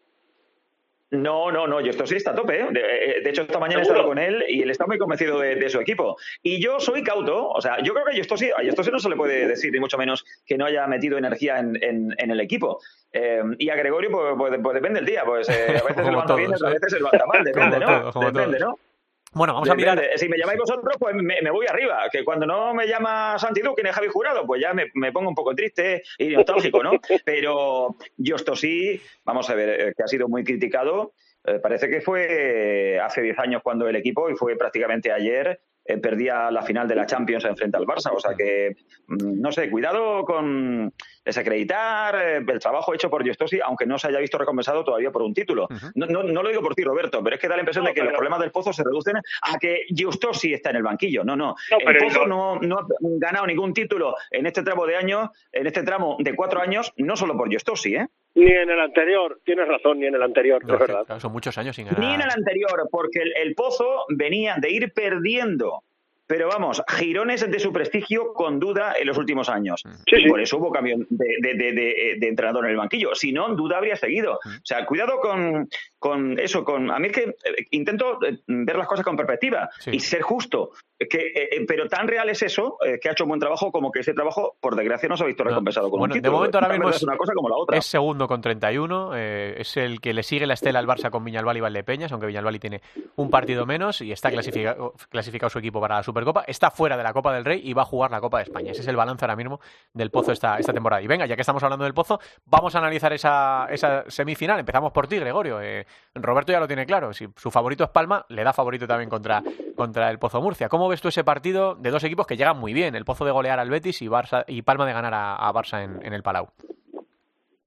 No, 1.13 1.51
no, 1.51 1.67
no, 1.67 1.81
yo 1.81 1.89
esto 1.89 2.07
sí 2.07 2.15
está 2.15 2.31
a 2.31 2.35
tope. 2.35 2.57
¿eh? 2.61 2.67
De, 2.71 3.21
de 3.21 3.29
hecho, 3.29 3.41
esta 3.41 3.59
mañana 3.59 3.79
he 3.81 3.83
estado 3.83 4.05
con 4.05 4.17
él 4.17 4.45
y 4.47 4.61
él 4.61 4.69
está 4.71 4.85
muy 4.87 4.97
convencido 4.97 5.39
de, 5.41 5.55
de 5.55 5.69
su 5.69 5.79
equipo. 5.81 6.15
Y 6.41 6.61
yo 6.63 6.79
soy 6.79 7.03
cauto, 7.03 7.49
o 7.49 7.59
sea, 7.59 7.81
yo 7.83 7.93
creo 7.93 8.05
que 8.05 8.15
a 8.15 8.21
esto 8.21 8.37
sí, 8.37 8.49
a 8.55 8.61
esto 8.61 8.81
sí 8.81 8.91
no 8.91 8.99
se 8.99 9.09
le 9.09 9.17
puede 9.17 9.45
decir, 9.45 9.73
ni 9.73 9.79
mucho 9.81 9.97
menos 9.97 10.23
que 10.45 10.57
no 10.57 10.65
haya 10.65 10.87
metido 10.87 11.17
energía 11.17 11.59
en, 11.59 11.75
en- 11.83 12.15
en 12.17 12.31
el 12.31 12.39
equipo. 12.39 12.79
Eh, 13.11 13.41
y 13.59 13.69
a 13.69 13.75
Gregorio, 13.75 14.09
pues, 14.09 14.33
pues- 14.37 14.59
pues 14.63 14.73
depende 14.75 14.99
del 15.01 15.05
día, 15.05 15.23
pues 15.25 15.49
eh, 15.49 15.77
a 15.81 15.83
veces 15.85 15.95
se 16.05 16.11
levanta 16.11 16.35
bien, 16.35 16.51
¿eh? 16.53 16.55
veces 16.71 16.91
se 16.91 16.97
levanta 16.97 17.25
mal, 17.25 17.43
depende, 17.43 17.79
Como 18.13 18.25
¿no? 18.25 18.31
depende, 18.31 18.57
todos. 18.59 18.77
¿no? 18.79 18.90
Bueno 19.33 19.53
vamos 19.53 19.69
a 19.69 19.75
mirar. 19.75 20.01
Si 20.15 20.27
me 20.27 20.37
llamáis 20.37 20.59
vosotros, 20.59 20.95
pues 20.99 21.15
me, 21.15 21.41
me 21.41 21.51
voy 21.51 21.65
arriba. 21.67 22.07
Que 22.11 22.23
cuando 22.23 22.45
no 22.45 22.73
me 22.73 22.87
llama 22.87 23.37
Santi 23.39 23.61
Duque 23.61 23.83
ni 23.83 23.89
Javi 23.89 24.07
Jurado, 24.07 24.45
pues 24.45 24.61
ya 24.61 24.73
me, 24.73 24.91
me 24.93 25.11
pongo 25.11 25.29
un 25.29 25.35
poco 25.35 25.55
triste 25.55 26.03
y 26.17 26.29
nostálgico, 26.29 26.83
¿no? 26.83 26.91
Pero 27.25 27.95
yo 28.17 28.35
esto 28.35 28.55
sí, 28.55 29.01
vamos 29.23 29.49
a 29.49 29.55
ver, 29.55 29.69
eh, 29.69 29.93
que 29.95 30.03
ha 30.03 30.07
sido 30.07 30.27
muy 30.27 30.43
criticado. 30.43 31.13
Eh, 31.43 31.59
parece 31.59 31.89
que 31.89 32.01
fue 32.01 32.99
hace 32.99 33.21
10 33.21 33.39
años 33.39 33.61
cuando 33.63 33.87
el 33.87 33.95
equipo, 33.95 34.29
y 34.29 34.35
fue 34.35 34.55
prácticamente 34.55 35.11
ayer, 35.11 35.59
eh, 35.85 35.97
perdía 35.97 36.51
la 36.51 36.61
final 36.61 36.87
de 36.87 36.95
la 36.95 37.05
Champions 37.05 37.43
en 37.45 37.57
frente 37.57 37.77
al 37.77 37.85
Barça. 37.85 38.11
O 38.15 38.19
sea 38.19 38.35
que, 38.37 38.75
mm, 39.07 39.41
no 39.41 39.51
sé, 39.51 39.69
cuidado 39.69 40.23
con 40.25 40.93
desacreditar 41.25 42.15
eh, 42.15 42.37
el 42.47 42.59
trabajo 42.59 42.93
hecho 42.93 43.09
por 43.09 43.25
Justosi, 43.25 43.59
aunque 43.65 43.85
no 43.85 43.97
se 43.97 44.07
haya 44.07 44.19
visto 44.19 44.37
recompensado 44.37 44.83
todavía 44.83 45.11
por 45.11 45.21
un 45.23 45.33
título. 45.33 45.67
No, 45.95 46.05
no, 46.05 46.23
no 46.23 46.43
lo 46.43 46.49
digo 46.49 46.61
por 46.61 46.75
ti, 46.75 46.83
Roberto, 46.83 47.23
pero 47.23 47.35
es 47.35 47.41
que 47.41 47.47
da 47.47 47.55
la 47.55 47.61
impresión 47.61 47.83
No, 47.83 47.89
de 47.89 47.93
que 47.93 48.01
pero- 48.01 48.11
los 48.11 48.17
problemas 48.17 48.39
del 48.41 48.51
Pozo 48.51 48.73
se 48.73 48.83
reducen 48.83 49.15
a 49.17 49.57
que 49.59 49.85
Justosi 49.97 50.53
está 50.53 50.69
en 50.69 50.77
el 50.77 50.83
banquillo. 50.83 51.23
No, 51.23 51.35
no. 51.35 51.55
El 51.79 51.97
Pozo 51.97 52.25
no, 52.25 52.59
no 52.59 52.79
ha 52.79 52.85
ganado 53.19 53.47
ningún 53.47 53.73
título 53.73 54.15
en 54.29 54.45
este 54.45 54.63
tramo 54.63 54.85
de 54.85 54.95
años, 54.95 55.29
en 55.51 55.67
este 55.67 55.83
tramo 55.83 56.17
de 56.19 56.35
cuatro 56.35 56.61
años, 56.61 56.93
no 56.97 57.15
solo 57.15 57.35
por 57.37 57.51
Justosi, 57.51 57.95
¿eh? 57.95 58.07
Ni 58.35 58.49
en 58.51 58.69
el 58.69 58.79
anterior, 58.79 59.39
tienes 59.43 59.67
razón, 59.67 59.99
ni 59.99 60.05
en 60.07 60.15
el 60.15 60.23
anterior, 60.23 60.63
No, 60.65 60.73
es 60.75 60.79
verdad. 60.79 61.05
claro, 61.05 61.19
son 61.19 61.31
muchos 61.33 61.57
años 61.57 61.75
sin 61.75 61.85
ganar 61.85 61.99
Ni 61.99 62.13
en 62.13 62.21
el 62.21 62.29
anterior, 62.29 62.87
porque 62.89 63.19
el, 63.21 63.33
el 63.35 63.55
Pozo 63.55 64.05
venía 64.09 64.55
de 64.59 64.71
ir 64.71 64.93
perdiendo. 64.93 65.83
Pero 66.27 66.47
vamos, 66.47 66.81
girones 66.87 67.49
de 67.51 67.59
su 67.59 67.73
prestigio 67.73 68.31
con 68.31 68.57
duda 68.57 68.93
en 68.97 69.05
los 69.05 69.17
últimos 69.17 69.49
años. 69.49 69.83
Sí, 69.83 70.15
y 70.15 70.23
sí. 70.23 70.29
por 70.29 70.39
eso 70.39 70.57
hubo 70.59 70.71
cambio 70.71 70.95
de, 71.09 71.25
de- 71.41 71.53
de- 71.55 71.71
de- 71.73 72.15
de 72.19 72.27
entrenador 72.29 72.63
en 72.63 72.71
el 72.71 72.77
banquillo. 72.77 73.13
Si 73.15 73.33
no, 73.33 73.53
duda 73.53 73.77
habría 73.79 73.97
seguido. 73.97 74.35
O 74.35 74.39
sea, 74.63 74.85
cuidado 74.85 75.19
con, 75.19 75.67
con 76.01 76.39
eso. 76.39 76.65
Con, 76.65 76.89
a 76.89 76.97
mí 76.97 77.07
es 77.09 77.13
que 77.13 77.21
eh, 77.21 77.35
intento 77.69 78.17
eh, 78.25 78.39
ver 78.47 78.75
las 78.75 78.87
cosas 78.87 79.05
con 79.05 79.15
perspectiva 79.15 79.69
Sí. 79.79 79.91
y 79.93 79.99
ser 79.99 80.23
justo. 80.23 80.71
Que, 80.97 81.17
eh, 81.17 81.49
eh, 81.51 81.65
pero 81.67 81.87
tan 81.87 82.07
real 82.07 82.29
es 82.29 82.41
eso, 82.43 82.77
eh, 82.85 82.99
que 83.01 83.09
ha 83.09 83.11
hecho 83.13 83.23
un 83.23 83.29
buen 83.29 83.39
trabajo, 83.39 83.71
como 83.71 83.91
que 83.91 83.99
ese 84.01 84.13
trabajo, 84.13 84.55
por 84.59 84.75
desgracia, 84.75 85.07
no 85.09 85.15
se 85.17 85.23
ha 85.23 85.27
visto 85.27 85.43
No. 85.43 85.49
recompensado 85.51 85.89
con 85.89 85.99
Bueno, 85.99 86.13
un 86.15 86.21
de 86.21 86.29
momento 86.29 86.57
ahora 86.57 86.69
mismo 86.69 86.89
es- 86.89 87.01
una 87.03 87.17
cosa 87.17 87.33
como 87.33 87.49
la 87.49 87.55
otra. 87.55 87.77
Es 87.77 87.85
segundo 87.85 88.27
con 88.27 88.41
31, 88.41 89.11
eh, 89.15 89.55
es 89.59 89.77
el 89.77 89.99
que 90.01 90.13
le 90.13 90.21
sigue 90.23 90.45
la 90.47 90.53
estela 90.55 90.79
al 90.79 90.87
Barça 90.87 91.09
con 91.11 91.23
Viñalbal 91.23 91.57
y 91.57 91.59
Valdepeñas, 91.59 92.11
aunque 92.11 92.27
Viñalbal 92.27 92.59
tiene 92.59 92.81
un 93.15 93.29
partido 93.29 93.65
menos 93.65 94.01
y 94.01 94.11
está 94.11 94.29
clasificado, 94.31 94.93
clasificado 95.09 95.49
su 95.49 95.59
equipo 95.59 95.79
para 95.81 95.95
la 95.97 96.03
Supercopa, 96.03 96.43
está 96.47 96.69
fuera 96.71 96.97
de 96.97 97.03
la 97.03 97.13
Copa 97.13 97.33
del 97.33 97.45
Rey 97.45 97.61
y 97.63 97.73
va 97.73 97.81
a 97.83 97.85
jugar 97.85 98.11
la 98.11 98.21
Copa 98.21 98.37
de 98.37 98.43
España. 98.43 98.71
Ese 98.71 98.81
es 98.81 98.87
el 98.87 98.95
balance 98.95 99.23
ahora 99.25 99.35
mismo 99.35 99.59
del 99.93 100.11
Pozo 100.11 100.31
esta, 100.31 100.57
esta 100.59 100.73
temporada. 100.73 101.01
Y 101.01 101.07
venga, 101.07 101.25
ya 101.25 101.35
que 101.35 101.41
estamos 101.41 101.63
hablando 101.63 101.85
del 101.85 101.93
Pozo, 101.95 102.19
vamos 102.45 102.75
a 102.75 102.77
analizar 102.79 103.11
esa, 103.13 103.67
esa 103.71 104.03
semifinal. 104.09 104.59
Empezamos 104.59 104.91
por 104.91 105.07
ti, 105.07 105.17
Gregorio. 105.17 105.59
Eh, 105.61 105.85
Roberto 106.15 106.51
ya 106.51 106.59
lo 106.59 106.67
tiene 106.67 106.85
claro, 106.85 107.13
si 107.13 107.27
su 107.35 107.51
favorito 107.51 107.83
es 107.83 107.89
Palma, 107.89 108.25
le 108.29 108.43
da 108.43 108.53
favorito 108.53 108.87
también 108.87 109.09
contra, 109.09 109.41
contra 109.75 110.09
el 110.09 110.19
Pozo 110.19 110.41
Murcia. 110.41 110.67
¿Cómo 110.69 110.89
ves 110.89 111.01
tú 111.01 111.07
ese 111.07 111.23
partido 111.23 111.75
de 111.75 111.89
dos 111.89 112.03
equipos 112.03 112.27
que 112.27 112.37
llegan 112.37 112.57
muy 112.57 112.73
bien? 112.73 112.95
El 112.95 113.05
Pozo 113.05 113.25
de 113.25 113.31
golear 113.31 113.59
al 113.59 113.69
Betis 113.69 114.01
y, 114.01 114.07
Barça, 114.07 114.43
y 114.47 114.61
Palma 114.61 114.85
de 114.85 114.93
ganar 114.93 115.13
a, 115.13 115.35
a 115.35 115.53
Barça 115.53 115.83
en, 115.83 116.05
en 116.05 116.13
el 116.13 116.23
Palau. 116.23 116.49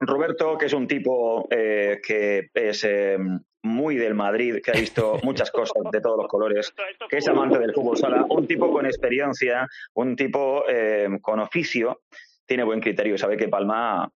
Roberto, 0.06 0.58
que 0.58 0.66
es 0.66 0.72
un 0.72 0.87
tipo 0.87 1.46
eh, 1.50 2.00
que 2.06 2.50
es 2.54 2.84
eh, 2.84 3.18
muy 3.62 3.96
del 3.96 4.14
Madrid, 4.14 4.60
que 4.62 4.70
ha 4.70 4.74
visto 4.74 5.18
muchas 5.22 5.50
cosas 5.50 5.82
de 5.90 6.00
todos 6.00 6.18
los 6.18 6.28
colores, 6.28 6.74
que 7.08 7.18
es 7.18 7.28
amante 7.28 7.58
del 7.58 7.72
fútbol 7.72 7.96
sala, 7.96 8.24
un 8.28 8.46
tipo 8.46 8.70
con 8.70 8.87
experiencia, 8.87 9.66
un 9.94 10.16
tipo 10.16 10.64
eh, 10.68 11.08
con 11.20 11.40
oficio, 11.40 12.02
tiene 12.46 12.64
buen 12.64 12.80
criterio 12.80 13.14
y 13.14 13.18
sabe 13.18 13.37
que 13.37 13.48
Palma 13.48 14.10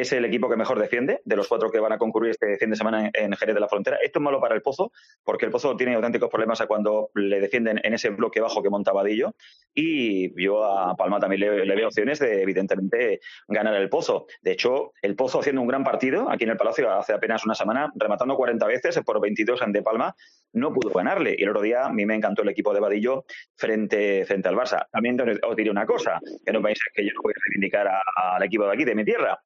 es 0.00 0.12
el 0.12 0.24
equipo 0.24 0.48
que 0.48 0.56
mejor 0.56 0.78
defiende 0.78 1.20
de 1.24 1.36
los 1.36 1.48
cuatro 1.48 1.70
que 1.70 1.80
van 1.80 1.92
a 1.92 1.98
concurrir 1.98 2.30
este 2.30 2.56
fin 2.58 2.70
de 2.70 2.76
semana 2.76 3.10
en, 3.12 3.32
Jerez 3.32 3.54
de 3.54 3.60
la 3.60 3.68
Frontera. 3.68 3.98
Esto 4.02 4.18
es 4.18 4.22
malo 4.22 4.40
para 4.40 4.54
el 4.54 4.62
Pozo, 4.62 4.92
porque 5.24 5.46
el 5.46 5.50
Pozo 5.50 5.76
tiene 5.76 5.94
auténticos 5.94 6.28
problemas 6.30 6.60
a 6.60 6.66
cuando 6.66 7.10
le 7.14 7.40
defienden 7.40 7.80
en 7.82 7.94
ese 7.94 8.10
bloque 8.10 8.40
bajo 8.40 8.62
que 8.62 8.70
monta 8.70 8.92
Vadillo. 8.92 9.34
Y 9.74 10.42
yo 10.42 10.64
a 10.64 10.94
Palma 10.96 11.18
también 11.18 11.40
le, 11.40 11.74
veo 11.74 11.88
opciones 11.88 12.18
de, 12.18 12.42
evidentemente, 12.42 13.20
ganar 13.48 13.74
el 13.74 13.88
Pozo. 13.88 14.26
De 14.42 14.52
hecho, 14.52 14.92
el 15.02 15.16
Pozo 15.16 15.40
haciendo 15.40 15.62
un 15.62 15.68
gran 15.68 15.84
partido 15.84 16.30
aquí 16.30 16.44
en 16.44 16.50
el 16.50 16.56
Palacio 16.56 16.90
hace 16.90 17.12
apenas 17.12 17.44
una 17.44 17.54
semana, 17.54 17.92
rematando 17.94 18.36
40 18.36 18.66
veces 18.66 19.00
por 19.04 19.20
22 19.20 19.62
en 19.62 19.72
De 19.72 19.82
Palma, 19.82 20.14
no 20.52 20.72
pudo 20.72 20.90
ganarle. 20.90 21.34
Y 21.38 21.42
el 21.42 21.50
otro 21.50 21.62
día 21.62 21.86
a 21.86 21.92
mí 21.92 22.06
me 22.06 22.14
encantó 22.14 22.42
el 22.42 22.48
equipo 22.48 22.72
de 22.72 22.80
Vadillo 22.80 23.24
frente, 23.54 24.24
frente 24.24 24.48
al 24.48 24.56
Barça. 24.56 24.86
También 24.90 25.18
os 25.42 25.56
diré 25.56 25.70
una 25.70 25.86
cosa, 25.86 26.20
que 26.44 26.52
no 26.52 26.62
penséis 26.62 26.92
que 26.94 27.04
yo 27.04 27.10
no 27.14 27.20
voy 27.22 27.32
a 27.36 27.40
reivindicar 27.46 27.88
al 28.16 28.42
equipo 28.42 28.66
de 28.66 28.72
aquí, 28.72 28.84
de 28.84 28.94
mi 28.94 29.04
tierra. 29.04 29.38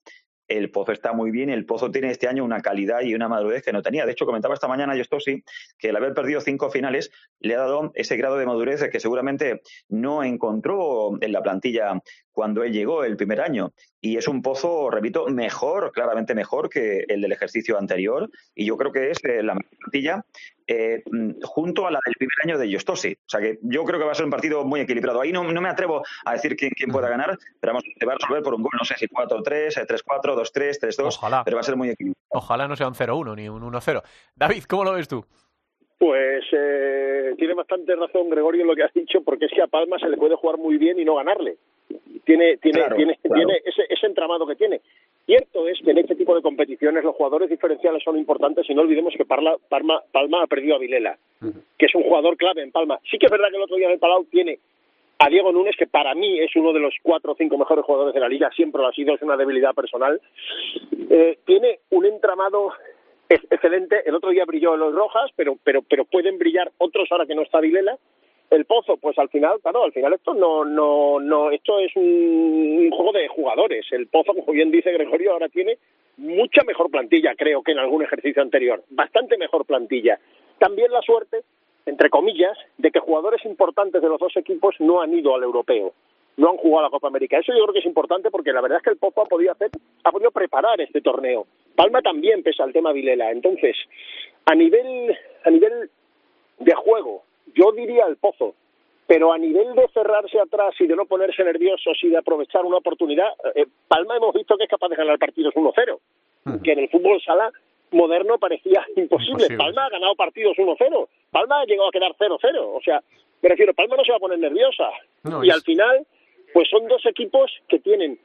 El 0.50 0.72
Pozo 0.72 0.90
está 0.90 1.12
muy 1.12 1.30
bien, 1.30 1.48
el 1.48 1.64
Pozo 1.64 1.92
tiene 1.92 2.10
este 2.10 2.26
año 2.26 2.44
una 2.44 2.60
calidad 2.60 3.02
y 3.02 3.14
una 3.14 3.28
madurez 3.28 3.62
que 3.62 3.72
no 3.72 3.82
tenía. 3.82 4.04
De 4.04 4.10
hecho, 4.10 4.26
comentaba 4.26 4.52
esta 4.52 4.66
mañana 4.66 4.96
yo 4.96 5.04
sí 5.20 5.44
que 5.78 5.90
el 5.90 5.96
haber 5.96 6.12
perdido 6.12 6.40
cinco 6.40 6.70
finales 6.70 7.12
le 7.38 7.54
ha 7.54 7.60
dado 7.60 7.92
ese 7.94 8.16
grado 8.16 8.36
de 8.36 8.46
madurez 8.46 8.82
que 8.90 8.98
seguramente 8.98 9.62
no 9.88 10.24
encontró 10.24 11.12
en 11.20 11.32
la 11.32 11.40
plantilla 11.40 12.02
cuando 12.32 12.62
él 12.62 12.72
llegó 12.72 13.04
el 13.04 13.16
primer 13.16 13.40
año. 13.40 13.72
Y 14.00 14.16
es 14.16 14.28
un 14.28 14.42
pozo, 14.42 14.90
repito, 14.90 15.26
mejor, 15.28 15.92
claramente 15.92 16.34
mejor 16.34 16.70
que 16.70 17.04
el 17.08 17.20
del 17.20 17.32
ejercicio 17.32 17.78
anterior. 17.78 18.30
Y 18.54 18.66
yo 18.66 18.76
creo 18.76 18.92
que 18.92 19.10
es 19.10 19.18
eh, 19.24 19.42
la 19.42 19.54
mejor 19.54 19.76
plantilla 19.78 20.24
eh, 20.66 21.02
mm, 21.10 21.42
junto 21.42 21.86
a 21.86 21.90
la 21.90 21.98
del 22.04 22.14
primer 22.14 22.34
año 22.44 22.58
de 22.58 22.72
Justosi. 22.72 23.12
O 23.12 23.28
sea 23.28 23.40
que 23.40 23.58
yo 23.62 23.84
creo 23.84 23.98
que 23.98 24.06
va 24.06 24.12
a 24.12 24.14
ser 24.14 24.24
un 24.24 24.30
partido 24.30 24.64
muy 24.64 24.80
equilibrado. 24.80 25.20
Ahí 25.20 25.32
no, 25.32 25.44
no 25.44 25.60
me 25.60 25.68
atrevo 25.68 26.02
a 26.24 26.32
decir 26.32 26.56
quién, 26.56 26.70
quién 26.76 26.90
pueda 26.90 27.08
ganar, 27.08 27.36
pero 27.60 27.72
vamos, 27.72 27.84
se 27.98 28.06
va 28.06 28.12
a 28.12 28.16
resolver 28.16 28.42
por 28.42 28.54
un 28.54 28.62
gol, 28.62 28.72
no 28.78 28.84
sé 28.84 28.94
si 28.96 29.06
4-3, 29.06 29.80
eh, 29.80 29.86
3-4, 29.86 30.36
2-3, 30.36 30.78
3-2, 30.80 31.06
Ojalá. 31.08 31.44
pero 31.44 31.56
va 31.56 31.60
a 31.60 31.64
ser 31.64 31.76
muy 31.76 31.90
equilibrado. 31.90 32.20
Ojalá 32.28 32.68
no 32.68 32.76
sea 32.76 32.88
un 32.88 32.94
0-1 32.94 33.36
ni 33.36 33.48
un 33.48 33.62
1-0. 33.62 34.02
David, 34.36 34.64
¿cómo 34.64 34.84
lo 34.84 34.92
ves 34.92 35.08
tú? 35.08 35.24
Pues 35.98 36.44
eh, 36.52 37.34
tiene 37.36 37.52
bastante 37.52 37.94
razón 37.94 38.30
Gregorio 38.30 38.62
en 38.62 38.68
lo 38.68 38.74
que 38.74 38.84
has 38.84 38.94
dicho, 38.94 39.22
porque 39.22 39.44
es 39.44 39.52
que 39.52 39.60
a 39.60 39.66
Palma 39.66 39.98
se 39.98 40.08
le 40.08 40.16
puede 40.16 40.34
jugar 40.34 40.56
muy 40.56 40.78
bien 40.78 40.98
y 40.98 41.04
no 41.04 41.16
ganarle. 41.16 41.58
Tiene, 42.24 42.58
tiene, 42.58 42.78
Claro, 42.80 42.96
tiene, 42.96 43.18
claro. 43.22 43.34
tiene 43.36 43.60
ese, 43.64 43.82
ese 43.88 44.06
entramado 44.06 44.46
que 44.46 44.54
tiene. 44.56 44.80
Cierto 45.26 45.66
es 45.68 45.78
que 45.84 45.90
en 45.90 45.98
este 45.98 46.14
tipo 46.14 46.34
de 46.34 46.42
competiciones 46.42 47.02
los 47.04 47.14
jugadores 47.16 47.48
diferenciales 47.50 48.02
son 48.02 48.16
importantes 48.18 48.68
y 48.68 48.74
no 48.74 48.82
olvidemos 48.82 49.14
que 49.16 49.24
Parla- 49.24 49.56
Palma, 49.68 50.00
Palma 50.12 50.42
ha 50.42 50.46
perdido 50.46 50.76
a 50.76 50.78
Vilela, 50.78 51.18
que 51.78 51.86
es 51.86 51.94
un 51.94 52.02
jugador 52.02 52.36
clave 52.36 52.62
en 52.62 52.70
Palma. 52.72 52.98
Sí 53.10 53.18
que 53.18 53.26
es 53.26 53.32
verdad 53.32 53.48
que 53.50 53.56
el 53.56 53.62
otro 53.62 53.76
día 53.76 53.86
en 53.86 53.92
el 53.94 53.98
Palau 53.98 54.24
tiene 54.26 54.58
a 55.18 55.28
Diego 55.28 55.52
Núñez, 55.52 55.76
que 55.76 55.86
para 55.86 56.14
mí 56.14 56.40
es 56.40 56.54
uno 56.56 56.72
de 56.72 56.80
los 56.80 56.94
cuatro 57.02 57.32
o 57.32 57.36
cinco 57.36 57.58
mejores 57.58 57.84
jugadores 57.84 58.14
de 58.14 58.20
la 58.20 58.28
liga, 58.28 58.50
siempre 58.56 58.80
lo 58.80 58.88
ha 58.88 58.92
sido, 58.92 59.14
es 59.14 59.22
una 59.22 59.36
debilidad 59.36 59.74
personal. 59.74 60.20
Eh, 61.10 61.38
tiene 61.44 61.80
un 61.90 62.06
entramado 62.06 62.72
ex- 63.28 63.44
excelente. 63.50 64.02
El 64.06 64.14
otro 64.14 64.30
día 64.30 64.44
brilló 64.46 64.74
en 64.74 64.80
los 64.80 64.94
Rojas, 64.94 65.30
pero, 65.36 65.56
pero, 65.62 65.82
pero 65.82 66.04
pueden 66.04 66.38
brillar 66.38 66.70
otros 66.78 67.10
ahora 67.12 67.26
que 67.26 67.34
no 67.34 67.42
está 67.42 67.60
Vilela. 67.60 67.98
El 68.50 68.64
Pozo, 68.64 68.96
pues 68.96 69.16
al 69.16 69.28
final, 69.28 69.60
claro, 69.62 69.84
al 69.84 69.92
final 69.92 70.12
esto 70.12 70.34
no, 70.34 70.64
no, 70.64 71.20
no, 71.20 71.52
esto 71.52 71.78
es 71.78 71.94
un, 71.94 72.90
juego 72.90 73.12
de 73.12 73.28
jugadores. 73.28 73.86
El 73.92 74.08
Pozo, 74.08 74.34
como 74.34 74.52
bien 74.52 74.72
dice 74.72 74.90
Gregorio, 74.90 75.32
ahora 75.32 75.48
tiene 75.48 75.78
mucha 76.16 76.64
mejor 76.64 76.90
plantilla, 76.90 77.36
creo, 77.36 77.62
que 77.62 77.70
en 77.72 77.78
algún 77.78 78.02
ejercicio 78.02 78.42
anterior. 78.42 78.82
Bastante 78.90 79.38
mejor 79.38 79.64
plantilla. 79.64 80.18
También 80.58 80.90
la 80.90 81.00
suerte, 81.00 81.44
entre 81.86 82.10
comillas, 82.10 82.58
de 82.76 82.90
que 82.90 82.98
jugadores 82.98 83.44
importantes 83.44 84.02
de 84.02 84.08
los 84.08 84.18
dos 84.18 84.36
equipos 84.36 84.74
no 84.80 85.00
han 85.00 85.14
ido 85.14 85.32
al 85.36 85.44
europeo, 85.44 85.94
no 86.36 86.50
han 86.50 86.56
jugado 86.56 86.80
a 86.80 86.88
la 86.88 86.90
Copa 86.90 87.06
América. 87.06 87.38
Eso 87.38 87.52
yo 87.52 87.62
creo 87.62 87.72
que 87.72 87.78
es 87.78 87.86
importante 87.86 88.32
porque 88.32 88.52
la 88.52 88.62
verdad 88.62 88.78
es 88.78 88.82
que 88.82 88.90
el 88.90 88.98
Pozo 88.98 89.22
ha 89.22 89.26
podido 89.26 89.52
hacer, 89.52 89.70
ha 90.02 90.10
podido 90.10 90.32
preparar 90.32 90.80
este 90.80 91.00
torneo. 91.00 91.46
Palma 91.76 92.02
también, 92.02 92.42
pese 92.42 92.64
al 92.64 92.72
tema 92.72 92.92
Vilela. 92.92 93.30
Entonces, 93.30 93.76
a 94.44 94.56
nivel, 94.56 95.16
a 95.44 95.50
nivel 95.50 95.88
de 96.58 96.74
juego, 96.74 97.22
yo 97.54 97.72
diría 97.72 98.04
el 98.06 98.16
Pozo, 98.16 98.54
pero 99.06 99.32
a 99.32 99.38
nivel 99.38 99.74
de 99.74 99.88
cerrarse 99.88 100.38
atrás 100.38 100.74
y 100.78 100.86
de 100.86 100.94
no 100.96 101.04
ponerse 101.06 101.42
nerviosos 101.44 101.98
y 102.02 102.08
de 102.08 102.18
aprovechar 102.18 102.64
una 102.64 102.76
oportunidad, 102.78 103.28
eh, 103.54 103.66
Palma 103.88 104.16
hemos 104.16 104.34
visto 104.34 104.56
que 104.56 104.64
es 104.64 104.70
capaz 104.70 104.88
de 104.88 104.96
ganar 104.96 105.18
partidos 105.18 105.54
1-0, 105.54 105.98
que 106.62 106.72
en 106.72 106.78
el 106.78 106.88
fútbol 106.88 107.20
sala 107.20 107.50
moderno 107.90 108.38
parecía 108.38 108.84
imposible. 108.96 109.32
Imposible. 109.46 109.56
Palma 109.56 109.86
ha 109.86 109.90
ganado 109.90 110.14
partidos 110.14 110.56
1-0, 110.56 111.08
Palma 111.30 111.60
ha 111.60 111.64
llegado 111.64 111.88
a 111.88 111.92
quedar 111.92 112.12
0-0, 112.16 112.38
o 112.58 112.80
sea, 112.82 113.02
me 113.42 113.48
refiero, 113.48 113.74
Palma 113.74 113.96
no 113.96 114.04
se 114.04 114.12
va 114.12 114.16
a 114.18 114.20
poner 114.20 114.38
nerviosa. 114.38 114.90
No, 115.24 115.42
y 115.44 115.48
es- 115.48 115.54
al 115.54 115.62
final, 115.62 116.06
pues 116.52 116.68
son 116.68 116.86
dos 116.88 117.04
equipos 117.06 117.50
que 117.68 117.78
tienen 117.80 118.18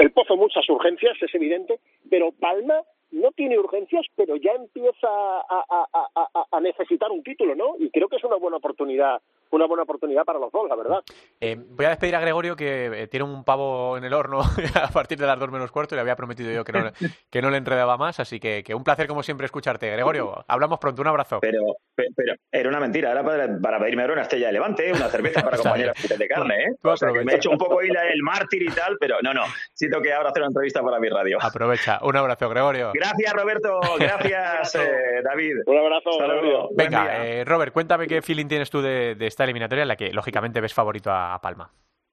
el 0.00 0.10
Pozo 0.10 0.36
muchas 0.36 0.68
urgencias, 0.68 1.16
es 1.22 1.32
evidente, 1.34 1.78
pero 2.10 2.32
Palma 2.32 2.80
no 3.12 3.30
tiene 3.32 3.58
urgencias, 3.58 4.06
pero 4.16 4.36
ya 4.36 4.52
empieza 4.52 5.08
a, 5.08 6.60
necesitar 6.60 7.10
un 7.10 7.22
título, 7.22 7.54
¿no? 7.54 7.74
Y 7.78 7.90
creo 7.90 8.08
que 8.08 8.16
es 8.16 8.24
una 8.24 8.36
buena 8.36 8.56
oportunidad, 8.56 9.20
una 9.52 9.66
buena 9.66 9.82
oportunidad 9.84 10.24
para 10.24 10.38
los 10.38 10.50
dos, 10.50 10.68
la 10.68 10.76
verdad. 10.76 10.98
Eh, 11.40 11.56
voy 11.58 11.86
a 11.86 11.90
despedir 11.90 12.16
a 12.16 12.20
Gregorio 12.20 12.56
que 12.56 12.86
eh, 12.86 13.06
tiene 13.06 13.24
un 13.24 13.44
pavo 13.44 13.96
en 13.96 14.04
el 14.04 14.12
horno 14.14 14.40
a 14.82 14.88
partir 14.88 15.18
de 15.18 15.26
las 15.26 15.38
dos 15.38 15.50
menos 15.50 15.70
cuarto 15.70 15.94
y 15.94 15.96
le 15.96 16.00
había 16.02 16.16
prometido 16.16 16.50
yo 16.50 16.64
que 16.64 16.72
no, 16.72 16.90
que 17.30 17.42
no 17.42 17.50
le 17.50 17.58
enredaba 17.58 17.96
más, 17.96 18.18
así 18.20 18.40
que, 18.40 18.62
que 18.64 18.74
un 18.74 18.84
placer 18.84 19.06
como 19.06 19.22
siempre 19.22 19.46
escucharte. 19.46 19.90
Gregorio, 19.90 20.44
hablamos 20.48 20.78
pronto, 20.78 21.02
un 21.02 21.08
abrazo. 21.08 21.38
Pero, 21.40 21.60
pe- 21.94 22.08
pero 22.16 22.34
era 22.50 22.68
una 22.68 22.80
mentira, 22.80 23.12
era 23.12 23.22
para, 23.24 23.48
para 23.60 23.78
pedirme 23.78 24.02
ahora 24.02 24.14
una 24.14 24.22
estrella 24.22 24.46
de 24.48 24.52
levante, 24.54 24.92
una 24.92 25.08
cerveza 25.08 25.42
para 25.42 25.56
filetes 25.58 26.18
de 26.18 26.28
carne, 26.28 26.54
¿eh? 26.64 26.68
Tú 26.82 26.88
O 26.90 26.96
sea, 26.96 27.12
que 27.12 27.24
me 27.24 27.32
he 27.32 27.36
hecho 27.36 27.50
un 27.50 27.58
poco 27.58 27.80
el 27.80 28.22
mártir 28.22 28.62
y 28.62 28.68
tal, 28.70 28.96
pero 28.98 29.16
no, 29.22 29.32
no, 29.34 29.42
siento 29.74 30.00
que 30.00 30.12
ahora 30.12 30.30
hacer 30.30 30.42
una 30.42 30.48
entrevista 30.48 30.82
para 30.82 30.98
mi 30.98 31.08
radio. 31.08 31.38
Aprovecha, 31.40 31.98
un 32.02 32.16
abrazo, 32.16 32.48
Gregorio. 32.48 32.92
Gracias, 32.94 33.32
Roberto, 33.32 33.80
gracias, 33.98 34.74
eh, 34.76 35.22
David. 35.22 35.56
Un 35.66 35.78
abrazo. 35.78 36.12
Saludos. 36.18 36.68
Venga, 36.74 37.26
eh, 37.26 37.44
Robert, 37.44 37.72
cuéntame 37.72 38.06
qué 38.06 38.22
feeling 38.22 38.46
tienes 38.46 38.70
tú 38.70 38.80
de, 38.82 39.14
de 39.14 39.26
esta 39.26 39.41
eliminatoria 39.44 39.82
en 39.82 39.88
la 39.88 39.96
que 39.96 40.12
lógicamente 40.12 40.60
ves 40.60 40.74
favorito 40.74 41.10
a, 41.10 41.34
a 41.34 41.40
Palma. 41.40 41.70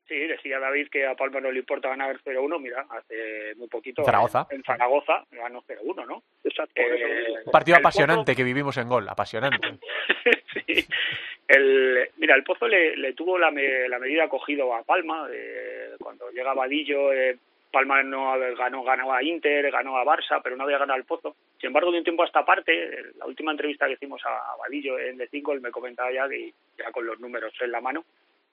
Sí, 0.08 0.16
decía 0.18 0.58
David 0.60 0.88
que 0.90 1.06
a 1.06 1.14
Palma 1.16 1.40
no 1.40 1.52
le 1.52 1.60
importa 1.60 1.90
ganar 1.90 2.18
0-1. 2.24 2.60
Mira, 2.60 2.86
hace 2.90 3.54
muy 3.58 3.68
poquito. 3.68 4.04
Zaragoza. 4.04 4.48
En, 4.50 4.58
en 4.58 4.64
Zaragoza 4.64 5.24
ganó 5.30 5.62
0-1, 5.62 6.08
¿no? 6.08 6.24
Exacto, 6.44 6.74
Eh. 6.82 7.44
Un 7.46 7.52
partido 7.52 7.78
el 7.78 7.84
apasionante 7.84 8.36
que 8.36 8.44
vivimos 8.44 8.76
en 8.78 8.90
gol, 8.90 9.08
apasionante. 9.08 9.78
sí. 10.66 10.86
El, 11.48 12.10
mira, 12.18 12.36
el 12.36 12.44
Pozo 12.44 12.68
le, 12.68 12.96
le 12.98 13.14
tuvo 13.14 13.38
la, 13.38 13.52
me- 13.52 13.88
la 13.90 14.00
medida 14.00 14.28
cogido 14.28 14.74
a 14.74 14.84
Palma. 14.84 15.28
eh, 15.32 15.92
cuando 16.00 16.30
llega 16.32 16.54
Vadillo, 16.54 17.12
eh, 17.14 17.38
Palma 17.72 18.01
no 18.03 18.38
ganó, 18.55 18.84
ganó 18.84 19.13
a 19.13 19.24
Inter, 19.24 19.70
ganó 19.72 19.97
a 19.97 20.03
Barça, 20.03 20.41
pero 20.43 20.55
no 20.55 20.63
había 20.63 20.80
ganado 20.80 20.97
al 20.97 21.05
Pozo. 21.05 21.36
Sin 21.59 21.67
embargo, 21.67 21.91
de 21.91 21.99
un 21.99 22.03
tiempo 22.03 22.24
a 22.24 22.26
esta 22.26 22.45
parte, 22.45 23.13
la 23.17 23.26
última 23.26 23.51
entrevista 23.51 23.86
que 23.86 23.93
hicimos 23.93 24.22
a, 24.26 24.55
Vadillo 24.57 24.97
en 24.97 25.17
The 25.17 25.28
Cinco, 25.28 25.53
él 25.53 25.61
me 25.61 25.72
comentaba 25.72 26.11
ya, 26.11 26.28
que, 26.28 26.53
ya 26.78 26.91
con 26.91 27.05
los 27.05 27.20
números 27.20 27.53
en 27.61 27.72
la 27.72 27.82
mano, 27.82 28.05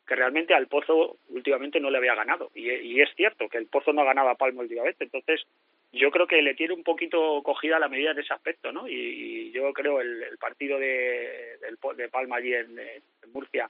que 0.06 0.14
realmente 0.14 0.54
al 0.54 0.68
Pozo 0.68 1.16
últimamente 1.30 1.80
no 1.80 1.90
le 1.90 1.98
había 1.98 2.14
ganado. 2.14 2.50
Y, 2.54 3.00
es 3.00 3.08
cierto 3.16 3.48
que 3.48 3.58
el 3.58 3.66
Pozo 3.66 3.92
no 3.92 4.02
ha 4.02 4.06
ganado 4.06 4.28
a 4.28 4.36
Palma 4.36 4.62
últimamente. 4.62 5.04
Entonces, 5.04 5.46
yo 5.92 6.10
creo 6.10 6.26
que 6.26 6.42
le 6.42 6.54
tiene 6.54 6.74
un 6.74 6.84
poquito 6.84 7.42
cogida 7.42 7.78
la 7.78 7.88
medida 7.88 8.10
en 8.10 8.18
ese 8.18 8.34
aspecto, 8.34 8.70
¿no? 8.70 8.86
Y, 8.86 8.94
y 8.94 9.52
yo 9.52 9.72
creo 9.72 10.00
el, 10.00 10.22
el 10.22 10.36
partido 10.36 10.78
de, 10.78 11.58
de 11.96 12.08
Palma 12.08 12.36
allí 12.36 12.52
en, 12.52 12.78
Murcia, 13.32 13.68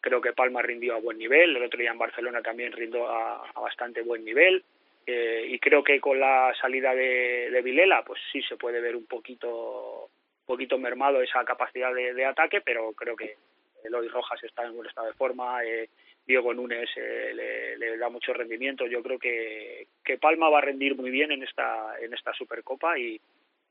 creo 0.00 0.20
que 0.20 0.32
Palma 0.32 0.62
rindió 0.62 0.94
a 0.94 1.00
buen 1.00 1.16
nivel, 1.16 1.56
el 1.56 1.62
otro 1.62 1.78
día 1.78 1.92
en 1.92 1.98
Barcelona 1.98 2.42
también 2.42 2.72
rindió 2.72 3.08
a 3.08 3.60
bastante 3.60 4.02
buen 4.02 4.24
nivel, 4.24 4.62
eh, 5.06 5.46
y 5.48 5.58
creo 5.60 5.84
que 5.84 6.00
con 6.00 6.18
la 6.18 6.52
salida 6.60 6.94
de, 6.94 7.60
Vilela, 7.62 8.04
pues 8.04 8.20
sí 8.32 8.42
se 8.42 8.56
puede 8.56 8.80
ver 8.80 8.96
un 8.96 9.06
poquito, 9.06 10.08
poquito 10.44 10.78
mermado 10.78 11.22
esa 11.22 11.44
capacidad 11.44 11.94
de, 11.94 12.24
ataque, 12.24 12.60
pero 12.60 12.92
creo 12.92 13.16
que 13.16 13.36
Eloy 13.84 14.08
Rojas 14.08 14.42
está 14.42 14.64
en 14.64 14.74
buen 14.74 14.88
estado 14.88 15.06
de 15.06 15.14
forma, 15.14 15.64
eh, 15.64 15.88
Diego 16.26 16.52
Núñez 16.52 16.90
eh, 16.96 17.76
le, 17.78 17.96
da 17.98 18.08
mucho 18.08 18.32
rendimiento. 18.32 18.86
Yo 18.86 19.00
creo 19.02 19.18
que, 19.18 19.86
que 20.04 20.18
Palma 20.18 20.50
va 20.50 20.58
a 20.58 20.62
rendir 20.62 20.96
muy 20.96 21.10
bien 21.10 21.30
en 21.30 21.44
esta 21.44 21.94
en 22.00 22.12
esta 22.12 22.34
Supercopa 22.34 22.98
y, 22.98 23.20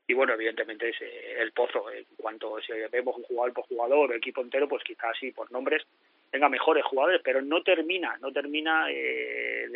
y 0.08 0.14
bueno, 0.14 0.34
evidentemente 0.34 0.88
es 0.88 1.00
eh, 1.02 1.36
el 1.38 1.52
pozo. 1.52 1.90
En 1.90 2.04
cuanto 2.16 2.58
si 2.60 2.72
vemos 2.90 3.16
un 3.16 3.24
jugador 3.24 3.52
por 3.52 3.66
jugador, 3.66 4.14
equipo 4.14 4.40
entero, 4.40 4.68
pues 4.68 4.82
quizás 4.84 5.16
sí, 5.18 5.32
por 5.32 5.50
nombres, 5.50 5.82
tenga 6.30 6.48
mejores 6.48 6.84
jugadores, 6.84 7.20
pero 7.24 7.42
no 7.42 7.62
termina, 7.62 8.16
no 8.20 8.32
termina 8.32 8.90
eh, 8.90 9.68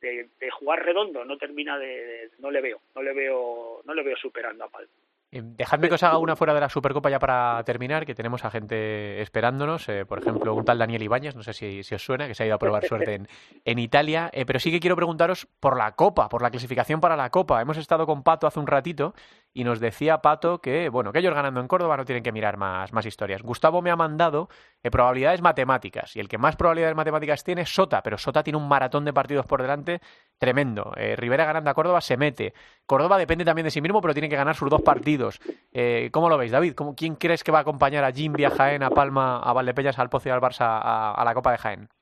de, 0.00 0.50
jugar 0.50 0.84
redondo, 0.84 1.24
no 1.24 1.36
termina 1.36 1.78
de, 1.78 2.30
no 2.38 2.50
le 2.50 2.60
veo, 2.60 2.80
no 2.94 3.02
le 3.02 3.12
veo, 3.12 3.82
no 3.84 3.94
le 3.94 4.02
veo 4.02 4.16
superando 4.16 4.64
a 4.64 4.68
Palma. 4.68 4.90
Eh, 5.32 5.42
Dejadme 5.42 5.88
que 5.88 5.94
os 5.96 6.02
haga 6.02 6.18
una 6.18 6.36
fuera 6.36 6.54
de 6.54 6.60
la 6.60 6.68
Supercopa 6.68 7.10
ya 7.10 7.18
para 7.18 7.62
terminar, 7.64 8.06
que 8.06 8.14
tenemos 8.14 8.44
a 8.44 8.50
gente 8.50 9.20
esperándonos. 9.20 9.88
eh, 9.88 10.06
por 10.06 10.18
ejemplo, 10.18 10.54
un 10.54 10.64
tal 10.64 10.78
Daniel 10.78 11.02
Ibáñez, 11.02 11.34
no 11.34 11.42
sé 11.42 11.52
si, 11.52 11.82
si 11.82 11.94
os 11.94 12.04
suena, 12.04 12.28
que 12.28 12.34
se 12.34 12.44
ha 12.44 12.46
ido 12.46 12.54
a 12.54 12.58
probar 12.58 12.86
suerte 12.86 13.14
en, 13.14 13.28
en 13.64 13.78
Italia. 13.78 14.30
eh, 14.32 14.46
pero 14.46 14.60
sí 14.60 14.70
que 14.70 14.80
quiero 14.80 14.96
preguntaros 14.96 15.46
por 15.60 15.76
la 15.76 15.92
Copa, 15.92 16.28
por 16.28 16.42
la 16.42 16.50
clasificación 16.50 17.00
para 17.00 17.16
la 17.16 17.30
Copa. 17.30 17.60
Hemos 17.60 17.76
estado 17.76 18.06
con 18.06 18.22
Pato 18.22 18.46
hace 18.46 18.60
un 18.60 18.66
ratito 18.66 19.14
y 19.56 19.64
nos 19.64 19.80
decía 19.80 20.18
Pato 20.18 20.60
que, 20.60 20.90
bueno, 20.90 21.12
que 21.12 21.20
ellos 21.20 21.32
ganando 21.32 21.60
en 21.60 21.66
Córdoba 21.66 21.96
no 21.96 22.04
tienen 22.04 22.22
que 22.22 22.30
mirar 22.30 22.58
más, 22.58 22.92
más 22.92 23.06
historias. 23.06 23.40
Gustavo 23.40 23.80
me 23.80 23.90
ha 23.90 23.96
mandado 23.96 24.50
eh, 24.82 24.90
probabilidades 24.90 25.40
matemáticas 25.40 26.14
y 26.14 26.20
el 26.20 26.28
que 26.28 26.36
más 26.36 26.56
probabilidades 26.56 26.94
matemáticas 26.94 27.42
tiene 27.42 27.62
es 27.62 27.74
Sota, 27.74 28.02
pero 28.02 28.18
Sota 28.18 28.42
tiene 28.42 28.58
un 28.58 28.68
maratón 28.68 29.06
de 29.06 29.14
partidos 29.14 29.46
por 29.46 29.62
delante 29.62 30.02
tremendo. 30.36 30.92
Eh, 30.98 31.16
Rivera 31.16 31.46
ganando 31.46 31.70
a 31.70 31.74
Córdoba 31.74 32.02
se 32.02 32.18
mete. 32.18 32.52
Córdoba 32.84 33.16
depende 33.16 33.46
también 33.46 33.64
de 33.64 33.70
sí 33.70 33.80
mismo, 33.80 34.02
pero 34.02 34.12
tiene 34.12 34.28
que 34.28 34.36
ganar 34.36 34.56
sus 34.56 34.68
dos 34.68 34.82
partidos. 34.82 35.40
Eh, 35.72 36.10
¿Cómo 36.12 36.28
lo 36.28 36.36
veis, 36.36 36.52
David? 36.52 36.74
¿Cómo, 36.74 36.94
¿Quién 36.94 37.14
crees 37.14 37.42
que 37.42 37.50
va 37.50 37.58
a 37.58 37.62
acompañar 37.62 38.04
a 38.04 38.12
Jimby, 38.12 38.44
a 38.44 38.50
Jaén, 38.50 38.82
a 38.82 38.90
Palma, 38.90 39.38
a 39.38 39.54
Valdepeñas, 39.54 39.98
al 39.98 40.10
Pozo 40.10 40.28
y 40.28 40.32
al 40.32 40.42
Barça 40.42 40.66
a 40.68 41.22
la 41.24 41.32
Copa 41.32 41.52
de 41.52 41.58
Jaén? 41.58 41.95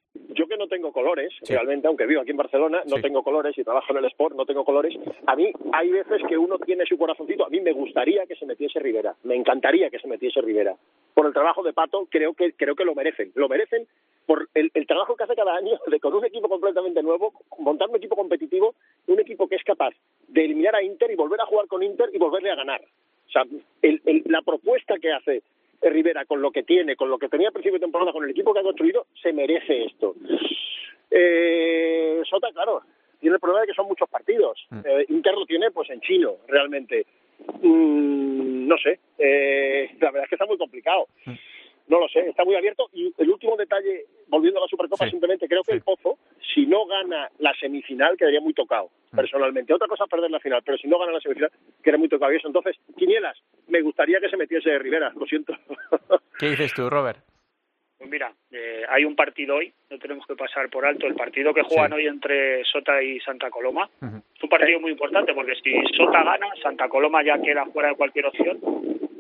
Que 0.55 0.59
no 0.59 0.69
tengo 0.69 0.93
colores, 0.93 1.33
Sí. 1.43 1.53
realmente, 1.53 1.89
aunque 1.89 2.07
vivo 2.07 2.21
aquí 2.21 2.31
en 2.31 2.37
Barcelona, 2.37 2.83
no 2.87 2.95
Sí. 2.95 3.03
tengo 3.03 3.25
colores 3.25 3.59
y 3.59 3.65
trabajo 3.65 3.87
en 3.91 3.97
el 3.99 4.05
sport, 4.05 4.37
no 4.37 4.47
tengo 4.47 4.65
colores. 4.65 4.95
A 5.27 5.35
mí 5.35 5.51
hay 5.73 5.91
veces 5.91 6.23
que 6.29 6.39
uno 6.39 6.61
tiene 6.61 6.87
su 6.87 6.97
corazoncito. 6.97 7.45
A 7.45 7.49
mí 7.49 7.59
me 7.61 7.73
gustaría 7.73 8.25
que 8.27 8.37
se 8.37 8.47
metiese 8.47 8.79
Rivera, 8.79 9.17
me 9.25 9.35
encantaría 9.35 9.91
que 9.91 9.99
se 9.99 10.07
metiese 10.07 10.41
Rivera. 10.43 10.77
Por 11.13 11.27
el 11.27 11.33
trabajo 11.33 11.65
de 11.65 11.73
Pato, 11.73 12.07
creo 12.09 12.35
que 12.35 12.53
creo 12.53 12.77
que 12.77 12.85
lo 12.85 12.95
merecen. 12.95 13.33
Lo 13.35 13.49
merecen 13.49 13.89
por 14.27 14.49
el, 14.55 14.71
el 14.75 14.87
trabajo 14.87 15.17
que 15.17 15.25
hace 15.25 15.35
cada 15.35 15.57
año 15.57 15.77
de 15.89 15.99
con 15.99 16.15
un 16.15 16.25
equipo 16.25 16.49
completamente 16.49 17.03
nuevo, 17.03 17.33
montar 17.59 17.89
un 17.91 17.97
equipo 17.97 18.15
competitivo, 18.15 18.77
un 19.09 19.19
equipo 19.19 19.49
que 19.49 19.57
es 19.57 19.65
capaz 19.65 19.93
de 20.29 20.45
eliminar 20.45 20.77
a 20.77 20.85
Inter 20.85 21.11
y 21.11 21.17
volver 21.17 21.41
a 21.41 21.47
jugar 21.47 21.67
con 21.67 21.83
Inter 21.83 22.11
y 22.13 22.19
volverle 22.19 22.53
a 22.53 22.55
ganar. 22.55 22.81
O 22.81 23.31
sea, 23.33 23.43
el- 23.83 24.01
el- 24.07 24.23
la 24.27 24.43
propuesta 24.43 24.99
que 25.01 25.11
hace 25.13 25.43
Rivera 25.83 26.25
con 26.25 26.41
lo 26.41 26.51
que 26.51 26.63
tiene, 26.63 26.97
con 26.97 27.11
lo 27.11 27.19
que 27.19 27.29
tenía 27.29 27.49
al 27.49 27.53
principio 27.53 27.79
de 27.79 27.85
temporada, 27.85 28.13
con 28.13 28.25
el 28.25 28.31
equipo 28.31 28.53
que 28.53 28.61
ha 28.61 28.63
construido, 28.63 29.07
se 29.23 29.33
merece 29.33 29.85
esto. 29.85 30.15
Eh, 31.11 32.23
Sota, 32.29 32.51
claro, 32.53 32.83
tiene 33.21 33.35
el 33.35 33.41
problema 33.41 33.61
de 33.61 33.69
que 33.69 33.75
son 33.75 33.87
muchos 33.87 34.09
partidos. 34.09 34.67
Mm. 34.71 34.81
Eh, 34.85 35.07
Inter 35.11 35.35
lo 35.35 35.47
tiene 35.47 35.71
pues 35.71 35.89
en 35.91 36.01
chino, 36.01 36.37
realmente. 36.49 37.07
Mm, 37.63 38.67
no 38.67 38.77
sé, 38.79 38.99
eh, 39.19 39.91
la 40.01 40.11
verdad 40.11 40.25
es 40.25 40.29
que 40.29 40.35
está 40.35 40.47
muy 40.47 40.59
complicado. 40.59 41.09
No 41.87 42.01
lo 42.01 42.09
sé, 42.09 42.21
está 42.29 42.45
muy 42.45 42.55
abierto. 42.57 42.89
Y 42.95 43.13
el 43.19 43.31
último 43.31 43.57
detalle, 43.57 44.07
volviendo 44.29 44.59
a 44.59 44.63
la 44.63 44.69
Supercopa, 44.69 45.05
Sí. 45.05 45.11
simplemente 45.11 45.47
creo 45.47 45.63
que 45.63 45.73
Sí. 45.73 45.77
el 45.77 45.83
Pozo, 45.83 46.19
si 46.55 46.67
no 46.67 46.87
gana 46.87 47.29
la 47.39 47.53
semifinal, 47.55 48.17
quedaría 48.17 48.41
muy 48.41 48.55
tocado, 48.55 48.89
Mm. 49.13 49.17
personalmente. 49.17 49.75
Otra 49.75 49.87
cosa 49.89 50.05
es 50.05 50.11
perder 50.11 50.31
la 50.31 50.41
final, 50.41 50.63
pero 50.65 50.79
si 50.79 50.89
no 50.89 50.99
gana 50.99 51.13
la 51.13 51.21
semifinal, 51.21 51.51
quedaría 51.83 51.99
muy 51.99 52.09
tocado. 52.09 52.33
Y 52.33 52.37
eso, 52.37 52.47
entonces, 52.49 52.77
Quinielas, 52.97 53.37
me 53.69 53.83
gustaría 53.83 54.19
que 54.21 54.29
se 54.31 54.37
metiese 54.37 54.79
Rivera, 54.79 55.13
lo 55.15 55.27
siento. 55.27 55.53
¿Qué 56.39 56.47
dices 56.51 56.73
tú, 56.73 56.89
Robert? 56.89 57.19
Pues 57.99 58.11
mira, 58.11 58.33
eh, 58.51 58.83
hay 58.89 59.05
un 59.05 59.15
partido 59.15 59.57
hoy, 59.57 59.73
no 59.91 59.99
tenemos 59.99 60.27
que 60.27 60.35
pasar 60.37 60.69
por 60.69 60.85
alto 60.85 61.07
el 61.07 61.15
partido 61.15 61.55
que 61.55 61.63
juegan 61.63 61.91
Sí. 61.93 61.97
hoy 61.97 62.07
entre 62.07 62.65
Sota 62.65 63.03
y 63.03 63.21
Santa 63.21 63.51
Coloma. 63.51 63.89
Es 64.37 64.43
un 64.43 64.49
partido 64.49 64.81
muy 64.81 64.91
importante 64.93 65.33
porque 65.35 65.55
si 65.63 65.73
Sota 65.97 66.23
gana, 66.25 66.49
Santa 66.63 66.89
Coloma 66.89 67.23
ya 67.25 67.41
queda 67.41 67.65
fuera 67.67 67.91
de 67.91 67.95
cualquier 67.97 68.27
opción. 68.27 68.59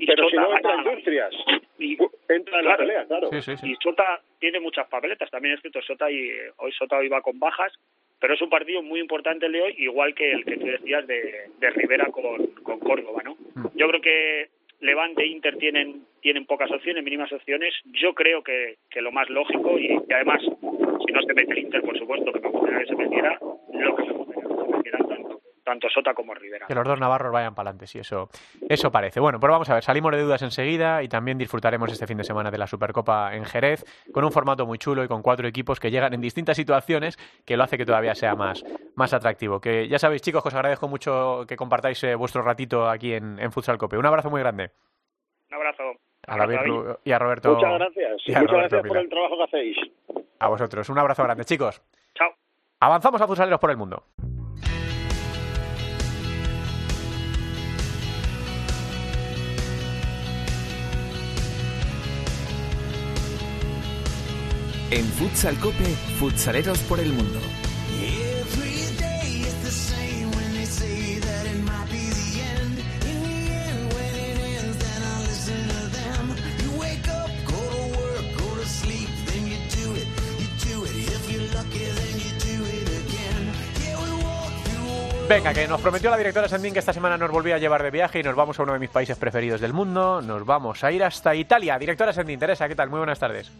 Y 0.04 0.06
pero 0.06 0.28
si 0.28 0.36
Sota 0.36 0.48
no 0.48 0.56
entra 0.56 0.70
gana- 0.76 0.82
Industrias. 0.90 1.34
y 1.78 1.96
entra 2.28 2.58
en 2.60 2.64
la 2.66 2.76
pelea, 2.76 3.04
claro. 3.06 3.30
Y 3.32 3.74
Sota 3.82 4.20
tiene 4.38 4.60
muchas 4.60 4.86
papeletas, 4.88 5.30
también 5.30 5.54
es 5.54 5.60
cierto, 5.60 5.80
Sota 5.82 6.10
y, 6.10 6.30
hoy 6.58 6.72
Sota 6.72 6.98
hoy 6.98 7.08
va 7.08 7.22
con 7.22 7.38
bajas, 7.38 7.72
pero 8.20 8.34
es 8.34 8.42
un 8.42 8.50
partido 8.50 8.82
muy 8.82 9.00
importante 9.00 9.46
el 9.46 9.52
de 9.52 9.62
hoy, 9.62 9.74
igual 9.78 10.14
que 10.14 10.32
el 10.32 10.44
que 10.44 10.56
tú 10.56 10.66
decías 10.66 11.06
de, 11.06 11.48
de 11.58 11.70
Rivera 11.70 12.06
con, 12.06 12.46
con 12.62 12.78
Córdoba, 12.80 13.22
¿no? 13.24 13.34
Mm. 13.54 13.66
Yo 13.76 13.88
creo 13.88 14.00
que 14.00 14.48
Levante 14.80 15.22
e 15.22 15.26
Inter 15.28 15.56
tienen 15.56 16.02
tienen 16.20 16.46
pocas 16.46 16.70
opciones, 16.70 17.04
mínimas 17.04 17.30
opciones. 17.32 17.74
Yo 17.84 18.14
creo 18.14 18.42
que, 18.42 18.76
que 18.90 19.02
lo 19.02 19.12
más 19.12 19.28
lógico, 19.28 19.78
y, 19.78 19.86
y 20.08 20.12
además, 20.12 20.40
si 20.42 21.12
no 21.12 21.22
se 21.22 21.34
mete 21.34 21.52
el 21.52 21.58
Inter, 21.58 21.82
por 21.82 21.98
supuesto, 21.98 22.32
que 22.32 22.40
me 22.40 22.48
gustaría 22.48 22.78
que 22.80 22.86
se 22.86 22.96
metiera, 22.96 23.38
lo 23.40 23.96
que 23.96 24.04
se 24.06 24.10
gustaría 24.12 24.42
que 24.48 24.54
se 24.54 24.70
metieran 24.76 25.02
tanto, 25.64 25.88
Sota 25.88 26.14
como 26.14 26.34
Rivera. 26.34 26.66
Que 26.66 26.74
los 26.74 26.84
dos 26.84 27.00
navarros 27.00 27.32
vayan 27.32 27.54
para 27.54 27.70
adelante, 27.70 27.86
sí, 27.86 27.98
eso, 27.98 28.28
eso 28.68 28.92
parece. 28.92 29.18
Bueno, 29.18 29.40
pues 29.40 29.50
vamos 29.50 29.68
a 29.70 29.74
ver, 29.74 29.82
salimos 29.82 30.12
de 30.12 30.22
dudas 30.22 30.42
enseguida 30.42 31.02
y 31.02 31.08
también 31.08 31.38
disfrutaremos 31.38 31.90
este 31.90 32.06
fin 32.06 32.18
de 32.18 32.24
semana 32.24 32.50
de 32.50 32.58
la 32.58 32.66
Supercopa 32.66 33.34
en 33.34 33.44
Jerez, 33.44 33.84
con 34.12 34.24
un 34.24 34.30
formato 34.30 34.66
muy 34.66 34.78
chulo 34.78 35.02
y 35.02 35.08
con 35.08 35.22
cuatro 35.22 35.48
equipos 35.48 35.80
que 35.80 35.90
llegan 35.90 36.14
en 36.14 36.20
distintas 36.20 36.56
situaciones, 36.56 37.16
que 37.44 37.56
lo 37.56 37.64
hace 37.64 37.78
que 37.78 37.86
todavía 37.86 38.14
sea 38.14 38.34
más, 38.34 38.64
más 38.94 39.12
atractivo. 39.12 39.60
Que 39.60 39.88
ya 39.88 39.98
sabéis, 39.98 40.22
chicos, 40.22 40.42
que 40.42 40.48
os 40.48 40.54
agradezco 40.54 40.86
mucho 40.86 41.44
que 41.48 41.56
compartáis 41.56 42.02
eh, 42.04 42.14
vuestro 42.14 42.42
ratito 42.42 42.88
aquí 42.88 43.14
en, 43.14 43.38
en 43.38 43.50
Futsal 43.50 43.78
Cope. 43.78 43.96
Un 43.96 44.06
abrazo 44.06 44.30
muy 44.30 44.40
grande. 44.40 44.70
Un 45.50 45.56
abrazo. 45.56 45.82
A 46.26 46.36
David 46.38 46.58
y 47.04 47.12
a 47.12 47.18
Roberto. 47.18 47.54
Muchas 47.54 47.74
gracias. 47.74 48.22
y 48.26 48.34
a 48.34 48.40
Muchas 48.40 48.52
Roberto 48.52 48.76
gracias 48.76 48.88
por 48.88 48.96
el 48.98 49.08
trabajo 49.08 49.36
que 49.36 49.44
hacéis. 49.44 49.76
A 50.38 50.48
vosotros. 50.48 50.88
Un 50.88 50.98
abrazo 50.98 51.22
grande, 51.22 51.44
chicos. 51.44 51.82
Chao. 52.14 52.30
Avanzamos 52.80 53.20
a 53.20 53.26
Futsaleros 53.26 53.60
por 53.60 53.70
el 53.70 53.76
Mundo. 53.76 54.04
Again. 82.86 83.52
Yeah, 83.82 83.98
we 83.98 84.10
walk 84.22 84.52
through 84.64 84.88
a 84.88 85.12
world. 85.12 85.28
Venga, 85.28 85.52
que 85.54 85.66
nos 85.66 85.80
prometió 85.80 86.10
la 86.10 86.16
directora 86.16 86.48
Sandín 86.48 86.72
que 86.72 86.78
esta 86.78 86.92
semana 86.92 87.18
nos 87.18 87.32
volvía 87.32 87.56
a 87.56 87.58
llevar 87.58 87.82
de 87.82 87.90
viaje 87.90 88.20
y 88.20 88.22
nos 88.22 88.36
vamos 88.36 88.60
a 88.60 88.62
uno 88.62 88.74
de 88.74 88.78
mis 88.78 88.90
países 88.90 89.16
preferidos 89.16 89.60
del 89.60 89.72
mundo. 89.72 90.22
Nos 90.22 90.46
vamos 90.46 90.84
a 90.84 90.92
ir 90.92 91.02
hasta 91.02 91.34
Italia. 91.34 91.78
Directora 91.78 92.12
Sandín, 92.12 92.38
Teresa, 92.38 92.68
¿qué 92.68 92.76
tal? 92.76 92.90
Muy 92.90 92.98
buenas 92.98 93.18
tardes. 93.18 93.50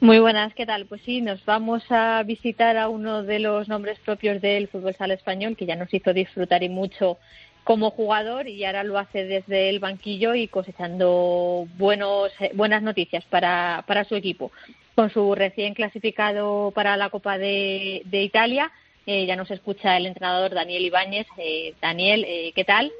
Muy 0.00 0.20
buenas, 0.20 0.54
¿qué 0.54 0.64
tal? 0.64 0.86
Pues 0.86 1.02
sí, 1.02 1.20
nos 1.20 1.44
vamos 1.44 1.82
a 1.90 2.22
visitar 2.22 2.76
a 2.76 2.88
uno 2.88 3.24
de 3.24 3.40
los 3.40 3.68
nombres 3.68 3.98
propios 3.98 4.40
del 4.40 4.68
fútbol 4.68 4.94
sala 4.94 5.14
español, 5.14 5.56
que 5.56 5.66
ya 5.66 5.74
nos 5.74 5.92
hizo 5.92 6.12
disfrutar 6.12 6.62
y 6.62 6.68
mucho 6.68 7.18
como 7.64 7.90
jugador 7.90 8.46
y 8.46 8.64
ahora 8.64 8.84
lo 8.84 8.96
hace 8.96 9.24
desde 9.24 9.68
el 9.68 9.80
banquillo 9.80 10.36
y 10.36 10.46
cosechando 10.46 11.66
buenos, 11.76 12.30
eh, 12.38 12.52
buenas 12.54 12.80
noticias 12.80 13.24
para, 13.24 13.82
para 13.88 14.04
su 14.04 14.14
equipo. 14.14 14.52
Con 14.94 15.10
su 15.10 15.34
recién 15.34 15.74
clasificado 15.74 16.70
para 16.72 16.96
la 16.96 17.10
Copa 17.10 17.36
de, 17.36 18.02
de 18.04 18.22
Italia, 18.22 18.70
eh, 19.04 19.26
ya 19.26 19.34
nos 19.34 19.50
escucha 19.50 19.96
el 19.96 20.06
entrenador 20.06 20.54
Daniel 20.54 20.84
Ibáñez. 20.84 21.26
Eh, 21.38 21.74
Daniel, 21.82 22.24
eh, 22.24 22.52
¿qué 22.54 22.64
tal? 22.64 22.92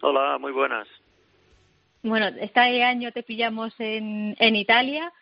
Hola, 0.00 0.38
muy 0.38 0.52
buenas. 0.52 0.86
Bueno, 2.04 2.28
este 2.40 2.60
año 2.84 3.10
te 3.10 3.24
pillamos 3.24 3.74
en, 3.80 4.36
en 4.38 4.54
Italia 4.54 5.12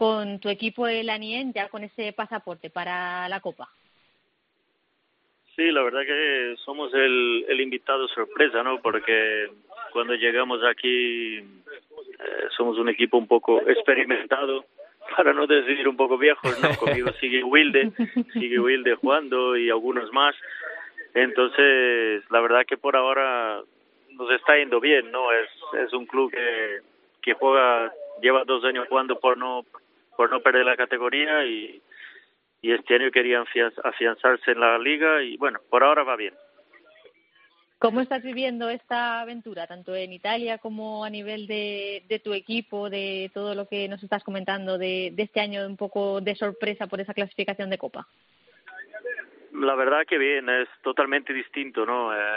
con 0.00 0.40
tu 0.40 0.48
equipo 0.48 0.88
el 0.88 1.10
Anien 1.10 1.52
ya 1.52 1.68
con 1.68 1.84
ese 1.84 2.14
pasaporte 2.14 2.70
para 2.70 3.28
la 3.28 3.40
Copa. 3.40 3.68
Sí, 5.54 5.70
la 5.70 5.82
verdad 5.82 6.06
que 6.06 6.54
somos 6.64 6.90
el, 6.94 7.44
el 7.46 7.60
invitado 7.60 8.08
sorpresa, 8.08 8.62
¿no? 8.62 8.80
Porque 8.80 9.50
cuando 9.92 10.14
llegamos 10.14 10.60
aquí 10.64 11.36
eh, 11.36 11.44
somos 12.56 12.78
un 12.78 12.88
equipo 12.88 13.18
un 13.18 13.26
poco 13.26 13.60
experimentado, 13.68 14.64
para 15.16 15.34
no 15.34 15.46
decir 15.46 15.86
un 15.86 15.98
poco 15.98 16.16
viejos, 16.16 16.58
¿no? 16.62 16.74
Conmigo 16.78 17.12
sigue 17.20 17.44
Wilde, 17.44 17.92
sigue 18.32 18.58
Wilde 18.58 18.94
jugando 18.94 19.54
y 19.54 19.68
algunos 19.68 20.10
más. 20.14 20.34
Entonces, 21.12 22.24
la 22.30 22.40
verdad 22.40 22.64
que 22.66 22.78
por 22.78 22.96
ahora 22.96 23.60
nos 24.12 24.30
está 24.30 24.56
yendo 24.56 24.80
bien, 24.80 25.10
¿no? 25.10 25.30
Es, 25.30 25.50
es 25.84 25.92
un 25.92 26.06
club 26.06 26.30
que, 26.30 26.78
que 27.20 27.34
juega, 27.34 27.92
lleva 28.22 28.44
dos 28.44 28.64
años 28.64 28.88
jugando 28.88 29.20
por 29.20 29.36
no, 29.36 29.66
por 30.20 30.30
no 30.30 30.42
perder 30.42 30.66
la 30.66 30.76
categoría 30.76 31.46
y, 31.46 31.80
y 32.60 32.72
este 32.72 32.96
año 32.96 33.10
quería 33.10 33.40
afianz- 33.40 33.80
afianzarse 33.82 34.50
en 34.50 34.60
la 34.60 34.78
liga 34.78 35.22
y 35.22 35.38
bueno, 35.38 35.60
por 35.70 35.82
ahora 35.82 36.02
va 36.02 36.14
bien. 36.14 36.34
¿Cómo 37.78 38.02
estás 38.02 38.22
viviendo 38.22 38.68
esta 38.68 39.22
aventura, 39.22 39.66
tanto 39.66 39.96
en 39.96 40.12
Italia 40.12 40.58
como 40.58 41.06
a 41.06 41.08
nivel 41.08 41.46
de, 41.46 42.04
de 42.06 42.18
tu 42.18 42.34
equipo, 42.34 42.90
de 42.90 43.30
todo 43.32 43.54
lo 43.54 43.66
que 43.66 43.88
nos 43.88 44.02
estás 44.02 44.22
comentando 44.22 44.76
de, 44.76 45.10
de 45.14 45.22
este 45.22 45.40
año 45.40 45.66
un 45.66 45.78
poco 45.78 46.20
de 46.20 46.34
sorpresa 46.34 46.86
por 46.86 47.00
esa 47.00 47.14
clasificación 47.14 47.70
de 47.70 47.78
Copa? 47.78 48.06
La 49.52 49.74
verdad 49.74 50.06
que 50.06 50.16
bien, 50.16 50.48
es 50.48 50.68
totalmente 50.82 51.32
distinto, 51.32 51.84
¿no? 51.84 52.14
Eh, 52.14 52.36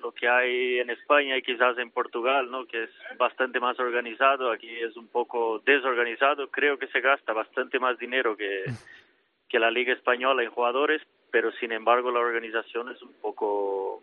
lo 0.00 0.12
que 0.12 0.28
hay 0.28 0.78
en 0.78 0.90
España 0.90 1.36
y 1.36 1.42
quizás 1.42 1.76
en 1.78 1.90
Portugal, 1.90 2.50
¿no? 2.50 2.66
Que 2.66 2.84
es 2.84 2.90
bastante 3.18 3.58
más 3.58 3.78
organizado, 3.80 4.50
aquí 4.50 4.68
es 4.68 4.96
un 4.96 5.08
poco 5.08 5.60
desorganizado. 5.64 6.48
Creo 6.50 6.78
que 6.78 6.86
se 6.88 7.00
gasta 7.00 7.32
bastante 7.32 7.78
más 7.78 7.98
dinero 7.98 8.36
que, 8.36 8.64
que 9.48 9.58
la 9.58 9.70
Liga 9.70 9.92
Española 9.92 10.42
en 10.42 10.50
jugadores, 10.50 11.02
pero 11.30 11.50
sin 11.52 11.72
embargo 11.72 12.10
la 12.10 12.20
organización 12.20 12.90
es 12.90 13.02
un 13.02 13.12
poco 13.20 14.02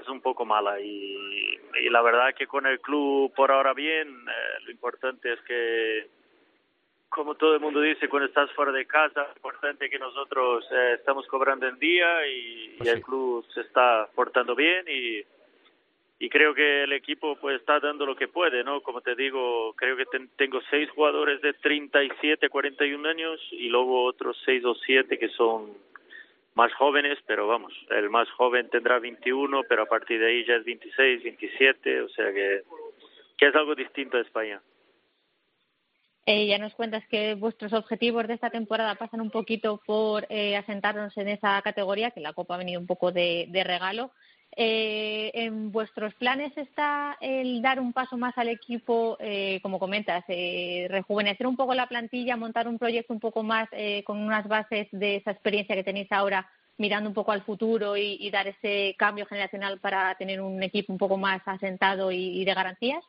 es 0.00 0.08
un 0.08 0.20
poco 0.20 0.44
mala 0.44 0.80
y, 0.80 1.58
y 1.80 1.88
la 1.88 2.02
verdad 2.02 2.34
que 2.36 2.46
con 2.46 2.66
el 2.66 2.78
club 2.80 3.32
por 3.34 3.50
ahora 3.50 3.72
bien, 3.72 4.08
eh, 4.08 4.60
lo 4.64 4.70
importante 4.70 5.32
es 5.32 5.40
que 5.42 6.08
como 7.14 7.34
todo 7.34 7.54
el 7.54 7.60
mundo 7.60 7.80
dice, 7.80 8.08
cuando 8.08 8.26
estás 8.28 8.50
fuera 8.52 8.72
de 8.72 8.86
casa, 8.86 9.22
es 9.30 9.36
importante 9.36 9.90
que 9.90 9.98
nosotros 9.98 10.66
eh, 10.72 10.94
estamos 10.98 11.26
cobrando 11.26 11.68
en 11.68 11.78
día 11.78 12.26
y, 12.26 12.76
y 12.82 12.88
el 12.88 13.02
club 13.02 13.44
se 13.52 13.60
está 13.60 14.08
portando 14.14 14.54
bien 14.54 14.86
y, 14.88 15.22
y 16.24 16.28
creo 16.30 16.54
que 16.54 16.84
el 16.84 16.92
equipo 16.92 17.36
pues 17.36 17.60
está 17.60 17.80
dando 17.80 18.06
lo 18.06 18.16
que 18.16 18.28
puede, 18.28 18.64
¿no? 18.64 18.80
Como 18.80 19.00
te 19.02 19.14
digo, 19.14 19.74
creo 19.76 19.96
que 19.96 20.06
ten- 20.06 20.30
tengo 20.36 20.60
seis 20.70 20.88
jugadores 20.90 21.40
de 21.42 21.52
37, 21.52 22.48
41 22.48 23.08
años 23.08 23.40
y 23.50 23.68
luego 23.68 24.04
otros 24.04 24.40
seis 24.44 24.64
o 24.64 24.74
siete 24.74 25.18
que 25.18 25.28
son 25.28 25.76
más 26.54 26.72
jóvenes, 26.74 27.18
pero 27.26 27.46
vamos, 27.46 27.72
el 27.90 28.08
más 28.10 28.30
joven 28.32 28.68
tendrá 28.70 28.98
21, 28.98 29.62
pero 29.68 29.82
a 29.82 29.86
partir 29.86 30.18
de 30.20 30.26
ahí 30.28 30.44
ya 30.44 30.56
es 30.56 30.64
26, 30.64 31.22
27, 31.24 32.00
o 32.02 32.08
sea 32.10 32.32
que, 32.32 32.62
que 33.36 33.46
es 33.48 33.54
algo 33.54 33.74
distinto 33.74 34.16
a 34.16 34.20
España. 34.20 34.60
Eh, 36.24 36.46
ya 36.46 36.58
nos 36.58 36.74
cuentas 36.74 37.04
que 37.08 37.34
vuestros 37.34 37.72
objetivos 37.72 38.28
de 38.28 38.34
esta 38.34 38.50
temporada 38.50 38.94
pasan 38.94 39.20
un 39.20 39.30
poquito 39.30 39.80
por 39.84 40.24
eh, 40.28 40.56
asentarnos 40.56 41.16
en 41.18 41.28
esa 41.28 41.60
categoría, 41.62 42.12
que 42.12 42.20
la 42.20 42.32
Copa 42.32 42.54
ha 42.54 42.58
venido 42.58 42.80
un 42.80 42.86
poco 42.86 43.10
de, 43.10 43.48
regalo. 43.52 44.12
Eh, 44.54 45.32
¿En 45.34 45.72
vuestros 45.72 46.14
planes 46.14 46.56
está 46.56 47.16
el 47.20 47.60
dar 47.60 47.80
un 47.80 47.92
paso 47.92 48.16
más 48.16 48.38
al 48.38 48.48
equipo, 48.50 49.16
eh, 49.18 49.58
como 49.62 49.80
comentas, 49.80 50.24
rejuvenecer 50.28 51.46
un 51.46 51.56
poco 51.56 51.74
la 51.74 51.88
plantilla, 51.88 52.36
montar 52.36 52.68
un 52.68 52.78
proyecto 52.78 53.12
un 53.12 53.20
poco 53.20 53.42
más 53.42 53.68
con 54.04 54.18
unas 54.18 54.46
bases 54.46 54.86
de 54.92 55.16
esa 55.16 55.32
experiencia 55.32 55.74
que 55.74 55.82
tenéis 55.82 56.12
ahora, 56.12 56.48
mirando 56.76 57.08
un 57.08 57.14
poco 57.14 57.32
al 57.32 57.42
futuro 57.42 57.96
y, 57.96 58.16
y 58.20 58.30
dar 58.30 58.46
ese 58.46 58.94
cambio 58.96 59.26
generacional 59.26 59.80
para 59.80 60.14
tener 60.16 60.40
un 60.40 60.62
equipo 60.62 60.92
un 60.92 60.98
poco 60.98 61.16
más 61.16 61.42
asentado 61.46 62.12
y, 62.12 62.40
y 62.40 62.44
de 62.44 62.54
garantías? 62.54 63.04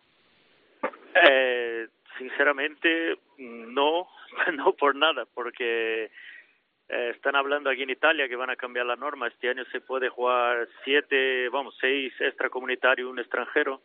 Sinceramente, 2.18 3.18
no, 3.38 4.08
no 4.54 4.74
por 4.74 4.96
nada, 4.96 5.26
porque 5.34 6.12
eh, 6.90 7.10
están 7.16 7.36
hablando 7.36 7.70
aquí 7.70 7.84
en 7.84 7.90
Italia 7.90 8.28
que 8.28 8.36
van 8.36 8.50
a 8.50 8.56
cambiar 8.56 8.86
la 8.86 8.96
norma. 8.96 9.28
Este 9.28 9.50
año 9.50 9.64
se 9.72 9.82
puede 9.82 10.10
jugar 10.10 10.68
siete, 10.84 11.50
vamos, 11.50 11.76
seis 11.80 12.14
extracomunitarios 12.20 13.10
un 13.10 13.20
extranjero. 13.20 13.82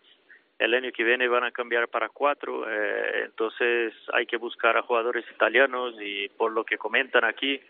El 0.59 0.75
año 0.75 0.91
que 0.91 1.05
viene 1.05 1.29
van 1.29 1.45
a 1.45 1.53
cambiar 1.53 1.87
para 1.87 2.09
cuatro, 2.09 2.69
eh, 2.69 3.23
entonces 3.27 3.95
hay 4.13 4.27
que 4.27 4.37
buscar 4.37 4.77
a 4.77 4.83
jugadores 4.83 5.25
italianos 5.33 5.95
y 6.01 6.29
por 6.31 6.51
lo 6.51 6.65
que 6.65 6.77
comentan 6.77 7.25
aquí, 7.25 7.61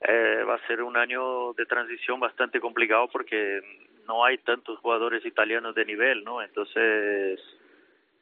eh, 0.00 0.42
va 0.48 0.54
a 0.54 0.66
ser 0.66 0.82
un 0.82 0.96
año 0.96 1.52
de 1.52 1.66
transición 1.66 2.18
bastante 2.18 2.60
complicado 2.60 3.08
porque 3.08 3.60
no 4.06 4.24
hay 4.24 4.38
tantos 4.38 4.78
jugadores 4.78 5.24
italianos 5.26 5.74
de 5.74 5.84
nivel, 5.84 6.24
¿no? 6.24 6.40
Entonces, 6.40 7.38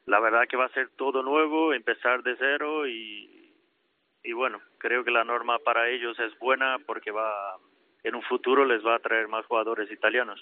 la 0.07 0.19
verdad 0.19 0.47
que 0.49 0.57
va 0.57 0.65
a 0.65 0.73
ser 0.73 0.89
todo 0.95 1.21
nuevo, 1.21 1.73
empezar 1.73 2.23
de 2.23 2.35
cero 2.37 2.87
y, 2.87 3.53
y 4.23 4.31
bueno, 4.33 4.59
creo 4.79 5.03
que 5.03 5.11
la 5.11 5.23
norma 5.25 5.59
para 5.59 5.89
ellos 5.89 6.17
es 6.19 6.37
buena 6.39 6.77
porque 6.85 7.11
va 7.11 7.57
en 8.03 8.15
un 8.15 8.23
futuro 8.23 8.65
les 8.65 8.83
va 8.85 8.95
a 8.95 8.99
traer 8.99 9.27
más 9.27 9.45
jugadores 9.45 9.91
italianos. 9.91 10.39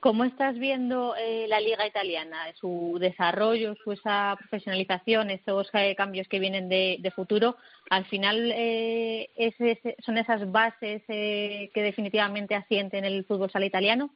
¿Cómo 0.00 0.24
estás 0.24 0.58
viendo 0.58 1.14
eh, 1.16 1.46
la 1.48 1.60
liga 1.60 1.86
italiana, 1.86 2.52
su 2.54 2.98
desarrollo, 3.00 3.76
su 3.76 3.92
esa 3.92 4.34
profesionalización, 4.36 5.30
esos 5.30 5.70
eh, 5.74 5.94
cambios 5.96 6.28
que 6.28 6.40
vienen 6.40 6.68
de, 6.68 6.96
de 7.00 7.10
futuro? 7.12 7.56
Al 7.88 8.04
final, 8.06 8.52
eh, 8.52 9.30
¿es, 9.36 9.54
es- 9.60 9.94
¿son 10.04 10.18
esas 10.18 10.50
bases 10.50 11.02
eh, 11.08 11.70
que 11.72 11.82
definitivamente 11.82 12.56
asienten 12.56 13.04
el 13.04 13.24
fútbol 13.24 13.50
sala 13.50 13.64
italiano? 13.64 14.10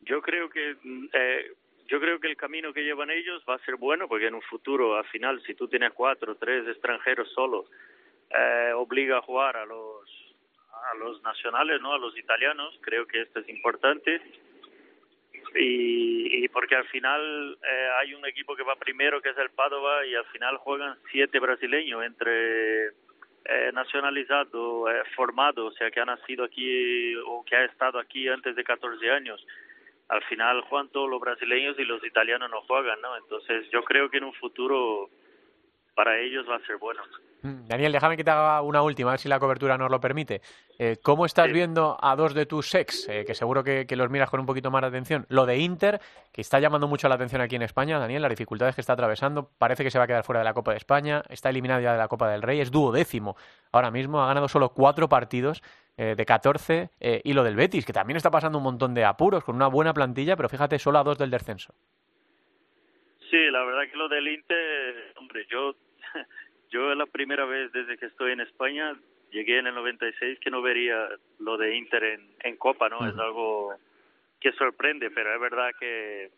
Yo 0.00 0.22
creo 0.22 0.48
que 0.48 0.76
mm, 0.84 1.06
eh, 1.12 1.52
yo 1.88 2.00
creo 2.00 2.20
que 2.20 2.28
el 2.28 2.36
camino 2.36 2.72
que 2.72 2.84
llevan 2.84 3.10
ellos 3.10 3.42
va 3.48 3.54
a 3.54 3.64
ser 3.64 3.76
bueno 3.76 4.06
porque 4.08 4.26
en 4.26 4.34
un 4.34 4.42
futuro, 4.42 4.96
al 4.96 5.06
final, 5.06 5.42
si 5.42 5.54
tú 5.54 5.68
tienes 5.68 5.92
cuatro, 5.92 6.36
tres 6.36 6.66
extranjeros 6.68 7.32
solos, 7.32 7.66
eh, 8.30 8.72
obliga 8.74 9.18
a 9.18 9.22
jugar 9.22 9.56
a 9.56 9.66
los 9.66 10.04
a 10.92 10.96
los 10.96 11.20
nacionales, 11.22 11.80
no, 11.80 11.92
a 11.92 11.98
los 11.98 12.16
italianos. 12.16 12.78
Creo 12.82 13.06
que 13.06 13.22
esto 13.22 13.40
es 13.40 13.48
importante 13.48 14.22
y, 15.54 16.44
y 16.44 16.48
porque 16.48 16.76
al 16.76 16.86
final 16.88 17.58
eh, 17.62 17.88
hay 18.00 18.14
un 18.14 18.24
equipo 18.26 18.54
que 18.54 18.62
va 18.62 18.76
primero 18.76 19.20
que 19.20 19.30
es 19.30 19.38
el 19.38 19.50
Padova 19.50 20.06
y 20.06 20.14
al 20.14 20.26
final 20.26 20.56
juegan 20.58 20.96
siete 21.10 21.38
brasileños 21.38 22.04
entre 22.04 22.88
eh, 22.88 23.70
nacionalizado, 23.72 24.90
eh, 24.90 25.02
formado, 25.16 25.66
o 25.66 25.72
sea 25.72 25.90
que 25.90 26.00
ha 26.00 26.04
nacido 26.04 26.44
aquí 26.44 27.14
o 27.26 27.44
que 27.44 27.56
ha 27.56 27.64
estado 27.64 27.98
aquí 27.98 28.28
antes 28.28 28.54
de 28.54 28.64
14 28.64 29.10
años. 29.10 29.44
Al 30.08 30.22
final 30.24 30.62
juegan 30.62 30.88
todos 30.88 31.08
los 31.08 31.20
brasileños 31.20 31.78
y 31.78 31.84
los 31.84 32.02
italianos 32.04 32.50
no 32.50 32.62
juegan, 32.62 33.00
¿no? 33.00 33.16
Entonces 33.16 33.68
yo 33.70 33.82
creo 33.84 34.08
que 34.08 34.18
en 34.18 34.24
un 34.24 34.34
futuro 34.34 35.10
para 35.94 36.18
ellos 36.18 36.48
va 36.48 36.56
a 36.56 36.66
ser 36.66 36.76
bueno. 36.78 37.02
Mm, 37.42 37.66
Daniel, 37.66 37.92
déjame 37.92 38.16
que 38.16 38.24
te 38.24 38.30
haga 38.30 38.62
una 38.62 38.82
última, 38.82 39.10
a 39.10 39.12
ver 39.12 39.20
si 39.20 39.28
la 39.28 39.38
cobertura 39.38 39.78
nos 39.78 39.90
lo 39.90 40.00
permite. 40.00 40.40
Eh, 40.78 40.96
¿Cómo 41.02 41.24
estás 41.24 41.52
viendo 41.52 41.96
a 42.00 42.16
dos 42.16 42.34
de 42.34 42.46
tus 42.46 42.74
ex, 42.74 43.08
eh, 43.08 43.24
que 43.24 43.34
seguro 43.34 43.62
que, 43.62 43.86
que 43.86 43.96
los 43.96 44.10
miras 44.10 44.30
con 44.30 44.40
un 44.40 44.46
poquito 44.46 44.70
más 44.70 44.82
de 44.82 44.88
atención? 44.88 45.26
Lo 45.28 45.46
de 45.46 45.58
Inter, 45.58 46.00
que 46.32 46.40
está 46.40 46.58
llamando 46.60 46.88
mucho 46.88 47.08
la 47.08 47.14
atención 47.14 47.40
aquí 47.40 47.56
en 47.56 47.62
España, 47.62 47.98
Daniel, 47.98 48.22
las 48.22 48.30
dificultades 48.30 48.74
que 48.74 48.80
está 48.80 48.94
atravesando. 48.94 49.50
Parece 49.58 49.84
que 49.84 49.90
se 49.90 49.98
va 49.98 50.04
a 50.04 50.06
quedar 50.06 50.24
fuera 50.24 50.40
de 50.40 50.44
la 50.44 50.54
Copa 50.54 50.72
de 50.72 50.78
España, 50.78 51.22
está 51.28 51.50
eliminado 51.50 51.80
ya 51.80 51.92
de 51.92 51.98
la 51.98 52.08
Copa 52.08 52.28
del 52.30 52.42
Rey, 52.42 52.60
es 52.60 52.70
duodécimo. 52.70 53.36
Ahora 53.72 53.90
mismo 53.90 54.22
ha 54.22 54.26
ganado 54.26 54.48
solo 54.48 54.70
cuatro 54.70 55.08
partidos 55.08 55.62
eh, 55.96 56.14
de 56.16 56.24
14. 56.24 56.90
eh, 57.00 57.20
y 57.24 57.32
lo 57.32 57.42
del 57.42 57.56
Betis, 57.56 57.84
que 57.84 57.92
también 57.92 58.16
está 58.16 58.30
pasando 58.30 58.58
un 58.58 58.64
montón 58.64 58.94
de 58.94 59.04
apuros, 59.04 59.42
con 59.42 59.56
una 59.56 59.66
buena 59.66 59.92
plantilla, 59.92 60.36
pero 60.36 60.48
fíjate, 60.48 60.78
solo 60.78 60.98
a 60.98 61.04
dos 61.04 61.18
del 61.18 61.30
descenso. 61.30 61.74
Sí, 63.30 63.50
la 63.50 63.64
verdad 63.64 63.82
que 63.90 63.96
lo 63.96 64.08
del 64.08 64.28
Inter, 64.28 65.12
hombre, 65.16 65.44
yo, 65.50 65.74
yo 66.70 66.92
es 66.92 66.98
la 66.98 67.06
primera 67.06 67.44
vez 67.44 67.72
desde 67.72 67.96
que 67.98 68.06
estoy 68.06 68.32
en 68.32 68.40
España, 68.40 68.96
llegué 69.30 69.58
en 69.58 69.66
el 69.66 69.74
96 69.74 70.38
que 70.40 70.50
no 70.50 70.62
vería 70.62 71.08
lo 71.38 71.56
de 71.56 71.76
Inter 71.76 72.04
en, 72.04 72.30
en 72.40 72.56
Copa, 72.56 72.88
¿no? 72.88 73.06
Es 73.06 73.16
algo 73.18 73.74
que 74.40 74.52
sorprende, 74.52 75.10
pero 75.10 75.34
es 75.34 75.40
verdad 75.40 75.70
que, 75.78 76.30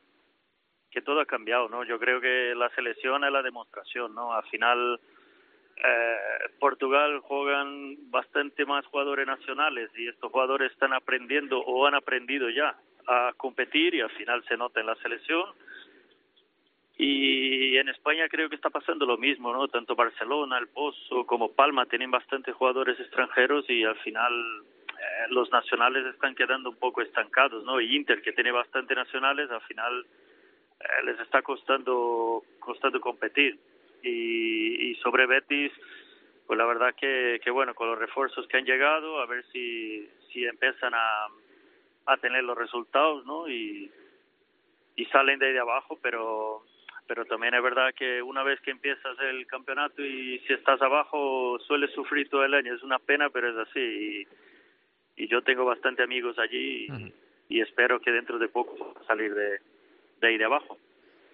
que 0.90 1.02
todo 1.02 1.20
ha 1.20 1.26
cambiado, 1.26 1.68
¿no? 1.68 1.84
Yo 1.84 1.98
creo 1.98 2.20
que 2.20 2.54
la 2.56 2.70
selección 2.70 3.24
es 3.24 3.32
la 3.32 3.42
demostración, 3.42 4.14
¿no? 4.14 4.32
Al 4.32 4.44
final, 4.44 5.00
eh, 5.76 6.16
Portugal 6.58 7.20
juegan 7.20 8.10
bastante 8.10 8.64
más 8.64 8.84
jugadores 8.86 9.26
nacionales 9.26 9.90
y 9.96 10.08
estos 10.08 10.30
jugadores 10.30 10.72
están 10.72 10.92
aprendiendo 10.92 11.60
o 11.60 11.86
han 11.86 11.94
aprendido 11.94 12.50
ya 12.50 12.76
a 13.06 13.32
competir 13.36 13.94
y 13.94 14.00
al 14.00 14.10
final 14.10 14.44
se 14.46 14.56
nota 14.56 14.80
en 14.80 14.86
la 14.86 14.96
selección. 14.96 15.44
Y 17.02 17.78
en 17.78 17.88
España 17.88 18.28
creo 18.28 18.50
que 18.50 18.56
está 18.56 18.68
pasando 18.68 19.06
lo 19.06 19.16
mismo, 19.16 19.54
¿no? 19.54 19.68
Tanto 19.68 19.96
Barcelona, 19.96 20.58
el 20.58 20.68
Pozo 20.68 21.24
como 21.24 21.50
Palma 21.50 21.86
tienen 21.86 22.10
bastantes 22.10 22.54
jugadores 22.54 23.00
extranjeros 23.00 23.64
y 23.70 23.84
al 23.84 23.96
final 24.00 24.32
eh, 24.98 25.26
los 25.30 25.50
nacionales 25.50 26.04
están 26.04 26.34
quedando 26.34 26.68
un 26.68 26.76
poco 26.76 27.00
estancados, 27.00 27.64
¿no? 27.64 27.80
Y 27.80 27.96
Inter, 27.96 28.20
que 28.20 28.34
tiene 28.34 28.52
bastante 28.52 28.94
nacionales, 28.94 29.50
al 29.50 29.62
final 29.62 30.04
eh, 30.78 31.04
les 31.06 31.18
está 31.20 31.40
costando 31.40 32.42
costando 32.58 33.00
competir. 33.00 33.58
Y, 34.02 34.90
y 34.90 34.94
sobre 34.96 35.24
Betis, 35.24 35.72
pues 36.46 36.58
la 36.58 36.66
verdad 36.66 36.94
que, 36.94 37.40
que 37.42 37.50
bueno, 37.50 37.74
con 37.74 37.88
los 37.88 37.98
refuerzos 37.98 38.46
que 38.46 38.58
han 38.58 38.66
llegado, 38.66 39.20
a 39.20 39.26
ver 39.26 39.42
si, 39.52 40.06
si 40.30 40.44
empiezan 40.44 40.92
a, 40.92 41.28
a 42.04 42.16
tener 42.18 42.44
los 42.44 42.58
resultados, 42.58 43.24
¿no? 43.24 43.48
Y, 43.48 43.90
y 44.96 45.04
salen 45.06 45.38
de 45.38 45.46
ahí 45.46 45.52
de 45.54 45.60
abajo, 45.60 45.98
pero 46.02 46.62
pero 47.10 47.24
también 47.24 47.54
es 47.54 47.62
verdad 47.64 47.92
que 47.92 48.22
una 48.22 48.44
vez 48.44 48.60
que 48.60 48.70
empiezas 48.70 49.18
el 49.18 49.44
campeonato 49.48 50.00
y 50.00 50.38
si 50.46 50.52
estás 50.52 50.80
abajo 50.80 51.58
sueles 51.66 51.90
sufrir 51.90 52.28
todo 52.28 52.44
el 52.44 52.54
año, 52.54 52.72
es 52.72 52.84
una 52.84 53.00
pena, 53.00 53.28
pero 53.30 53.50
es 53.50 53.68
así. 53.68 53.80
Y, 55.16 55.24
y 55.24 55.26
yo 55.26 55.42
tengo 55.42 55.64
bastante 55.64 56.04
amigos 56.04 56.38
allí 56.38 56.86
y, 56.86 57.12
y 57.48 57.60
espero 57.62 58.00
que 58.00 58.12
dentro 58.12 58.38
de 58.38 58.46
poco 58.46 58.94
salir 59.08 59.34
de, 59.34 59.58
de 60.20 60.28
ahí 60.28 60.38
de 60.38 60.44
abajo. 60.44 60.78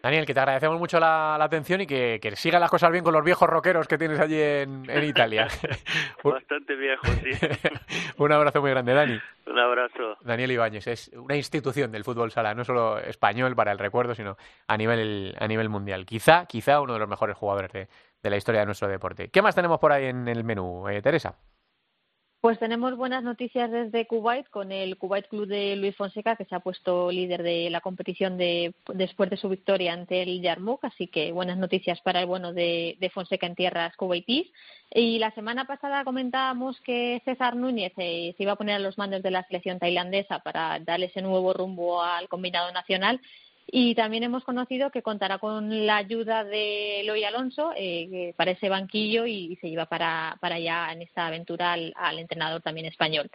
Daniel, 0.07 0.25
que 0.25 0.35
te 0.35 0.39
agradecemos 0.39 0.79
mucho 0.79 1.01
la, 1.01 1.35
la 1.37 1.47
atención 1.47 1.81
y 1.81 1.87
que, 1.89 2.21
que 2.23 2.37
sigan 2.37 2.61
las 2.61 2.71
cosas 2.71 2.93
bien 2.93 3.03
con 3.03 3.13
los 3.13 3.25
viejos 3.25 3.49
rockeros 3.49 3.89
que 3.89 3.99
tienes 3.99 4.21
allí 4.21 4.41
en, 4.41 4.89
en 4.89 5.03
Italia. 5.03 5.49
Bastante 6.23 6.77
viejo, 6.77 7.05
sí. 7.25 7.31
Un 8.19 8.31
abrazo 8.31 8.61
muy 8.61 8.71
grande, 8.71 8.95
Dani. 8.95 9.19
Un 9.49 9.59
abrazo. 9.59 10.17
Daniel 10.21 10.53
Ibáñez 10.53 10.87
es 10.87 11.09
una 11.09 11.35
institución 11.35 11.91
del 11.91 12.05
fútbol 12.05 12.31
sala, 12.31 12.55
no 12.55 12.65
solo 12.65 12.99
español 12.99 13.57
para 13.57 13.73
el 13.73 13.81
recuerdo, 13.81 14.15
sino 14.15 14.37
a 14.69 14.77
nivel, 14.77 15.35
a 15.41 15.49
nivel 15.49 15.69
mundial. 15.69 16.07
Quizá, 16.07 16.47
quizá 16.47 16.81
uno 16.81 16.93
de 16.93 17.01
los 17.01 17.09
mejores 17.09 17.37
jugadores 17.37 17.73
de, 17.73 17.89
de 18.23 18.31
la 18.31 18.37
historia 18.37 18.61
de 18.61 18.67
nuestro 18.67 18.87
deporte. 18.87 19.29
¿Qué 19.29 19.43
más 19.43 19.57
tenemos 19.57 19.81
por 19.81 19.91
ahí 19.91 20.05
en 20.05 20.29
el 20.29 20.45
menú, 20.45 20.89
eh, 20.89 21.03
Teresa? 21.03 21.35
Pues 22.47 22.61
tenemos 22.61 22.97
buenas 22.97 23.25
noticias 23.25 23.69
desde 23.73 24.07
Kuwait 24.07 24.49
con 24.51 24.71
el 24.71 24.97
Kuwait 24.99 25.27
Club 25.27 25.49
de 25.49 25.75
Luis 25.75 25.97
Fonseca 25.97 26.37
que 26.37 26.45
se 26.45 26.55
ha 26.55 26.61
puesto 26.61 27.11
líder 27.11 27.43
de 27.43 27.71
la 27.71 27.81
competición 27.81 28.39
de, 28.39 28.73
después 28.95 29.31
de 29.31 29.37
su 29.37 29.49
victoria 29.49 29.93
ante 29.93 30.23
el 30.23 30.41
Yarmouk, 30.41 30.85
así 30.85 31.09
que 31.09 31.33
buenas 31.33 31.59
noticias 31.59 32.01
para 32.03 32.21
el 32.21 32.27
bueno 32.27 32.53
de, 32.53 33.11
Fonseca 33.13 33.49
en 33.49 33.57
tierras 33.57 33.97
kuwaitíes. 33.97 34.47
Y 34.95 35.19
la 35.19 35.33
semana 35.33 35.65
pasada 35.65 36.05
comentábamos 36.05 36.81
que 36.83 37.21
César 37.25 37.57
Núñez 37.57 37.93
eh, 37.97 38.33
se 38.37 38.45
iba 38.45 38.53
a 38.53 38.57
poner 38.57 38.77
a 38.77 38.79
los 38.79 38.97
mandos 38.97 39.25
de 39.25 39.33
la 39.33 39.43
selección 39.49 39.81
tailandesa 39.81 40.39
para 40.39 40.79
darle 40.79 41.07
ese 41.07 41.23
nuevo 41.23 41.53
rumbo 41.53 42.01
al 42.01 42.29
combinado 42.29 42.71
nacional 42.71 43.21
y 43.67 43.95
también 43.95 44.23
hemos 44.23 44.45
conocido 44.45 44.91
que 44.91 45.03
contará 45.03 45.39
con 45.39 45.87
la 45.87 45.97
ayuda 45.97 46.45
de 46.45 47.01
Eloy 47.01 47.25
Alonso 47.25 47.73
eh, 47.77 48.33
para 48.37 48.53
ese 48.53 48.69
banquillo 48.69 49.27
y 49.27 49.57
se 49.61 49.69
lleva 49.69 49.87
para, 49.87 50.37
para 50.41 50.57
allá 50.57 50.93
en 50.93 51.03
esta 51.03 51.27
aventura 51.27 51.73
al, 51.73 51.93
al 51.97 52.19
entrenador 52.19 52.63
también 52.63 52.87
español. 52.87 53.29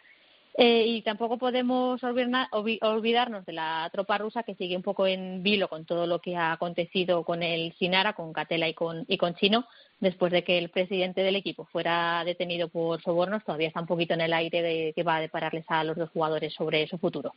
Eh, 0.57 0.85
y 0.85 1.01
tampoco 1.01 1.37
podemos 1.37 2.03
olvidar- 2.03 2.49
olvi- 2.51 2.79
olvidarnos 2.81 3.45
de 3.45 3.53
la 3.53 3.89
tropa 3.93 4.17
rusa 4.17 4.43
que 4.43 4.55
sigue 4.55 4.75
un 4.75 4.83
poco 4.83 5.07
en 5.07 5.41
vilo 5.43 5.69
con 5.69 5.85
todo 5.85 6.05
lo 6.07 6.19
que 6.19 6.35
ha 6.35 6.51
acontecido 6.51 7.23
con 7.23 7.41
el 7.41 7.73
Sinara, 7.79 8.13
con 8.13 8.33
Catela 8.33 8.67
y 8.67 8.73
con, 8.73 9.05
y 9.07 9.17
con 9.17 9.33
Chino, 9.35 9.65
después 10.01 10.29
de 10.31 10.43
que 10.43 10.57
el 10.57 10.69
presidente 10.69 11.23
del 11.23 11.37
equipo 11.37 11.63
fuera 11.71 12.21
detenido 12.25 12.67
por 12.67 13.01
sobornos. 13.01 13.45
Todavía 13.45 13.69
está 13.69 13.79
un 13.79 13.87
poquito 13.87 14.13
en 14.13 14.21
el 14.21 14.33
aire 14.33 14.61
de 14.61 14.93
que 14.93 15.03
va 15.03 15.15
a 15.15 15.21
depararles 15.21 15.63
a 15.69 15.85
los 15.85 15.95
dos 15.95 16.09
jugadores 16.09 16.53
sobre 16.53 16.85
su 16.87 16.97
futuro. 16.97 17.33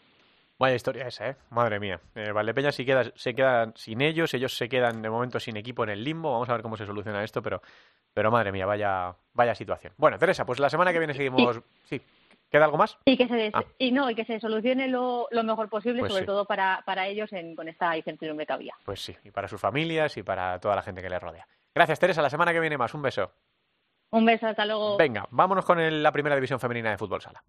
Vaya 0.59 0.77
historia 0.77 1.09
esa, 1.09 1.29
¿eh? 1.31 1.37
Madre 1.51 1.81
mía. 1.81 2.01
Eh, 2.15 2.31
Valdepeña 2.31 2.71
sí 2.71 2.85
queda, 2.87 3.05
se 3.17 3.35
queda 3.35 3.73
sin 3.75 4.01
ellos, 4.01 4.33
ellos 4.35 4.57
se 4.57 4.69
quedan 4.69 5.03
de 5.03 5.11
momento 5.11 5.41
sin 5.41 5.57
equipo 5.57 5.83
en 5.83 5.91
el 5.91 6.05
limbo. 6.05 6.31
Vamos 6.33 6.49
a 6.49 6.53
ver 6.53 6.63
cómo 6.63 6.77
se 6.77 6.87
soluciona 6.87 7.25
esto, 7.25 7.43
pero, 7.43 7.61
pero 8.13 8.31
madre 8.31 8.53
mía, 8.53 8.65
vaya, 8.65 9.15
vaya 9.33 9.55
situación. 9.55 9.93
Bueno, 9.97 10.17
Teresa, 10.19 10.45
pues 10.47 10.61
la 10.61 10.71
semana 10.71 10.93
que 10.93 10.99
viene 11.01 11.13
seguimos. 11.13 11.61
Sí, 11.85 12.01
¿queda 12.49 12.67
algo 12.67 12.77
más? 12.79 12.97
Y 13.05 13.17
que 13.17 13.27
se 13.27 13.35
des- 13.35 13.55
Ah. 13.55 13.65
y 13.79 13.91
no 13.91 14.09
y 14.09 14.15
que 14.15 14.25
se 14.25 14.39
solucione 14.39 14.87
lo, 14.87 15.27
lo 15.33 15.43
mejor 15.43 15.69
posible, 15.69 15.99
Pues 16.01 16.13
sobre 16.13 16.23
sí. 16.23 16.27
todo 16.27 16.45
para, 16.45 16.83
para 16.87 17.09
ellos 17.09 17.33
en, 17.33 17.57
con 17.57 17.69
esta 17.69 17.97
incertidumbre 17.97 18.47
que 18.47 18.53
había. 18.53 18.75
Pues 18.85 19.01
sí, 19.05 19.17
y 19.25 19.33
para 19.33 19.49
sus 19.49 19.61
familias 19.61 20.17
y 20.17 20.23
para 20.23 20.61
toda 20.61 20.77
la 20.77 20.83
gente 20.83 21.03
que 21.03 21.11
les 21.11 21.21
rodea. 21.21 21.49
Gracias, 21.75 21.99
Teresa. 21.99 22.23
La 22.23 22.31
semana 22.31 22.53
que 22.53 22.61
viene 22.61 22.79
más. 22.79 22.95
Un 22.95 23.03
beso. 23.03 23.33
Un 24.13 24.25
beso, 24.25 24.47
hasta 24.47 24.65
luego. 24.65 24.97
Venga, 24.97 25.27
vámonos 25.33 25.65
con 25.65 25.81
el- 25.81 26.01
la 26.01 26.13
primera 26.13 26.37
división 26.37 26.61
femenina 26.61 26.91
de 26.91 26.99
fútbol 26.99 27.21
sala. 27.21 27.43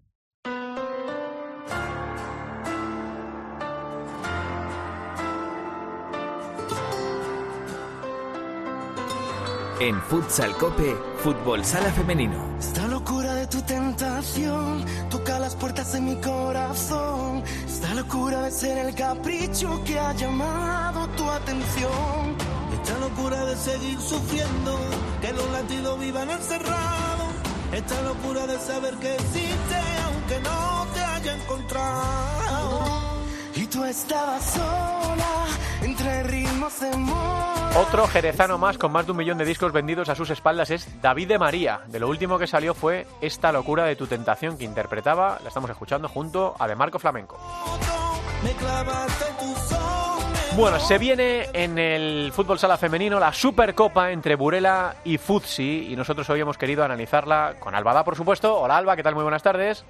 En 9.79 10.01
Futsal 10.03 10.55
Cope, 10.55 10.95
Fútbol 11.21 11.65
Sala 11.65 11.91
Femenino. 11.91 12.37
Esta 12.57 12.87
locura 12.87 13.33
de 13.33 13.45
tu 13.47 13.61
tentación 13.61 14.85
toca 15.09 15.37
las 15.37 15.53
puertas 15.55 15.91
de 15.91 15.99
mi 15.99 16.15
corazón. 16.15 17.43
Esta 17.67 17.93
locura 17.93 18.43
de 18.43 18.51
ser 18.51 18.77
el 18.77 18.95
capricho 18.95 19.83
que 19.83 19.99
ha 19.99 20.13
llamado 20.13 21.07
tu 21.17 21.29
atención. 21.29 22.37
Esta 22.73 22.97
locura 22.99 23.43
de 23.43 23.57
seguir 23.57 23.99
sufriendo, 23.99 24.79
que 25.21 25.33
los 25.33 25.51
latidos 25.51 25.99
vivan 25.99 26.29
encerrados. 26.29 27.33
Esta 27.73 28.01
locura 28.03 28.47
de 28.47 28.57
saber 28.59 28.95
que 28.95 29.15
existe 29.15 29.75
aunque 30.05 30.39
no 30.39 30.87
te 30.93 31.01
haya 31.01 31.35
encontrado. 31.35 32.79
Y 33.53 33.67
tú 33.67 33.83
estabas 33.83 34.41
sola 34.51 35.47
entre 35.81 36.23
ritmos 36.23 36.79
de 36.79 36.89
amor. 36.89 37.45
Otro 37.77 38.07
jerezano 38.07 38.57
más 38.57 38.77
con 38.77 38.91
más 38.93 39.05
de 39.05 39.11
un 39.11 39.17
millón 39.17 39.37
de 39.37 39.43
discos 39.43 39.73
vendidos 39.73 40.07
a 40.07 40.15
sus 40.15 40.29
espaldas 40.29 40.71
es 40.71 41.01
David 41.01 41.27
de 41.27 41.39
María. 41.39 41.81
De 41.87 41.99
lo 41.99 42.07
último 42.07 42.39
que 42.39 42.47
salió 42.47 42.73
fue 42.73 43.05
esta 43.19 43.51
locura 43.51 43.83
de 43.83 43.97
tu 43.97 44.07
tentación 44.07 44.57
que 44.57 44.63
interpretaba, 44.63 45.39
la 45.41 45.49
estamos 45.49 45.69
escuchando 45.69 46.07
junto 46.07 46.55
a 46.57 46.67
De 46.67 46.75
Marco 46.75 46.99
Flamenco. 46.99 47.37
Bueno, 50.55 50.79
se 50.79 50.97
viene 50.97 51.47
en 51.51 51.77
el 51.77 52.31
fútbol 52.31 52.57
sala 52.57 52.77
femenino 52.77 53.19
la 53.19 53.33
Supercopa 53.33 54.11
entre 54.11 54.35
Burela 54.35 54.95
y 55.03 55.17
Futsi 55.17 55.87
y 55.91 55.97
nosotros 55.97 56.29
hoy 56.29 56.39
hemos 56.39 56.57
querido 56.57 56.85
analizarla 56.85 57.55
con 57.59 57.75
Albada, 57.75 58.05
por 58.05 58.15
supuesto. 58.15 58.57
Hola 58.57 58.77
Alba, 58.77 58.95
¿qué 58.95 59.03
tal? 59.03 59.15
Muy 59.15 59.23
buenas 59.23 59.43
tardes. 59.43 59.83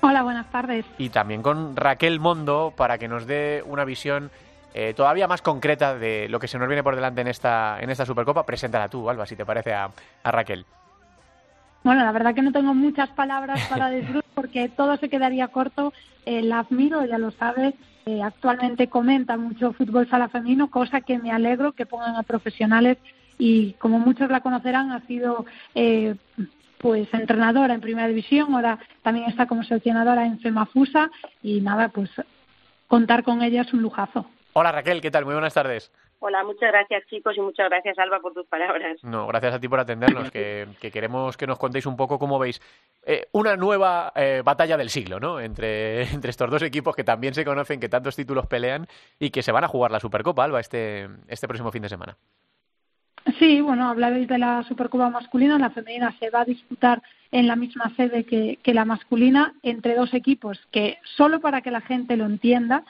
Hola, 0.00 0.22
buenas 0.22 0.50
tardes. 0.50 0.86
Y 0.96 1.10
también 1.10 1.42
con 1.42 1.76
Raquel 1.76 2.20
Mondo 2.20 2.72
para 2.74 2.96
que 2.96 3.06
nos 3.06 3.26
dé 3.26 3.62
una 3.66 3.84
visión 3.84 4.30
eh, 4.74 4.94
todavía 4.94 5.28
más 5.28 5.42
concreta 5.42 5.96
de 5.96 6.28
lo 6.28 6.38
que 6.38 6.48
se 6.48 6.58
nos 6.58 6.68
viene 6.68 6.82
por 6.82 6.94
delante 6.94 7.20
en 7.20 7.28
esta, 7.28 7.78
en 7.80 7.90
esta 7.90 8.06
Supercopa. 8.06 8.46
Preséntala 8.46 8.88
tú, 8.88 9.08
Alba, 9.08 9.26
si 9.26 9.36
te 9.36 9.44
parece 9.44 9.72
a, 9.72 9.90
a 10.22 10.30
Raquel. 10.30 10.64
Bueno, 11.84 12.04
la 12.04 12.12
verdad 12.12 12.34
que 12.34 12.42
no 12.42 12.52
tengo 12.52 12.74
muchas 12.74 13.08
palabras 13.10 13.60
para 13.68 13.90
decir 13.90 14.22
porque 14.34 14.68
todo 14.68 14.96
se 14.96 15.08
quedaría 15.08 15.48
corto. 15.48 15.92
Eh, 16.24 16.42
la 16.42 16.60
admiro, 16.60 17.04
ya 17.04 17.18
lo 17.18 17.32
sabes. 17.32 17.74
Eh, 18.06 18.22
actualmente 18.22 18.88
comenta 18.88 19.36
mucho 19.36 19.72
fútbol 19.72 20.08
sala 20.08 20.28
femenino, 20.28 20.70
cosa 20.70 21.00
que 21.00 21.18
me 21.18 21.30
alegro 21.30 21.72
que 21.72 21.86
pongan 21.86 22.16
a 22.16 22.24
profesionales 22.24 22.98
y 23.38 23.74
como 23.74 23.98
muchos 23.98 24.28
la 24.28 24.40
conocerán 24.40 24.90
ha 24.90 25.00
sido 25.06 25.46
eh, 25.74 26.16
pues 26.78 27.12
entrenadora 27.14 27.74
en 27.74 27.80
primera 27.80 28.08
división, 28.08 28.54
ahora 28.54 28.78
también 29.02 29.28
está 29.28 29.46
como 29.46 29.62
seleccionadora 29.62 30.26
en 30.26 30.40
Femafusa 30.40 31.10
y 31.42 31.60
nada, 31.60 31.90
pues 31.90 32.10
contar 32.88 33.22
con 33.22 33.40
ella 33.42 33.62
es 33.62 33.72
un 33.72 33.82
lujazo. 33.82 34.26
Hola 34.54 34.70
Raquel, 34.70 35.00
¿qué 35.00 35.10
tal? 35.10 35.24
Muy 35.24 35.34
buenas 35.34 35.54
tardes. 35.54 35.90
Hola, 36.18 36.44
muchas 36.44 36.70
gracias 36.70 37.04
chicos 37.06 37.36
y 37.36 37.40
muchas 37.40 37.68
gracias 37.68 37.98
Alba 37.98 38.20
por 38.20 38.32
tus 38.34 38.46
palabras. 38.46 39.02
No, 39.02 39.26
gracias 39.26 39.54
a 39.54 39.58
ti 39.58 39.66
por 39.66 39.80
atendernos, 39.80 40.30
que, 40.30 40.68
que 40.80 40.90
queremos 40.90 41.36
que 41.36 41.46
nos 41.46 41.58
contéis 41.58 41.86
un 41.86 41.96
poco 41.96 42.18
cómo 42.18 42.38
veis 42.38 42.60
eh, 43.04 43.26
una 43.32 43.56
nueva 43.56 44.12
eh, 44.14 44.42
batalla 44.44 44.76
del 44.76 44.90
siglo, 44.90 45.18
¿no? 45.18 45.40
Entre, 45.40 46.02
entre 46.12 46.30
estos 46.30 46.50
dos 46.50 46.62
equipos 46.62 46.94
que 46.94 47.02
también 47.02 47.34
se 47.34 47.44
conocen, 47.44 47.80
que 47.80 47.88
tantos 47.88 48.14
títulos 48.14 48.46
pelean 48.46 48.86
y 49.18 49.30
que 49.30 49.42
se 49.42 49.52
van 49.52 49.64
a 49.64 49.68
jugar 49.68 49.90
la 49.90 50.00
Supercopa, 50.00 50.44
Alba, 50.44 50.60
este, 50.60 51.08
este 51.28 51.48
próximo 51.48 51.72
fin 51.72 51.82
de 51.82 51.88
semana. 51.88 52.16
Sí, 53.38 53.60
bueno, 53.60 53.88
hablabais 53.88 54.28
de 54.28 54.38
la 54.38 54.62
Supercopa 54.64 55.08
masculina, 55.08 55.58
la 55.58 55.70
femenina 55.70 56.14
se 56.18 56.30
va 56.30 56.42
a 56.42 56.44
disputar 56.44 57.02
en 57.30 57.46
la 57.46 57.56
misma 57.56 57.92
sede 57.96 58.24
que, 58.24 58.58
que 58.62 58.74
la 58.74 58.84
masculina 58.84 59.54
entre 59.62 59.94
dos 59.94 60.12
equipos 60.12 60.60
que, 60.70 60.98
solo 61.16 61.40
para 61.40 61.62
que 61.62 61.70
la 61.70 61.80
gente 61.80 62.16
lo 62.16 62.26
entienda, 62.26 62.84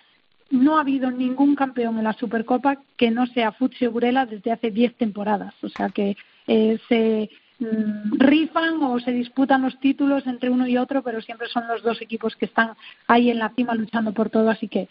no 0.52 0.76
ha 0.78 0.82
habido 0.82 1.10
ningún 1.10 1.56
campeón 1.56 1.98
en 1.98 2.04
la 2.04 2.12
Supercopa 2.12 2.76
que 2.96 3.10
no 3.10 3.26
sea 3.26 3.50
Futsi 3.52 3.86
o 3.86 3.90
Burela 3.90 4.24
desde 4.26 4.52
hace 4.52 4.70
10 4.70 4.94
temporadas. 4.96 5.54
O 5.62 5.68
sea 5.68 5.88
que 5.88 6.16
eh, 6.46 6.78
se 6.88 7.30
mm, 7.58 8.18
rifan 8.18 8.82
o 8.82 9.00
se 9.00 9.10
disputan 9.12 9.62
los 9.62 9.80
títulos 9.80 10.26
entre 10.26 10.50
uno 10.50 10.66
y 10.68 10.76
otro, 10.76 11.02
pero 11.02 11.20
siempre 11.20 11.48
son 11.48 11.66
los 11.66 11.82
dos 11.82 12.00
equipos 12.00 12.36
que 12.36 12.44
están 12.46 12.72
ahí 13.08 13.30
en 13.30 13.38
la 13.38 13.48
cima 13.50 13.74
luchando 13.74 14.12
por 14.12 14.30
todo. 14.30 14.48
Así 14.50 14.68
que 14.68 14.88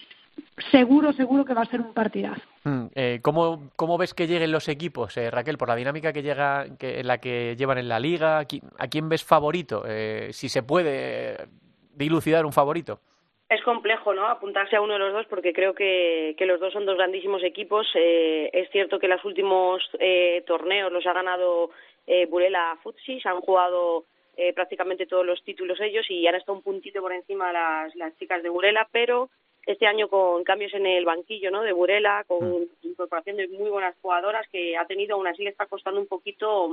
seguro, 0.71 1.13
seguro 1.13 1.45
que 1.45 1.53
va 1.53 1.61
a 1.61 1.65
ser 1.65 1.81
un 1.81 1.93
partidazo. 1.93 2.41
Mm, 2.63 2.85
eh, 2.95 3.19
¿cómo, 3.21 3.69
¿Cómo 3.75 3.97
ves 3.97 4.13
que 4.13 4.27
lleguen 4.27 4.51
los 4.51 4.67
equipos, 4.67 5.15
eh, 5.17 5.29
Raquel, 5.29 5.57
por 5.57 5.67
la 5.69 5.75
dinámica 5.75 6.13
que 6.13 6.23
llega, 6.23 6.65
en 6.79 7.07
la 7.07 7.17
que 7.19 7.55
llevan 7.57 7.77
en 7.77 7.89
la 7.89 7.99
liga? 7.99 8.39
¿A 8.39 8.45
qui- 8.47 8.61
¿A 8.79 8.87
quién 8.87 9.09
ves 9.09 9.23
favorito? 9.23 9.83
Eh, 9.87 10.29
si 10.33 10.49
se 10.49 10.63
puede 10.63 11.37
dilucidar 11.95 12.45
un 12.45 12.53
favorito. 12.53 12.99
Es 13.51 13.61
complejo, 13.63 14.13
¿no? 14.13 14.27
Apuntarse 14.27 14.77
a 14.77 14.81
uno 14.81 14.93
de 14.93 14.99
los 14.99 15.11
dos 15.11 15.25
porque 15.25 15.51
creo 15.51 15.75
que, 15.75 16.35
que 16.37 16.45
los 16.45 16.61
dos 16.61 16.71
son 16.71 16.85
dos 16.85 16.95
grandísimos 16.95 17.43
equipos. 17.43 17.85
Eh, 17.95 18.49
es 18.53 18.69
cierto 18.69 18.97
que 18.97 19.09
los 19.09 19.25
últimos 19.25 19.83
eh, 19.99 20.41
torneos 20.47 20.89
los 20.89 21.05
ha 21.05 21.11
ganado 21.11 21.69
eh, 22.07 22.27
Burela 22.27 22.79
Futsi, 22.81 23.19
se 23.19 23.27
han 23.27 23.41
jugado 23.41 24.05
eh, 24.37 24.53
prácticamente 24.53 25.05
todos 25.05 25.25
los 25.25 25.43
títulos 25.43 25.81
ellos 25.81 26.09
y 26.09 26.25
han 26.27 26.35
estado 26.35 26.59
un 26.59 26.63
puntito 26.63 27.01
por 27.01 27.11
encima 27.11 27.51
las, 27.51 27.93
las 27.97 28.17
chicas 28.17 28.41
de 28.41 28.47
Burela, 28.47 28.87
pero 28.89 29.29
este 29.65 29.85
año 29.85 30.07
con 30.07 30.45
cambios 30.45 30.73
en 30.73 30.85
el 30.85 31.03
banquillo, 31.03 31.51
¿no? 31.51 31.61
De 31.61 31.73
Burela, 31.73 32.23
con 32.29 32.69
incorporación 32.83 33.35
de 33.35 33.49
muy 33.49 33.69
buenas 33.69 33.97
jugadoras 34.01 34.47
que 34.47 34.77
ha 34.77 34.85
tenido, 34.85 35.17
aún 35.17 35.27
así 35.27 35.43
le 35.43 35.49
está 35.49 35.65
costando 35.65 35.99
un 35.99 36.07
poquito 36.07 36.69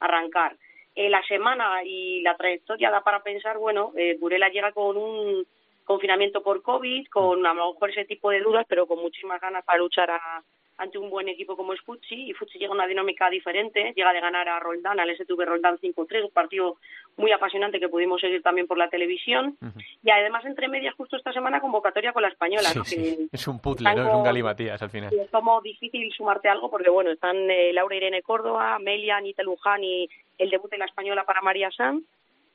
arrancar. 0.00 0.56
Eh, 0.94 1.10
la 1.10 1.22
semana 1.24 1.84
y 1.84 2.22
la 2.22 2.38
trayectoria 2.38 2.90
da 2.90 3.02
para 3.02 3.22
pensar, 3.22 3.58
bueno, 3.58 3.92
eh, 3.98 4.16
Burela 4.18 4.48
llega 4.48 4.72
con 4.72 4.96
un 4.96 5.46
confinamiento 5.84 6.42
por 6.42 6.62
COVID, 6.62 7.06
con 7.08 7.44
a 7.46 7.54
lo 7.54 7.72
mejor 7.72 7.90
ese 7.90 8.04
tipo 8.04 8.30
de 8.30 8.40
dudas, 8.40 8.66
pero 8.68 8.86
con 8.86 8.98
muchísimas 9.00 9.40
ganas 9.40 9.64
para 9.64 9.78
luchar 9.78 10.10
a- 10.10 10.42
ante 10.78 10.98
un 10.98 11.10
buen 11.10 11.28
equipo 11.28 11.54
como 11.56 11.74
es 11.74 11.80
Futsi. 11.82 12.30
Y 12.30 12.32
Futsi 12.32 12.58
llega 12.58 12.72
a 12.72 12.74
una 12.74 12.86
dinámica 12.86 13.28
diferente, 13.30 13.92
llega 13.94 14.12
de 14.12 14.20
ganar 14.20 14.48
a 14.48 14.58
Roldán, 14.58 14.98
al 14.98 15.10
STV 15.10 15.44
Roldán 15.44 15.78
5-3, 15.78 16.24
un 16.24 16.30
partido 16.30 16.76
muy 17.16 17.30
apasionante 17.30 17.78
que 17.78 17.88
pudimos 17.90 18.20
seguir 18.20 18.42
también 18.42 18.66
por 18.66 18.78
la 18.78 18.88
televisión. 18.88 19.56
Y 20.02 20.10
además, 20.10 20.44
entre 20.46 20.66
medias, 20.68 20.94
justo 20.94 21.16
esta 21.16 21.32
semana, 21.32 21.60
convocatoria 21.60 22.12
con 22.12 22.22
la 22.22 22.28
española, 22.28 22.70
Sí, 22.70 22.78
¿no? 22.78 22.84
sí. 22.84 22.96
Que- 22.96 23.36
Es 23.36 23.46
un 23.46 23.60
puzzle, 23.60 23.94
¿no? 23.94 24.08
Es 24.08 24.14
un 24.14 24.24
galimatías 24.24 24.80
al 24.82 24.90
final. 24.90 25.12
es 25.14 25.30
como 25.30 25.60
difícil 25.60 26.10
sumarte 26.12 26.48
algo 26.48 26.70
porque, 26.70 26.88
bueno, 26.90 27.10
están 27.10 27.36
eh, 27.50 27.72
Laura 27.72 27.94
Irene 27.94 28.22
Córdoba, 28.22 28.74
Amelia, 28.74 29.18
Anita 29.18 29.42
Luján 29.42 29.84
y 29.84 30.08
el 30.38 30.50
debut 30.50 30.70
de 30.70 30.78
la 30.78 30.86
española 30.86 31.24
para 31.24 31.42
María 31.42 31.70
Sanz. 31.70 32.02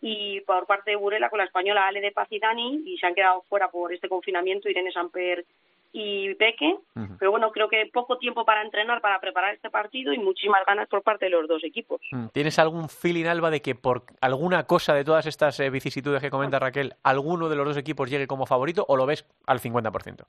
Y 0.02 0.42
por 0.42 0.66
parte 0.68 0.92
de 0.92 0.98
Burela 0.98 1.30
con 1.30 1.40
la 1.40 1.46
española 1.46 1.88
Ale 1.88 2.02
de 2.02 2.12
Paz 2.12 2.28
y 2.32 2.40
Dani 2.40 2.84
y 2.86 2.98
se 2.98 3.08
han 3.08 3.16
quedado 3.16 3.44
fuera 3.50 3.70
por 3.70 3.94
este 3.94 4.10
confinamiento 4.10 4.70
Irene 4.70 4.92
Samper 4.92 5.46
y 5.92 6.36
Peque. 6.36 6.78
Pero 7.18 7.32
bueno, 7.32 7.52
creo 7.52 7.70
que 7.70 7.90
poco 7.92 8.18
tiempo 8.18 8.46
para 8.46 8.62
entrenar, 8.62 9.02
para 9.02 9.20
preparar 9.20 9.56
este 9.56 9.70
partido 9.70 10.14
y 10.14 10.20
muchísimas 10.20 10.66
ganas 10.66 10.88
por 10.88 11.02
parte 11.02 11.26
de 11.26 11.32
los 11.32 11.48
dos 11.48 11.64
equipos. 11.64 12.00
Mm, 12.12 12.28
¿Tienes 12.28 12.60
algún 12.60 12.90
feeling, 12.90 13.26
Alba, 13.26 13.50
de 13.50 13.62
que 13.62 13.74
por 13.74 14.04
alguna 14.22 14.66
cosa 14.66 14.94
de 14.94 15.04
todas 15.04 15.26
estas 15.26 15.60
eh, 15.60 15.70
vicisitudes 15.70 16.22
que 16.22 16.30
comenta 16.30 16.60
Raquel, 16.60 16.94
alguno 17.04 17.50
de 17.50 17.56
los 17.56 17.66
dos 17.66 17.78
equipos 17.78 18.10
llegue 18.10 18.28
como 18.28 18.46
favorito 18.46 18.86
o 18.88 18.96
lo 18.96 19.06
ves 19.06 19.26
al 19.48 19.60
50%? 19.60 20.26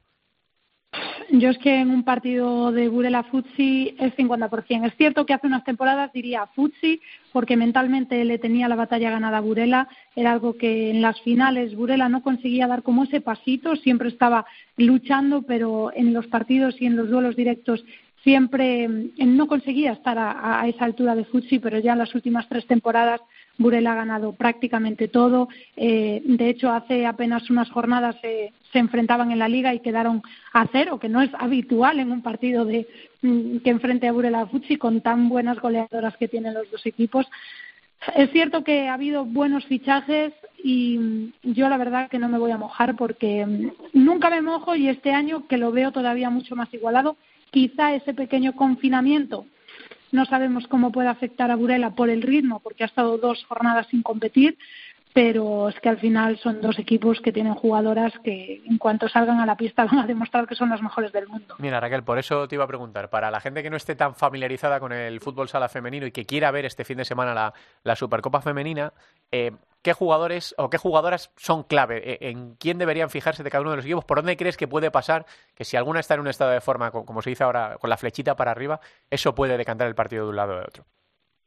Yo 1.39 1.51
es 1.51 1.59
que 1.59 1.81
en 1.81 1.91
un 1.91 2.03
partido 2.03 2.73
de 2.73 2.89
Burela 2.89 3.23
Futsi 3.23 3.95
es 3.99 4.13
50%. 4.17 4.87
Es 4.87 4.97
cierto 4.97 5.25
que 5.25 5.35
hace 5.35 5.47
unas 5.47 5.63
temporadas 5.63 6.13
diría 6.13 6.47
Futsi 6.47 7.01
porque 7.33 7.57
mentalmente 7.57 8.25
le 8.25 8.39
tenía 8.39 8.67
la 8.67 8.75
batalla 8.75 9.11
ganada 9.11 9.39
a 9.39 9.41
Burela. 9.41 9.89
Era 10.17 10.33
algo 10.33 10.57
que 10.57 10.91
en 10.91 11.01
las 11.01 11.21
finales 11.21 11.77
Burela 11.77 12.09
no 12.09 12.23
conseguía 12.23 12.67
dar 12.67 12.83
como 12.83 13.05
ese 13.05 13.21
pasito, 13.21 13.77
siempre 13.77 14.09
estaba 14.09 14.47
luchando, 14.77 15.43
pero 15.43 15.93
en 15.95 16.13
los 16.13 16.27
partidos 16.27 16.75
y 16.81 16.87
en 16.87 16.97
los 16.97 17.09
duelos 17.09 17.37
directos 17.37 17.85
siempre 18.25 18.89
mm, 18.89 19.11
no 19.37 19.47
conseguía 19.47 19.93
estar 19.93 20.19
a, 20.19 20.61
a 20.61 20.67
esa 20.67 20.87
altura 20.87 21.15
de 21.15 21.25
Futsi, 21.25 21.61
pero 21.61 21.79
ya 21.79 21.93
en 21.93 21.99
las 21.99 22.15
últimas 22.17 22.49
tres 22.49 22.67
temporadas 22.67 23.21
Burela 23.59 23.93
ha 23.93 23.97
ganado 23.97 24.33
prácticamente 24.33 25.09
todo. 25.09 25.49
Eh, 25.77 26.23
de 26.25 26.49
hecho, 26.49 26.71
hace 26.71 27.05
apenas 27.05 27.51
unas 27.51 27.69
jornadas 27.71 28.17
se, 28.23 28.53
se 28.73 28.79
enfrentaban 28.79 29.33
en 29.33 29.41
la 29.41 29.49
liga 29.49 29.75
y 29.75 29.81
quedaron 29.81 30.23
a 30.53 30.67
cero, 30.71 30.99
que 30.99 31.09
no 31.09 31.21
es 31.21 31.31
habitual 31.39 31.99
en 31.99 32.13
un 32.13 32.23
partido 32.23 32.65
de 32.65 32.87
mm, 33.23 33.59
que 33.59 33.71
enfrente 33.71 34.09
a 34.09 34.13
Burela 34.13 34.47
Futsi 34.47 34.77
con 34.77 35.01
tan 35.01 35.29
buenas 35.29 35.59
goleadoras 35.59 36.17
que 36.17 36.29
tienen 36.29 36.55
los 36.55 36.71
dos 36.71 36.87
equipos. 36.87 37.27
Es 38.15 38.31
cierto 38.31 38.63
que 38.63 38.89
ha 38.89 38.95
habido 38.95 39.25
buenos 39.25 39.67
fichajes 39.67 40.33
y 40.63 40.99
mm, 40.99 41.33
yo 41.43 41.69
la 41.69 41.79
verdad 41.79 42.09
que 42.09 42.19
no 42.19 42.29
me 42.29 42.39
voy 42.39 42.53
a 42.53 42.59
mojar 42.59 42.95
porque 42.97 43.45
mm, 43.45 43.71
nunca 43.93 44.31
me 44.31 44.41
mojo 44.41 44.77
y 44.77 44.89
este 44.89 45.13
año 45.13 45.47
que 45.49 45.59
lo 45.59 45.73
veo 45.73 45.91
todavía 45.91 46.31
mucho 46.31 46.55
más 46.55 46.73
igualado, 46.73 47.17
quizá 47.51 47.95
ese 47.95 48.15
pequeño 48.15 48.55
confinamiento 48.55 49.47
no 50.13 50.25
sabemos 50.27 50.67
cómo 50.69 50.93
puede 50.93 51.09
afectar 51.09 51.51
a 51.51 51.57
Burela 51.57 51.95
por 51.95 52.11
el 52.11 52.23
ritmo, 52.23 52.61
porque 52.61 52.85
ha 52.85 52.87
estado 52.87 53.19
dos 53.19 53.45
jornadas 53.45 53.87
sin 53.89 54.03
competir, 54.03 54.59
pero 55.19 55.69
es 55.69 55.81
que 55.81 55.89
al 55.89 55.99
final 55.99 56.39
son 56.39 56.61
dos 56.61 56.79
equipos 56.79 57.21
que 57.21 57.33
tienen 57.33 57.57
jugadoras 57.57 58.13
que 58.23 58.63
en 58.65 58.79
cuanto 58.79 59.09
salgan 59.09 59.41
a 59.41 59.47
la 59.47 59.57
pista 59.57 59.85
van 59.91 59.99
a 59.99 60.07
demostrar 60.07 60.47
que 60.47 60.55
son 60.55 60.71
las 60.71 60.81
mejores 60.81 61.11
del 61.11 61.27
mundo. 61.27 61.57
Mira, 61.59 61.81
Raquel, 61.81 62.05
por 62.05 62.21
eso 62.21 62.47
te 62.47 62.55
iba 62.55 62.63
a 62.63 62.69
preguntar, 62.69 63.11
para 63.11 63.29
la 63.29 63.41
gente 63.41 63.65
que 63.65 63.69
no 63.69 63.77
esté 63.77 63.97
tan 63.97 64.15
familiarizada 64.15 64.79
con 64.79 64.93
el 64.93 65.19
fútbol 65.21 65.49
sala 65.49 65.69
femenino 65.69 66.07
y 66.07 66.13
que 66.13 66.25
quiera 66.25 66.53
ver 66.53 66.67
este 66.67 66.85
fin 66.85 66.99
de 66.99 67.05
semana 67.05 67.53
la, 67.83 67.97
Supercopa 67.97 68.41
femenina, 68.43 68.93
eh, 69.33 69.51
¿qué 69.83 69.93
jugadores 69.93 70.55
o 70.57 70.71
qué 70.71 70.79
jugadoras 70.79 71.33
son 71.37 71.65
clave? 71.65 72.13
Eh, 72.13 72.19
¿En 72.31 72.55
quién 72.55 72.79
deberían 72.79 73.11
fijarse 73.11 73.43
de 73.43 73.51
cada 73.51 73.63
uno 73.63 73.71
de 73.73 73.77
los 73.79 73.87
equipos? 73.87 74.05
¿Por 74.05 74.19
dónde 74.19 74.37
crees 74.37 74.57
que 74.57 74.69
puede 74.69 74.93
pasar 74.93 75.27
que 75.57 75.65
si 75.65 75.77
alguna 75.77 75.99
está 75.99 76.15
en 76.15 76.21
un 76.21 76.29
estado 76.29 76.53
de 76.53 76.61
forma, 76.61 76.93
co- 76.93 77.05
como 77.05 77.23
se 77.23 77.31
dice 77.31 77.43
ahora, 77.43 77.77
con 77.81 77.91
la 77.91 77.97
flechita 77.97 78.37
para 78.37 78.53
arriba, 78.53 78.79
eso 79.11 79.35
puede 79.35 79.57
decantar 79.59 79.89
el 79.89 79.97
partido 79.97 80.27
de 80.27 80.31
un 80.31 80.37
lado 80.37 80.53
o 80.53 80.57
de 80.59 80.63
otro? 80.63 80.85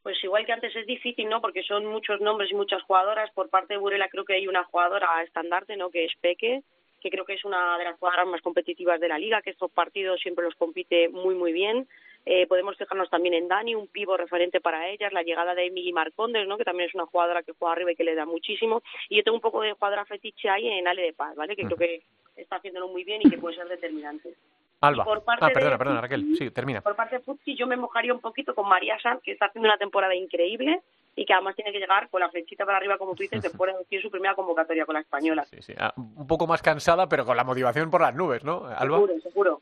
Pues 0.04 0.24
igual 0.24 0.45
que 0.45 0.54
antes 0.54 0.76
es 0.76 0.88
difícil, 0.88 1.30
¿no? 1.30 1.41
Porque 1.41 1.64
son 1.64 1.86
muchos 1.86 2.20
nombres 2.22 2.52
y 2.52 2.56
muchas 2.56 2.82
jugadoras. 2.84 3.30
Por 3.32 3.49
parte 3.49 3.76
de 3.76 3.80
Burela 3.80 4.10
creo 4.10 4.26
que 4.26 4.34
hay 4.34 4.47
una 4.47 4.64
jugadora 4.64 5.22
estandarte, 5.24 5.78
¿no? 5.78 5.91
Que 5.91 6.06
es 6.06 6.14
Peque, 6.20 6.64
que 7.02 7.10
creo 7.10 7.26
que 7.26 7.34
es 7.34 7.45
una 7.45 7.78
de 7.78 7.84
las 7.84 7.99
jugadoras 7.99 8.28
más 8.28 8.41
competitivas 8.41 8.99
de 8.99 9.10
la 9.10 9.20
liga, 9.20 9.41
que 9.41 9.52
estos 9.52 9.72
partidos 9.72 10.20
siempre 10.22 10.45
los 10.45 10.56
compite 10.56 11.10
muy, 11.10 11.36
muy 11.36 11.54
bien. 11.54 11.88
Eh, 12.26 12.45
podemos 12.45 12.78
fijarnos 12.78 13.10
también 13.10 13.34
en 13.34 13.47
Dani, 13.47 13.74
un 13.74 13.88
pivo 13.88 14.16
referente 14.16 14.62
para 14.62 14.88
ellas, 14.89 15.12
la 15.12 15.24
llegada 15.24 15.56
de 15.56 15.66
Emily 15.66 15.91
Marcondes, 15.91 16.47
¿no? 16.47 16.58
que 16.58 16.64
también 16.64 16.88
es 16.88 16.95
una 16.95 17.08
jugadora 17.08 17.41
que 17.41 17.54
juega 17.54 17.74
arriba 17.74 17.91
y 17.91 17.95
que 17.95 18.04
le 18.04 18.14
da 18.14 18.26
muchísimo. 18.26 18.84
Y 19.10 19.18
yo 19.18 19.24
tengo 19.24 19.38
un 19.38 19.41
poco 19.41 19.62
de 19.62 19.74
jugadora 19.74 20.06
fetiche 20.06 20.47
ahí 20.47 20.68
en 20.68 20.88
Ale 20.88 21.02
de 21.02 21.14
Paz, 21.14 21.36
¿vale? 21.36 21.56
que 21.56 21.64
creo 21.64 21.78
que 21.78 22.04
está 22.36 22.58
haciéndolo 22.58 22.88
muy 22.88 23.04
bien 23.04 23.22
y 23.24 23.30
que 23.30 23.39
puede 23.39 23.56
ser 23.56 23.68
determinante. 23.68 24.36
Alba. 24.82 25.04
por 25.06 25.24
parte 25.24 25.46
Ah, 25.46 25.50
perdona, 25.54 25.72
de- 25.74 25.78
perdona, 25.78 26.02
Raquel. 26.02 26.36
Sí, 26.38 26.50
termina. 26.52 26.82
Por 26.82 26.96
parte 26.96 27.18
de 27.18 27.24
Futsi 27.24 27.56
yo 27.56 27.68
me 27.68 27.78
mojaría 27.78 28.14
un 28.14 28.20
poquito 28.20 28.54
con 28.56 28.68
María 28.68 29.00
Sanz, 29.00 29.22
que 29.24 29.32
está 29.32 29.46
haciendo 29.46 29.70
una 29.70 29.78
temporada 29.78 30.16
increíble 30.16 30.82
y 31.16 31.26
que 31.26 31.34
además 31.34 31.56
tiene 31.56 31.72
que 31.72 31.80
llegar 31.80 32.10
con 32.10 32.20
la 32.22 32.30
flechita 32.30 32.66
para 32.66 32.78
arriba, 32.78 32.98
como 32.98 33.14
tú 33.16 33.22
dices, 33.24 33.42
después 33.42 33.72
de 33.74 33.78
decir 33.80 34.02
su 34.02 34.10
primera 34.10 34.34
convocatoria 34.36 34.86
con 34.86 34.94
la 34.96 35.02
española. 35.02 35.46
Sí, 35.46 35.74
ah, 35.78 35.94
un 35.96 36.26
poco 36.28 36.48
más 36.48 36.62
cansada, 36.62 37.08
pero 37.08 37.26
con 37.26 37.38
la 37.38 37.44
motivación 37.44 37.92
por 37.92 38.02
las 38.02 38.16
nubes, 38.16 38.44
¿no, 38.44 38.66
Alba? 38.66 38.98
Seguro, 38.98 39.20
seguro. 39.22 39.62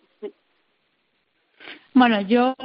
Bueno, 1.93 2.21
yo 2.21 2.55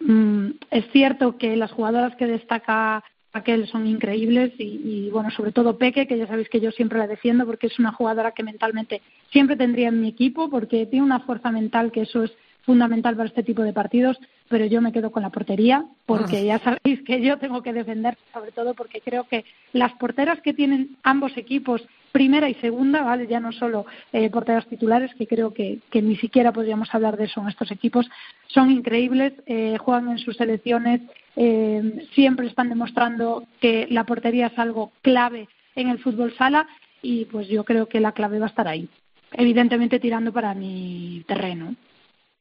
mm, 0.00 0.50
es 0.70 0.90
cierto 0.92 1.36
que 1.36 1.56
las 1.56 1.72
jugadoras 1.72 2.16
que 2.16 2.26
destaca 2.26 3.02
Raquel 3.32 3.68
son 3.68 3.86
increíbles 3.86 4.52
y, 4.58 4.64
y, 4.64 5.10
bueno, 5.10 5.30
sobre 5.30 5.52
todo 5.52 5.76
Peque, 5.76 6.06
que 6.06 6.16
ya 6.16 6.26
sabéis 6.26 6.48
que 6.48 6.60
yo 6.60 6.70
siempre 6.70 6.98
la 6.98 7.06
defiendo 7.06 7.44
porque 7.46 7.66
es 7.66 7.78
una 7.78 7.92
jugadora 7.92 8.32
que 8.32 8.42
mentalmente 8.42 9.02
siempre 9.30 9.56
tendría 9.56 9.88
en 9.88 10.00
mi 10.00 10.08
equipo 10.08 10.48
porque 10.48 10.86
tiene 10.86 11.04
una 11.04 11.20
fuerza 11.20 11.50
mental 11.50 11.92
que 11.92 12.02
eso 12.02 12.24
es 12.24 12.32
fundamental 12.68 13.16
para 13.16 13.30
este 13.30 13.42
tipo 13.42 13.62
de 13.62 13.72
partidos, 13.72 14.18
pero 14.48 14.66
yo 14.66 14.82
me 14.82 14.92
quedo 14.92 15.10
con 15.10 15.22
la 15.22 15.30
portería 15.30 15.86
porque 16.04 16.44
ya 16.44 16.58
sabéis 16.58 17.02
que 17.06 17.22
yo 17.22 17.38
tengo 17.38 17.62
que 17.62 17.72
defender, 17.72 18.18
sobre 18.30 18.52
todo 18.52 18.74
porque 18.74 19.00
creo 19.00 19.24
que 19.24 19.46
las 19.72 19.94
porteras 19.94 20.42
que 20.42 20.52
tienen 20.52 20.96
ambos 21.02 21.34
equipos, 21.38 21.80
primera 22.12 22.48
y 22.48 22.54
segunda, 22.54 23.02
¿vale? 23.02 23.26
ya 23.26 23.40
no 23.40 23.52
solo 23.52 23.86
eh, 24.12 24.30
porteras 24.30 24.66
titulares, 24.66 25.14
que 25.14 25.26
creo 25.26 25.52
que, 25.52 25.78
que, 25.90 26.02
ni 26.02 26.16
siquiera 26.16 26.52
podríamos 26.52 26.94
hablar 26.94 27.16
de 27.16 27.24
eso 27.24 27.40
en 27.40 27.48
estos 27.48 27.70
equipos, 27.70 28.08
son 28.46 28.70
increíbles, 28.70 29.32
eh, 29.46 29.76
juegan 29.78 30.10
en 30.10 30.18
sus 30.18 30.36
selecciones, 30.36 31.00
eh, 31.36 32.06
siempre 32.14 32.46
están 32.46 32.68
demostrando 32.68 33.44
que 33.60 33.86
la 33.90 34.04
portería 34.04 34.48
es 34.48 34.58
algo 34.58 34.92
clave 35.02 35.48
en 35.76 35.88
el 35.88 35.98
fútbol 35.98 36.34
sala 36.36 36.66
y 37.02 37.26
pues 37.26 37.48
yo 37.48 37.64
creo 37.64 37.86
que 37.86 38.00
la 38.00 38.12
clave 38.12 38.38
va 38.38 38.46
a 38.46 38.50
estar 38.50 38.66
ahí. 38.66 38.88
Evidentemente 39.32 40.00
tirando 40.00 40.32
para 40.32 40.54
mi 40.54 41.24
terreno. 41.28 41.74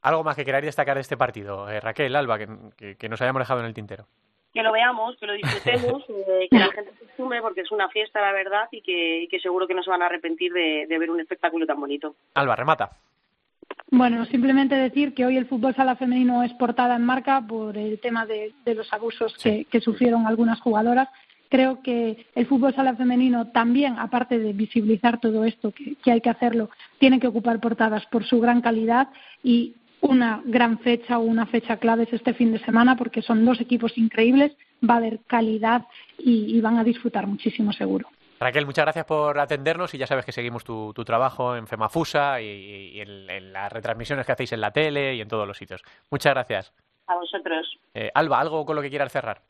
Algo 0.01 0.23
más 0.23 0.35
que 0.35 0.45
queráis 0.45 0.65
destacar 0.65 0.95
de 0.95 1.01
este 1.01 1.17
partido, 1.17 1.69
eh, 1.69 1.79
Raquel, 1.79 2.15
Alba, 2.15 2.37
que, 2.37 2.47
que, 2.77 2.95
que, 2.95 3.09
nos 3.09 3.21
hayamos 3.21 3.41
dejado 3.41 3.59
en 3.59 3.65
el 3.65 3.73
tintero. 3.73 4.07
Que 4.57 4.63
lo 4.63 4.71
veamos, 4.71 5.15
que 5.17 5.27
lo 5.27 5.33
disfrutemos, 5.33 6.03
eh, 6.09 6.47
que 6.49 6.57
la 6.57 6.71
gente 6.71 6.91
se 6.97 7.15
sume 7.15 7.41
porque 7.43 7.61
es 7.61 7.71
una 7.71 7.89
fiesta, 7.89 8.19
la 8.19 8.31
verdad, 8.31 8.67
y 8.71 8.81
que, 8.81 9.21
y 9.21 9.27
que 9.27 9.39
seguro 9.39 9.67
que 9.67 9.75
no 9.75 9.83
se 9.83 9.91
van 9.91 10.01
a 10.01 10.07
arrepentir 10.07 10.51
de, 10.51 10.87
de 10.89 10.97
ver 10.97 11.11
un 11.11 11.19
espectáculo 11.19 11.67
tan 11.67 11.79
bonito. 11.79 12.15
Alba, 12.33 12.55
remata. 12.55 12.89
Bueno, 13.91 14.25
simplemente 14.25 14.73
decir 14.73 15.13
que 15.13 15.27
hoy 15.27 15.37
el 15.37 15.45
fútbol 15.45 15.75
sala 15.75 15.95
femenino 15.95 16.41
es 16.41 16.51
portada 16.53 16.95
en 16.95 17.05
marca 17.05 17.39
por 17.47 17.77
el 17.77 17.99
tema 17.99 18.25
de, 18.25 18.51
de 18.65 18.73
los 18.73 18.91
abusos 18.91 19.31
sí. 19.37 19.65
que, 19.65 19.65
que 19.65 19.81
sufrieron 19.81 20.25
algunas 20.25 20.59
jugadoras 20.59 21.07
creo 21.49 21.81
que 21.81 22.25
el 22.35 22.45
fútbol 22.47 22.73
sala 22.73 22.95
femenino 22.95 23.51
también, 23.51 23.97
aparte 23.99 24.39
de 24.39 24.53
visibilizar 24.53 25.19
todo 25.19 25.45
esto, 25.45 25.71
que, 25.71 25.95
que, 26.03 26.11
hay 26.11 26.19
que 26.19 26.29
hacerlo, 26.29 26.69
tiene 26.99 27.19
que 27.19 27.27
ocupar 27.27 27.59
portadas 27.59 28.05
por 28.07 28.25
su 28.25 28.39
gran 28.39 28.61
calidad 28.61 29.07
y 29.43 29.75
una 30.01 30.41
gran 30.45 30.79
fecha 30.79 31.17
o 31.17 31.21
una 31.21 31.45
fecha 31.45 31.77
clave 31.77 32.03
es 32.03 32.13
este 32.13 32.33
fin 32.33 32.51
de 32.51 32.59
semana 32.59 32.95
porque 32.95 33.21
son 33.21 33.45
dos 33.45 33.59
equipos 33.59 33.97
increíbles, 33.97 34.55
va 34.87 34.95
a 34.95 34.97
haber 34.97 35.19
calidad 35.27 35.85
y, 36.17 36.55
y 36.55 36.61
van 36.61 36.77
a 36.77 36.83
disfrutar 36.83 37.27
muchísimo 37.27 37.73
seguro. 37.73 38.07
Raquel, 38.39 38.67
muchas 38.67 38.85
gracias 38.85 39.05
por 39.05 39.39
atendernos 39.39 39.93
y 39.95 39.97
ya 39.97 40.05
sabes 40.05 40.23
que 40.23 40.31
seguimos 40.31 40.63
tu, 40.63 40.93
tu 40.93 41.03
trabajo 41.03 41.55
en 41.55 41.65
Femafusa 41.65 42.39
y, 42.39 42.45
y 42.93 43.01
en, 43.01 43.29
en, 43.29 43.53
las 43.53 43.71
retransmisiones 43.71 44.25
que 44.27 44.31
hacéis 44.31 44.53
en 44.53 44.61
la 44.61 44.71
tele 44.71 45.15
y 45.15 45.21
en 45.21 45.27
todos 45.27 45.47
los 45.47 45.57
sitios. 45.57 45.81
Muchas 46.11 46.33
gracias. 46.33 46.71
A 47.07 47.15
vosotros. 47.15 47.79
Eh, 47.95 48.11
Alba, 48.13 48.39
¿algo 48.39 48.63
con 48.65 48.75
lo 48.75 48.81
que 48.83 48.89
quieras 48.89 49.11
cerrar? 49.11 49.41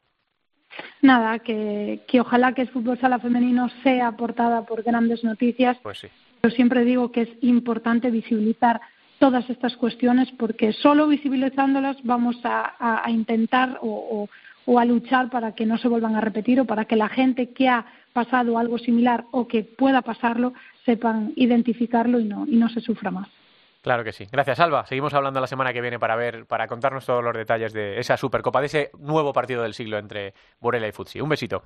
Nada, 1.02 1.40
que, 1.40 2.02
que 2.08 2.22
ojalá 2.22 2.54
que 2.54 2.62
el 2.62 2.70
fútbol 2.70 2.98
sala 3.00 3.20
femenino 3.20 3.70
sea 3.84 4.08
aportada 4.08 4.64
por 4.64 4.84
grandes 4.84 5.24
noticias. 5.24 5.78
Pues 5.84 6.00
sí. 6.00 6.08
Yo 6.44 6.50
siempre 6.52 6.86
digo 6.86 7.12
que 7.12 7.22
es 7.22 7.30
importante 7.42 8.10
visibilizar 8.12 8.80
todas 9.20 9.50
estas 9.50 9.76
cuestiones 9.78 10.30
porque 10.38 10.74
solo 10.74 11.08
visibilizándolas 11.08 11.98
vamos 12.04 12.38
a, 12.44 12.76
a, 12.80 13.06
a 13.06 13.12
intentar 13.12 13.80
o, 13.82 13.88
o, 13.88 14.30
o, 14.72 14.80
a 14.80 14.86
luchar 14.86 15.30
para 15.30 15.54
que 15.54 15.66
no 15.66 15.78
se 15.78 15.88
vuelvan 15.88 16.16
a 16.16 16.22
repetir 16.22 16.60
o 16.60 16.66
para 16.66 16.86
que 16.86 16.96
la 16.96 17.10
gente 17.10 17.54
que 17.54 17.70
ha 17.70 17.86
pasado 18.14 18.58
algo 18.58 18.78
similar 18.78 19.26
o 19.32 19.48
que 19.48 19.64
pueda 19.64 20.02
pasarlo 20.02 20.54
sepan 20.86 21.34
identificarlo 21.36 22.20
y 22.20 22.26
no, 22.26 22.46
y 22.48 22.56
no 22.58 22.70
se 22.70 22.82
sufra 22.82 23.12
más. 23.12 23.28
Claro 23.82 24.04
que 24.04 24.12
sí. 24.12 24.28
Gracias, 24.32 24.60
Alba. 24.60 24.86
Seguimos 24.86 25.14
hablando 25.14 25.40
la 25.40 25.48
semana 25.48 25.72
que 25.72 25.82
viene 25.82 26.00
para 26.00 26.16
ver, 26.16 26.46
para 26.46 26.68
contarnos 26.68 27.06
todos 27.06 27.24
los 27.24 27.34
detalles 27.34 27.72
de 27.74 28.00
esa 28.00 28.18
Supercopa, 28.18 28.60
de 28.60 28.66
ese 28.66 28.92
nuevo 29.00 29.32
partido 29.32 29.64
del 29.64 29.74
siglo 29.74 29.98
entre 29.98 30.34
Borela 30.60 30.88
y 30.88 30.92
Futsi. 30.92 31.22
Un 31.22 31.30
besito. 31.30 31.64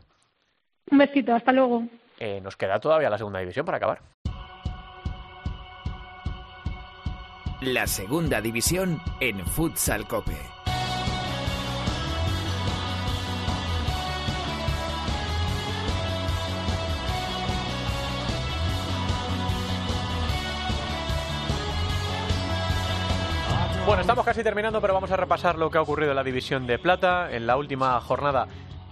Un 0.92 1.00
besito, 1.00 1.34
hasta 1.34 1.52
luego. 1.52 1.84
Eh, 2.20 2.40
nos 2.42 2.56
queda 2.56 2.80
todavía 2.80 3.10
la 3.10 3.18
segunda 3.18 3.40
división 3.40 3.66
para 3.66 3.78
acabar. 3.78 4.02
La 7.62 7.86
segunda 7.86 8.42
división 8.42 9.00
en 9.20 9.46
Futsal 9.46 10.08
Cope. 10.08 10.36
Bueno, 23.86 24.02
estamos 24.02 24.26
casi 24.26 24.42
terminando, 24.42 24.82
pero 24.82 24.96
vamos 24.96 25.12
a 25.12 25.18
repasar 25.18 25.60
lo 25.60 25.70
que 25.70 25.78
ha 25.78 25.82
ocurrido 25.82 26.10
en 26.10 26.16
la 26.16 26.24
división 26.24 26.66
de 26.66 26.80
plata 26.80 27.32
en 27.32 27.46
la 27.46 27.58
última 27.58 28.02
jornada 28.02 28.48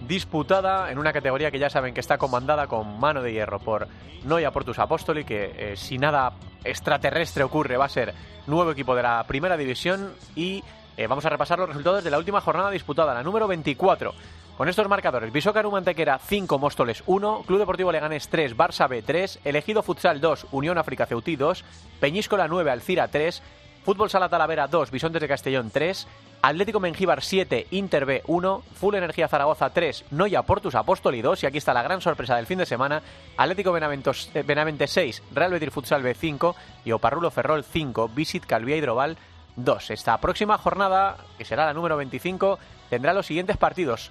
disputada 0.06 0.90
en 0.90 0.98
una 0.98 1.12
categoría 1.12 1.50
que 1.50 1.58
ya 1.58 1.70
saben 1.70 1.94
que 1.94 2.00
está 2.00 2.18
comandada 2.18 2.66
con 2.66 2.98
mano 2.98 3.22
de 3.22 3.32
hierro 3.32 3.58
por 3.58 3.88
Noia 4.24 4.50
Portus 4.50 4.78
Apostoli, 4.78 5.24
que 5.24 5.52
eh, 5.56 5.76
si 5.76 5.98
nada 5.98 6.32
extraterrestre 6.64 7.44
ocurre 7.44 7.76
va 7.76 7.86
a 7.86 7.88
ser 7.88 8.14
nuevo 8.46 8.70
equipo 8.70 8.94
de 8.94 9.02
la 9.02 9.24
primera 9.24 9.56
división 9.56 10.12
y 10.34 10.62
eh, 10.96 11.06
vamos 11.06 11.24
a 11.24 11.30
repasar 11.30 11.58
los 11.58 11.68
resultados 11.68 12.04
de 12.04 12.10
la 12.10 12.18
última 12.18 12.40
jornada 12.40 12.70
disputada, 12.70 13.14
la 13.14 13.22
número 13.22 13.46
24. 13.46 14.12
Con 14.56 14.68
estos 14.68 14.86
marcadores, 14.88 15.32
Visocaru 15.32 15.70
Mantequera 15.70 16.18
5, 16.18 16.58
Móstoles 16.58 17.02
1, 17.06 17.44
Club 17.46 17.58
Deportivo 17.60 17.90
Leganés 17.90 18.28
3, 18.28 18.54
Barça 18.54 18.86
B 18.90 19.00
3, 19.00 19.40
Elegido 19.44 19.82
Futsal 19.82 20.20
2, 20.20 20.48
Unión 20.52 20.76
África 20.76 21.06
Ceutí 21.06 21.36
2, 21.36 21.64
Peñíscola 21.98 22.46
9, 22.46 22.70
Alcira 22.70 23.08
3, 23.08 23.42
Fútbol 23.84 24.10
Sala 24.10 24.28
Talavera 24.28 24.68
2, 24.68 24.90
Bisontes 24.90 25.22
de 25.22 25.28
Castellón 25.28 25.70
3, 25.70 26.06
Atlético 26.42 26.80
Mengíbar 26.80 27.22
7, 27.22 27.68
Inter 27.70 28.04
B 28.04 28.22
1, 28.26 28.62
Full 28.74 28.94
Energía 28.94 29.26
Zaragoza 29.26 29.70
3, 29.70 30.04
Noia 30.10 30.42
Portus 30.42 30.74
Apóstoli 30.74 31.22
2 31.22 31.42
y 31.42 31.46
aquí 31.46 31.58
está 31.58 31.72
la 31.72 31.82
gran 31.82 32.02
sorpresa 32.02 32.36
del 32.36 32.46
fin 32.46 32.58
de 32.58 32.66
semana, 32.66 33.02
Atlético 33.38 33.72
Benaventos, 33.72 34.30
eh, 34.34 34.42
Benavente 34.42 34.86
6, 34.86 35.22
Real 35.32 35.50
Betis 35.50 35.70
Futsal 35.70 36.02
B 36.02 36.14
5 36.14 36.56
y 36.84 36.92
Oparrulo 36.92 37.30
Ferrol 37.30 37.64
5, 37.64 38.08
Visit 38.08 38.44
Calvía 38.44 38.76
Hidroval 38.76 39.16
2. 39.56 39.90
Esta 39.90 40.18
próxima 40.18 40.58
jornada, 40.58 41.16
que 41.38 41.44
será 41.46 41.64
la 41.64 41.74
número 41.74 41.96
25, 41.96 42.58
tendrá 42.90 43.14
los 43.14 43.26
siguientes 43.26 43.56
partidos. 43.56 44.10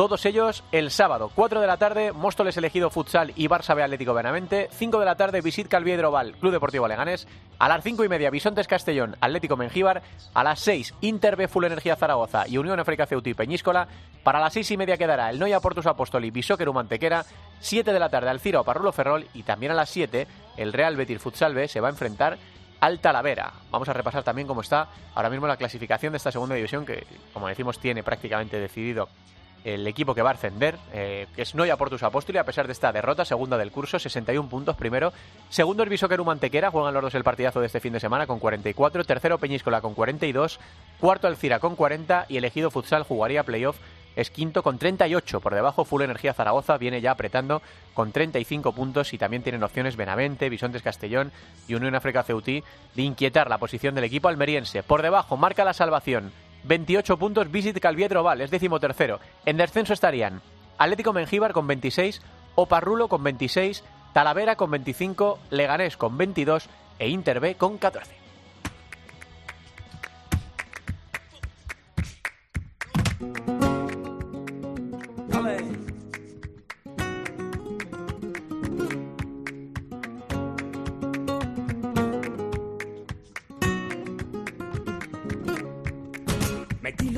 Todos 0.00 0.24
ellos 0.24 0.64
el 0.72 0.90
sábado, 0.90 1.30
4 1.34 1.60
de 1.60 1.66
la 1.66 1.76
tarde, 1.76 2.12
Móstoles 2.12 2.56
elegido 2.56 2.88
futsal 2.88 3.34
y 3.36 3.48
Barça 3.48 3.76
B 3.76 3.82
Atlético 3.82 4.14
Benavente. 4.14 4.70
5 4.72 4.98
de 4.98 5.04
la 5.04 5.14
tarde, 5.14 5.42
Visit 5.42 5.68
Calviedroval, 5.68 6.36
Club 6.36 6.52
Deportivo 6.52 6.88
Leganés. 6.88 7.28
A 7.58 7.68
las 7.68 7.84
5 7.84 8.02
y 8.04 8.08
media, 8.08 8.30
Bisontes 8.30 8.66
Castellón, 8.66 9.18
Atlético 9.20 9.58
Mengíbar. 9.58 10.00
A 10.32 10.42
las 10.42 10.60
6, 10.60 10.94
Inter 11.02 11.36
B 11.36 11.48
Full 11.48 11.66
Energía 11.66 11.96
Zaragoza 11.96 12.48
y 12.48 12.56
Unión 12.56 12.80
África 12.80 13.04
Ceutí 13.04 13.34
Peñíscola. 13.34 13.88
Para 14.24 14.40
las 14.40 14.54
6 14.54 14.70
y 14.70 14.76
media 14.78 14.96
quedará 14.96 15.28
el 15.28 15.38
Noia 15.38 15.60
Portus 15.60 15.84
Apostoli, 15.84 16.30
Bisóqueru 16.30 16.72
Mantequera. 16.72 17.26
7 17.60 17.92
de 17.92 18.00
la 18.00 18.08
tarde, 18.08 18.30
Alcira 18.30 18.62
Parrulo 18.62 18.92
Ferrol. 18.92 19.26
Y 19.34 19.42
también 19.42 19.72
a 19.72 19.74
las 19.74 19.90
7, 19.90 20.26
el 20.56 20.72
Real 20.72 20.96
Betis 20.96 21.20
Futsal 21.20 21.54
B 21.54 21.68
se 21.68 21.80
va 21.80 21.88
a 21.88 21.90
enfrentar 21.90 22.38
al 22.80 23.00
Talavera. 23.00 23.52
Vamos 23.70 23.90
a 23.90 23.92
repasar 23.92 24.22
también 24.22 24.48
cómo 24.48 24.62
está 24.62 24.88
ahora 25.14 25.28
mismo 25.28 25.46
la 25.46 25.58
clasificación 25.58 26.14
de 26.14 26.16
esta 26.16 26.32
segunda 26.32 26.54
división, 26.54 26.86
que, 26.86 27.06
como 27.34 27.48
decimos, 27.48 27.78
tiene 27.78 28.02
prácticamente 28.02 28.58
decidido 28.58 29.10
el 29.64 29.86
equipo 29.86 30.14
que 30.14 30.22
va 30.22 30.30
a 30.30 30.34
ascender, 30.34 30.76
eh, 30.92 31.26
que 31.34 31.42
es 31.42 31.54
Noia 31.54 31.76
Portus 31.76 32.02
Apóstoli, 32.02 32.38
a 32.38 32.44
pesar 32.44 32.66
de 32.66 32.72
esta 32.72 32.92
derrota, 32.92 33.24
segunda 33.24 33.58
del 33.58 33.70
curso, 33.70 33.98
61 33.98 34.48
puntos 34.48 34.76
primero. 34.76 35.12
Segundo 35.48 35.82
el 35.82 35.88
Bisóqueru 35.88 36.24
Mantequera, 36.24 36.70
juegan 36.70 36.94
los 36.94 37.02
dos 37.02 37.14
el 37.14 37.24
partidazo 37.24 37.60
de 37.60 37.66
este 37.66 37.80
fin 37.80 37.92
de 37.92 38.00
semana 38.00 38.26
con 38.26 38.38
44. 38.38 39.04
Tercero 39.04 39.38
Peñíscola 39.38 39.80
con 39.80 39.94
42. 39.94 40.58
Cuarto 40.98 41.26
Alcira 41.26 41.58
con 41.58 41.76
40 41.76 42.26
y 42.28 42.36
elegido 42.38 42.70
Futsal 42.70 43.02
jugaría 43.02 43.42
playoff. 43.42 43.76
Es 44.16 44.30
quinto 44.30 44.62
con 44.62 44.78
38. 44.78 45.40
Por 45.40 45.54
debajo, 45.54 45.84
Full 45.84 46.02
Energía 46.02 46.34
Zaragoza 46.34 46.76
viene 46.78 47.00
ya 47.00 47.12
apretando 47.12 47.62
con 47.94 48.12
35 48.12 48.72
puntos 48.72 49.12
y 49.12 49.18
también 49.18 49.42
tienen 49.42 49.62
opciones 49.62 49.96
Benavente, 49.96 50.48
Bisontes 50.48 50.82
Castellón 50.82 51.30
y 51.68 51.74
Unión 51.74 51.94
África 51.94 52.22
Ceutí 52.22 52.64
de 52.94 53.02
inquietar 53.02 53.48
la 53.48 53.58
posición 53.58 53.94
del 53.94 54.04
equipo 54.04 54.28
almeriense. 54.28 54.82
Por 54.82 55.02
debajo, 55.02 55.36
marca 55.36 55.64
la 55.64 55.74
salvación 55.74 56.32
28 56.64 57.16
puntos, 57.16 57.50
Visit 57.50 57.78
Calviedro 57.80 58.22
Val, 58.22 58.40
es 58.40 58.50
décimo 58.50 58.80
tercero. 58.80 59.20
En 59.46 59.56
descenso 59.56 59.92
estarían 59.92 60.40
Atlético 60.78 61.12
Mengíbar 61.12 61.52
con 61.52 61.66
26, 61.66 62.22
Oparrulo 62.54 63.08
con 63.08 63.22
26, 63.22 63.84
Talavera 64.12 64.56
con 64.56 64.70
25, 64.70 65.38
Leganés 65.50 65.96
con 65.96 66.16
22 66.16 66.68
e 66.98 67.08
Inter 67.08 67.40
B 67.40 67.56
con 67.56 67.78
14. 67.78 68.20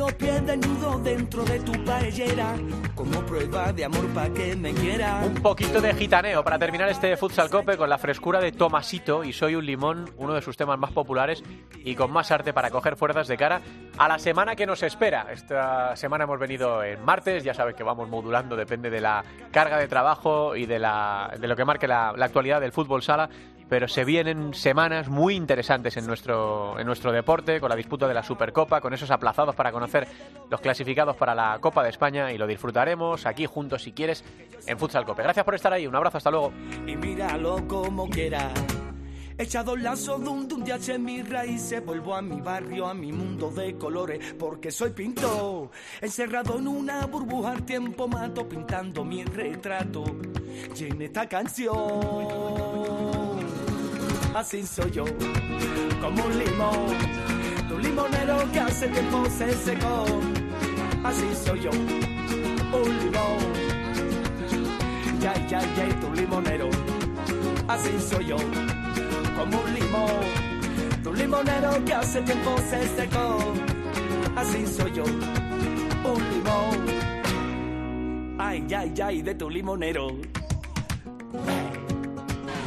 Los 0.03 0.14
pies 0.14 0.44
desnudos 0.44 1.05
dentro 1.05 1.44
de 1.44 1.61
tu 1.61 1.72
paellera, 1.84 2.57
como 2.96 3.20
prueba 3.20 3.72
de 3.72 3.84
amor 3.84 4.05
pa' 4.09 4.28
que 4.30 4.57
me 4.57 4.74
quiera. 4.74 5.20
Un 5.24 5.34
poquito 5.34 5.80
de 5.80 5.94
gitaneo 5.94 6.42
para 6.42 6.59
terminar 6.59 6.88
este 6.88 7.16
futsal 7.16 7.48
cope 7.48 7.76
con 7.76 7.88
la 7.88 7.98
frescura 7.98 8.40
de 8.40 8.50
Tomasito 8.50 9.22
y 9.22 9.32
Soy 9.32 9.55
un 9.55 9.64
limón, 9.64 10.11
uno 10.16 10.34
de 10.34 10.42
sus 10.42 10.57
temas 10.57 10.76
más 10.76 10.90
populares 10.90 11.44
y 11.84 11.94
con 11.94 12.11
más 12.11 12.32
arte 12.32 12.53
para 12.53 12.70
coger 12.70 12.96
fuerzas 12.96 13.28
de 13.28 13.36
cara 13.36 13.61
a 13.96 14.09
la 14.09 14.18
semana 14.18 14.57
que 14.57 14.66
nos 14.66 14.82
espera. 14.82 15.28
Esta 15.30 15.94
semana 15.94 16.24
hemos 16.24 16.40
venido 16.40 16.82
en 16.82 17.05
martes, 17.05 17.44
ya 17.44 17.55
sabes 17.55 17.76
que 17.76 17.84
vamos 17.84 18.09
modulando, 18.09 18.57
depende 18.57 18.90
de 18.90 19.00
la 19.00 19.22
carga 19.53 19.78
de 19.78 19.86
trabajo 19.86 20.57
y 20.57 20.66
de, 20.66 20.80
la, 20.80 21.32
de 21.38 21.46
lo 21.46 21.55
que 21.55 21.64
marque 21.64 21.86
la 21.86 22.09
actualidad 22.09 22.61
del 22.61 22.72
fútbol 22.72 23.03
sala 23.05 23.30
pero 23.72 23.88
se 23.88 24.04
vienen 24.04 24.52
semanas 24.52 25.08
muy 25.08 25.34
interesantes 25.34 25.96
en 25.96 26.06
nuestro, 26.06 26.78
en 26.78 26.84
nuestro 26.86 27.10
deporte, 27.10 27.58
con 27.58 27.70
la 27.70 27.74
disputa 27.74 28.06
de 28.06 28.12
la 28.12 28.22
Supercopa, 28.22 28.82
con 28.82 28.92
esos 28.92 29.10
aplazados 29.10 29.54
para 29.54 29.72
conocer 29.72 30.06
los 30.50 30.60
clasificados 30.60 31.16
para 31.16 31.34
la 31.34 31.56
Copa 31.58 31.82
de 31.82 31.88
España 31.88 32.30
y 32.30 32.36
lo 32.36 32.46
disfrutaremos 32.46 33.24
aquí 33.24 33.46
juntos 33.46 33.82
si 33.82 33.92
quieres 33.92 34.22
en 34.66 34.78
Futsal 34.78 35.06
Cope. 35.06 35.22
Gracias 35.22 35.46
por 35.46 35.54
estar 35.54 35.72
ahí, 35.72 35.86
un 35.86 35.96
abrazo, 35.96 36.18
hasta 36.18 36.30
luego. 36.30 36.52
y 36.86 36.96
míralo 36.96 37.66
como 37.66 38.10
quiera. 38.10 38.52
Echado 39.38 39.74
el 39.74 39.82
lazo 39.82 40.18
de 40.18 40.28
un 40.28 40.70
H 40.70 40.94
en 40.94 41.04
mis 41.04 41.26
raíces, 41.26 41.82
vuelvo 41.84 42.14
a 42.14 42.20
mi 42.20 42.42
barrio, 42.42 42.86
a 42.86 42.92
mi 42.92 43.10
mundo 43.10 43.50
de 43.50 43.76
colores, 43.78 44.34
porque 44.38 44.70
soy 44.70 44.90
pintor. 44.90 45.70
Encerrado 46.00 46.58
en 46.58 46.68
una 46.68 47.06
burbuja 47.06 47.52
al 47.52 47.64
tiempo 47.64 48.06
mato, 48.06 48.46
pintando 48.46 49.02
mi 49.02 49.24
retrato. 49.24 50.04
Y 50.76 51.02
esta 51.02 51.26
canción, 51.26 51.70
así 54.35 54.66
soy 54.66 54.91
yo, 54.91 55.05
como 56.01 56.24
un 56.24 56.39
limón, 56.39 56.97
un 57.70 57.83
limonero 57.83 58.51
que 58.53 58.61
hace 58.61 58.89
tiempo 58.89 59.24
se 59.26 59.53
secó. 59.53 60.05
Así 61.05 61.28
soy 61.45 61.61
yo, 61.62 61.70
un 61.70 62.99
limón. 62.99 63.39
Ya, 65.20 65.35
ya, 65.47 65.61
ya, 65.74 66.01
tu 66.01 66.12
limonero. 66.14 66.68
Así 67.68 67.91
soy 68.01 68.26
yo, 68.26 68.37
como 69.37 69.61
un 69.61 69.74
limón. 69.74 70.22
Tu 71.03 71.12
limonero 71.12 71.85
que 71.85 71.95
hace 71.95 72.22
tiempo 72.22 72.57
se 72.70 72.87
secó. 72.97 73.39
Así 74.37 74.66
soy 74.66 74.93
yo, 74.93 75.05
un 75.05 76.22
limón. 76.30 76.87
Ay, 78.39 78.66
ay, 78.74 78.95
ay, 79.03 79.22
de 79.22 79.35
tu 79.35 79.51
limonero. 79.51 80.09